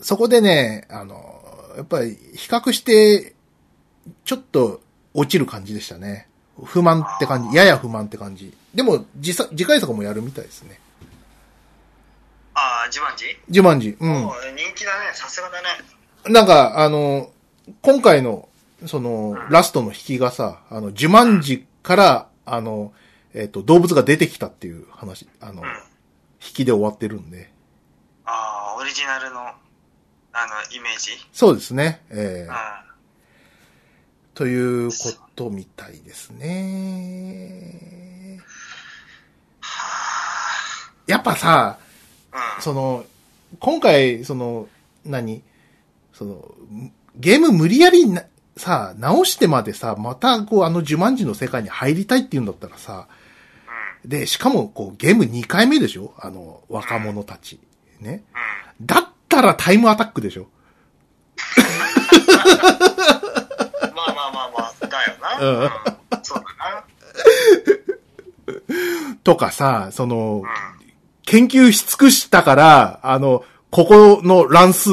[0.00, 1.42] そこでね、あの、
[1.76, 3.34] やっぱり比較して、
[4.24, 4.80] ちょっと
[5.14, 6.28] 落ちる感じでしたね。
[6.64, 8.52] 不満って感じ、やや不満って感じ。
[8.74, 10.78] でも、次回作もやるみたいですね。
[12.54, 13.96] ああ、ジュマンジジュマンジ。
[13.98, 14.12] うん。
[14.12, 14.30] 人
[14.74, 15.10] 気だね。
[15.14, 15.68] さすがだね。
[16.28, 17.30] なんか、あの、
[17.80, 18.48] 今回の、
[18.86, 22.92] その、ラストの引きがさ、あの、ジュマンジから、あの、
[23.34, 25.68] えっ、と、動物が出てきたっていう話、あの、うん。
[25.68, 25.74] 引
[26.54, 27.52] きで終わってるんで。
[28.24, 29.52] ああ、オリジナルの、あの、
[30.74, 31.10] イメージ？
[31.32, 32.02] そうですね。
[32.10, 32.56] えーうん。
[34.34, 34.94] というこ
[35.36, 38.40] とみたいですね。
[39.60, 41.78] はやっぱさ、
[42.32, 42.54] あ。
[42.56, 42.62] うん。
[42.62, 43.04] その、
[43.60, 44.68] 今回、その、
[45.04, 45.42] 何？
[46.12, 46.54] その、
[47.16, 48.24] ゲーム無理やりな、
[48.56, 53.08] さ、直してまでさ、また、こう、あの呪文字の世界に入りたいって言うんだったらさ、
[54.04, 56.14] で、しかも、こう、ゲーム2回目でしょ？
[56.18, 57.60] あの、若者たち。
[58.00, 58.24] ね。
[58.80, 58.86] うん。
[58.86, 60.48] だったらタイムアタックでしょ？
[63.94, 65.38] まあまあまあまあ、だよな。
[65.40, 65.70] うんうん。
[66.22, 66.84] そうだな。
[69.22, 70.48] とかさ、そのう、ん。
[71.24, 74.90] 研究し尽くしたから、あの、ここの乱数、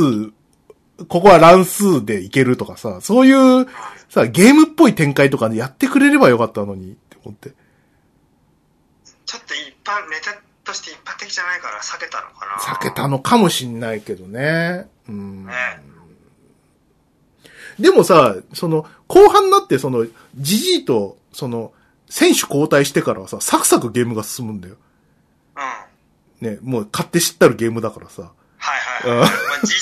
[1.07, 3.31] ここは乱数でいけるとかさ、そうい
[3.64, 3.68] う、
[4.10, 7.53] さ、ゲームっぽい展開とかでやってくれればよかったのに、って思って。
[9.30, 12.54] ちょっと一般、ネタとして一般的じゃないから避けたのかな。
[12.58, 14.90] 避けたのかもしんないけどね。
[15.08, 15.46] うん。
[15.46, 15.54] ね。
[17.80, 21.74] でもさ、その、後半になって、その、ジジイと、その、
[22.10, 24.78] 選手交代してからはさ、サクサクゲームが進むんだよ。
[25.56, 25.62] うん。
[25.62, 25.86] は
[26.42, 28.32] いね、もう買って知ったるゲームだからさ。
[28.58, 29.12] はいはい。
[29.12, 29.30] うんまあ、
[29.64, 29.78] じじい、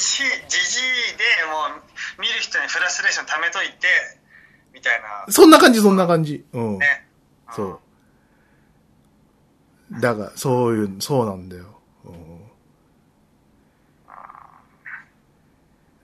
[0.50, 1.78] じじいでも
[2.18, 3.74] う、見る人にフラストレーション溜めといて、
[4.74, 5.32] みたいな。
[5.32, 6.44] そんな感じ、そんな感じ。
[6.52, 6.78] うん。
[6.80, 7.08] ね。
[7.56, 7.80] そう。
[9.92, 11.80] だが、そういう、そうなんだよ。
[12.06, 12.38] うん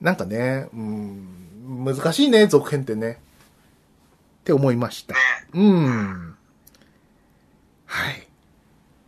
[0.00, 3.12] なんかね、うん、難しいね、続編ってね。
[3.12, 5.20] って思いましたね。。
[5.54, 6.36] うん。
[7.86, 8.28] はい。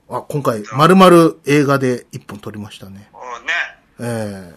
[0.09, 3.11] あ、今回、まるまる映画で一本撮りましたね。
[3.12, 3.53] おね。
[4.01, 4.55] え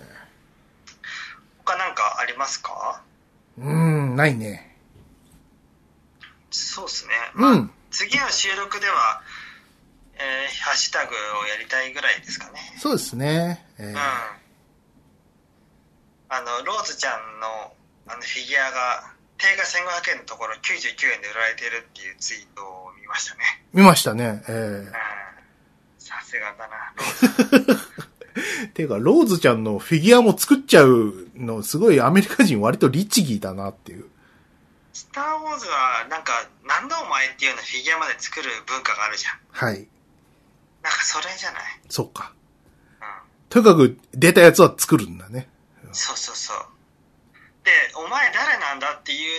[1.66, 3.02] 他なんかありますか？
[3.58, 4.78] えうん、ないね。
[6.52, 7.14] そうですね。
[7.36, 7.72] うん。
[7.92, 9.22] 次の収録では、
[10.20, 11.18] えー、ハッシュタグを
[11.48, 12.60] やりたいぐらいですかね。
[12.78, 13.66] そうですね。
[13.80, 13.98] えうん。
[13.98, 14.38] あ
[16.42, 17.74] の、ローズちゃんの、
[18.08, 23.64] あの、フィギュアが定価1500円のところ99円で売られてるっていうツイートを見ましたね。
[23.74, 24.44] 見ましたね。
[24.50, 24.92] えうん。
[25.98, 26.94] さすがだな、
[28.74, 34.06] ていうか、ローズちゃんのフィギュアも作っちゃうの、すごいアメリカ人割と律儀だなっていう。
[34.94, 36.34] スター・ウォーズは、なんか、
[36.66, 39.40] なんだお前っていうようなフィギュアまで作る文化があるじゃん。
[39.52, 39.88] はい。
[40.84, 41.62] なんかそれじゃない？
[41.90, 42.34] そっか。
[43.02, 43.04] う
[43.50, 45.50] とにかく出たやつは作るんだね。
[45.90, 45.94] ん。
[45.94, 46.58] そうそうそう。
[47.64, 49.30] で、お前誰なんだっていう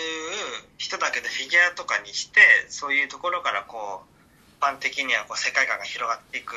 [0.76, 4.10] 人だけどフィギュアとかにして、そういうところからこう、
[4.58, 6.54] 一般的にはこう世界観が広がっていく。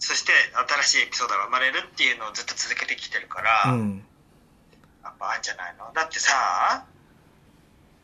[0.00, 0.32] そして
[0.68, 4.04] 新しいエピソードが生まれるっていうのをずっと続けてきてるから、うん。
[5.04, 5.92] やっぱあるんじゃないの？
[5.94, 6.84] だってさ、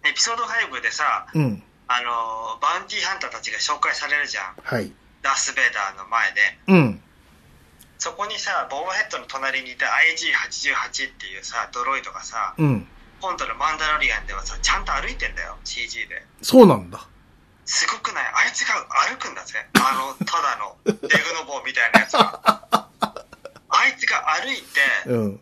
[0.04, 1.62] エピソード5でさ、うん。
[1.86, 4.54] あの、バウンティーハンターたちが紹介されるじゃん。
[4.62, 4.92] はい。
[5.24, 6.40] ダース・ベイダーの前で。
[6.68, 7.02] うん。
[7.98, 12.86] そこにさ、ボーヘッドの隣にいた IG88 っていうさ、ドロイドがさ、うん。
[13.20, 16.22] 今度のマンダロリアンではさ、ちゃんと歩いてんだよ、CG で。
[16.42, 17.00] そうなんだ。
[17.64, 18.24] すごくない？
[18.44, 18.74] あいつが
[19.08, 19.66] 歩くんだぜ。
[19.80, 20.98] あの、ただのデグ
[21.40, 22.40] ノボーみたいなやつが。
[23.70, 25.40] あいつが歩いて、うん。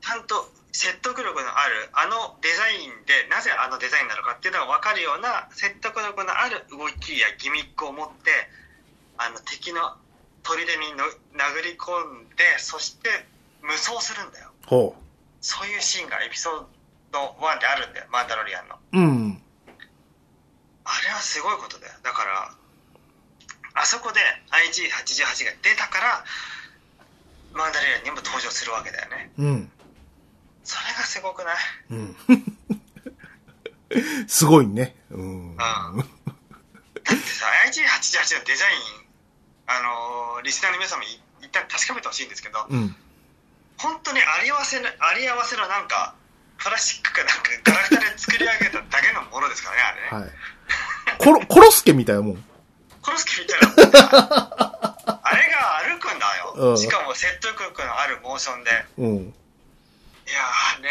[0.00, 8.30] ちゃんと説得力のある、あのデザインで、なぜあのデザインなのかっていうのが分かるような、説得力のある動きやギミックを持って、
[9.20, 9.96] あの、敵の
[10.42, 11.04] 砦にの
[11.36, 11.92] 殴り込
[12.24, 13.26] んで、そして
[13.62, 14.50] 無双するんだよ。
[14.66, 14.96] ほ
[15.42, 16.64] そういうシーンがエピソー
[17.12, 18.74] ド1であるんだよ、マンダロリアンの。
[18.92, 18.98] う。
[18.98, 19.42] うん。
[20.84, 21.92] あれはすごいことだよ。
[22.02, 22.54] だから、
[23.74, 24.20] あそこで
[24.50, 26.24] IG88 が出たから、
[27.52, 29.30] マンダロリアンにも登場するわけだよね。
[29.38, 29.70] うん。
[30.64, 31.56] それがすごくない？
[31.90, 32.16] うん。
[34.28, 34.94] すごいね。
[35.10, 35.56] うん。
[35.56, 38.99] だってさ、IG88 のデザイン、
[39.70, 42.96] あのーリスナーの皆さんもい一旦確かめてほしいんですけど、うん。
[43.78, 46.14] 本当にあり合わせの、あり合わせのなんか、
[46.58, 50.28] プラスチックかなんかガラクタで作り上げただけのものですからね、あれね。
[50.28, 51.18] はい。
[51.18, 52.44] コロ、 コロスケみたいなもん。
[53.00, 56.52] コロスケみたいなもんだあれが歩くんだよ。
[56.56, 58.70] うんしかも説得力のあるモーションで。
[58.98, 59.34] うん。
[60.28, 60.90] いやーね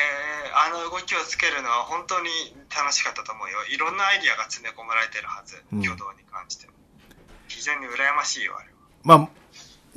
[0.54, 2.30] あの動きをつけるのは本当に
[2.76, 3.66] 楽しかったと思うよ。
[3.68, 5.64] いろんなアイディアが詰め込まれてるはず。
[5.72, 6.74] うん挙動に関しても。
[7.50, 8.74] 非常に羨ましいよ、あれは。
[9.04, 9.30] まあ、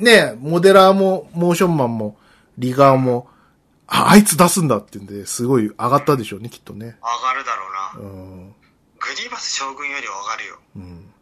[0.03, 2.17] ねモデラーも、モーションマンも、
[2.59, 3.29] リガーも、
[3.87, 6.97] あ、あいつ出すんだってんで、すごい上がったでしょうね、きっとね。
[7.03, 8.09] 上がるだろうな。
[8.09, 8.13] う
[8.49, 8.55] ん。
[8.99, 10.59] グリーバス将軍よりは上がるよ。
[10.77, 10.83] うん。
[10.83, 11.13] うん。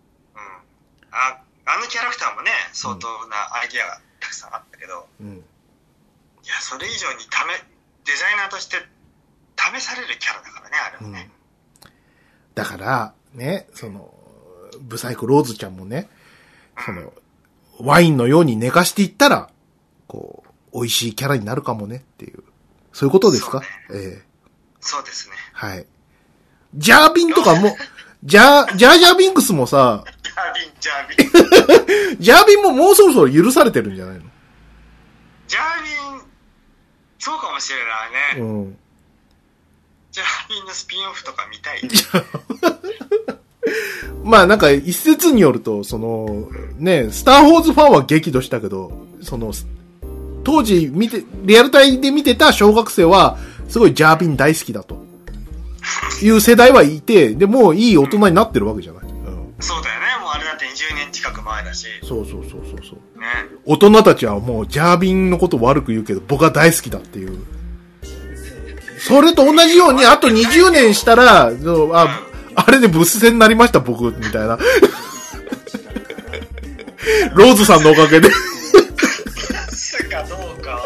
[1.11, 5.37] あ、あのキャラクターもね、相当なアイディアがたくさんあったけど、うん。
[6.45, 8.77] いや、それ以上にため、デザイナーとして
[9.57, 11.31] 試されるキャラだからね、あれうんはね。。
[12.55, 14.13] だから、ね、その、
[14.81, 16.09] ブサイクローズちゃんもね、
[16.85, 17.13] その、
[17.79, 19.51] ワインのように寝かしていったら、
[20.07, 22.43] こう、美味しいキャラになるかもねっていう。
[22.93, 24.23] そういうことですか、そうええ
[24.81, 25.37] そうですね。
[25.53, 25.87] はい。
[26.75, 27.77] ジャービンとかも、
[28.25, 32.19] ジャー、ジャージャービンクスもさ、ジャービン、ジャービン。
[32.23, 34.23] ジャービンももうそろそろ許されてるんじゃないの？
[35.49, 36.23] ジャービン、
[37.19, 38.43] そうかもしれないね。
[38.43, 38.79] うん。
[40.13, 41.83] ジャービンのスピンオフとか見たい。
[44.23, 46.49] まあなんか一説によると、その、
[46.79, 48.93] ね、スター・ウォーズファンは激怒したけど、
[49.23, 49.53] その、
[50.45, 53.39] 当時見て、リアルタイで見てた小学生は、
[53.69, 55.01] すごいジャービン大好きだと。
[56.23, 59.03] いう世代はいて、で、もういい大人になってるわけじゃない。
[59.05, 59.55] うん。
[59.61, 60.07] そうだよね。
[60.21, 61.87] もうあれだって20年近く前だし。
[62.03, 63.21] そうそうそうそうそう。
[63.21, 63.27] ね。
[63.65, 67.39] 大人たちはもうジャービンのこと悪く言うけど、僕は大好きだっていう。
[68.99, 71.51] それと同じように、あと20年したら、あ、
[72.67, 74.59] あれでブス戦になりました、僕、みたいな。
[77.35, 78.31] ローズさんのおかげで。
[79.71, 80.81] すかどうか。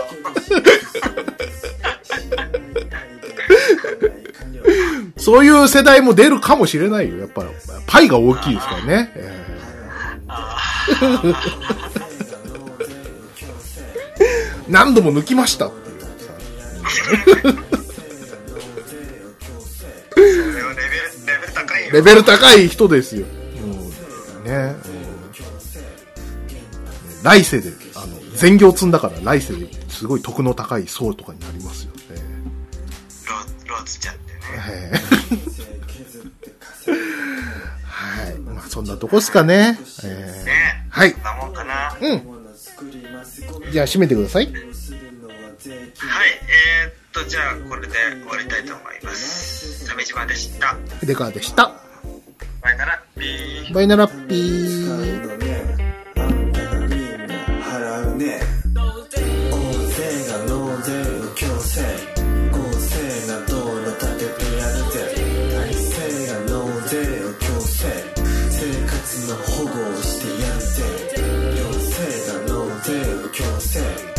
[5.16, 7.18] そういう世代も出るかもしれないよ。
[7.18, 7.44] やっぱ、
[7.86, 9.12] パイが大きいですからね。
[9.14, 9.54] えー
[14.68, 16.08] 何度も抜きましたっていうさ。
[16.90, 17.10] そ
[17.42, 17.54] れ
[21.54, 21.92] 高いよ。
[21.92, 23.26] レベル高い人ですよ。
[23.62, 25.04] うん、ね、うん
[27.24, 31.92] 来世で、あの、全業積んだから来世ですごい得の高い層とかになりますよ。
[32.10, 32.18] え
[33.66, 34.38] ロローズちゃんってね。
[34.70, 34.92] え
[37.86, 38.38] はい。
[38.40, 39.78] まあそんなとこっすかね。
[40.04, 41.22] えーねはいそん。
[41.22, 41.72] なもんかな。
[41.72, 42.06] はい。
[42.06, 43.72] うん。
[43.72, 44.52] じゃあ締めてください。
[44.52, 49.86] えー、っとじゃあこれで終わりたいと思います。
[49.86, 50.76] 鮫島でした。
[50.98, 51.70] 筆川でした。
[52.60, 53.72] バイナラッピー。
[53.72, 55.34] バイナラッピー。
[57.94, 58.18] 大
[59.90, 60.90] 勢が納税
[61.36, 61.82] 強制。
[62.50, 63.38] 大勢が
[66.50, 66.58] 納
[66.88, 67.86] 税を強制。
[68.50, 70.82] 生活の保護をしてやるぜ
[72.26, 74.13] が納税を強制。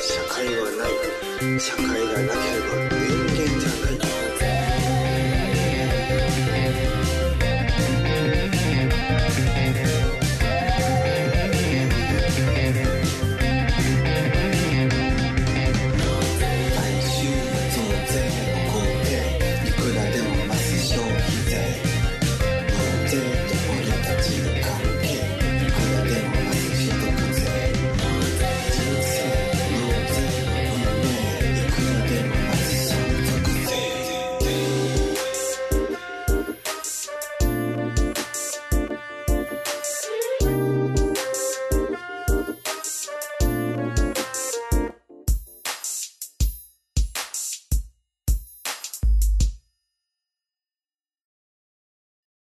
[0.00, 1.60] 社会はない。
[1.60, 2.87] 社会がなければ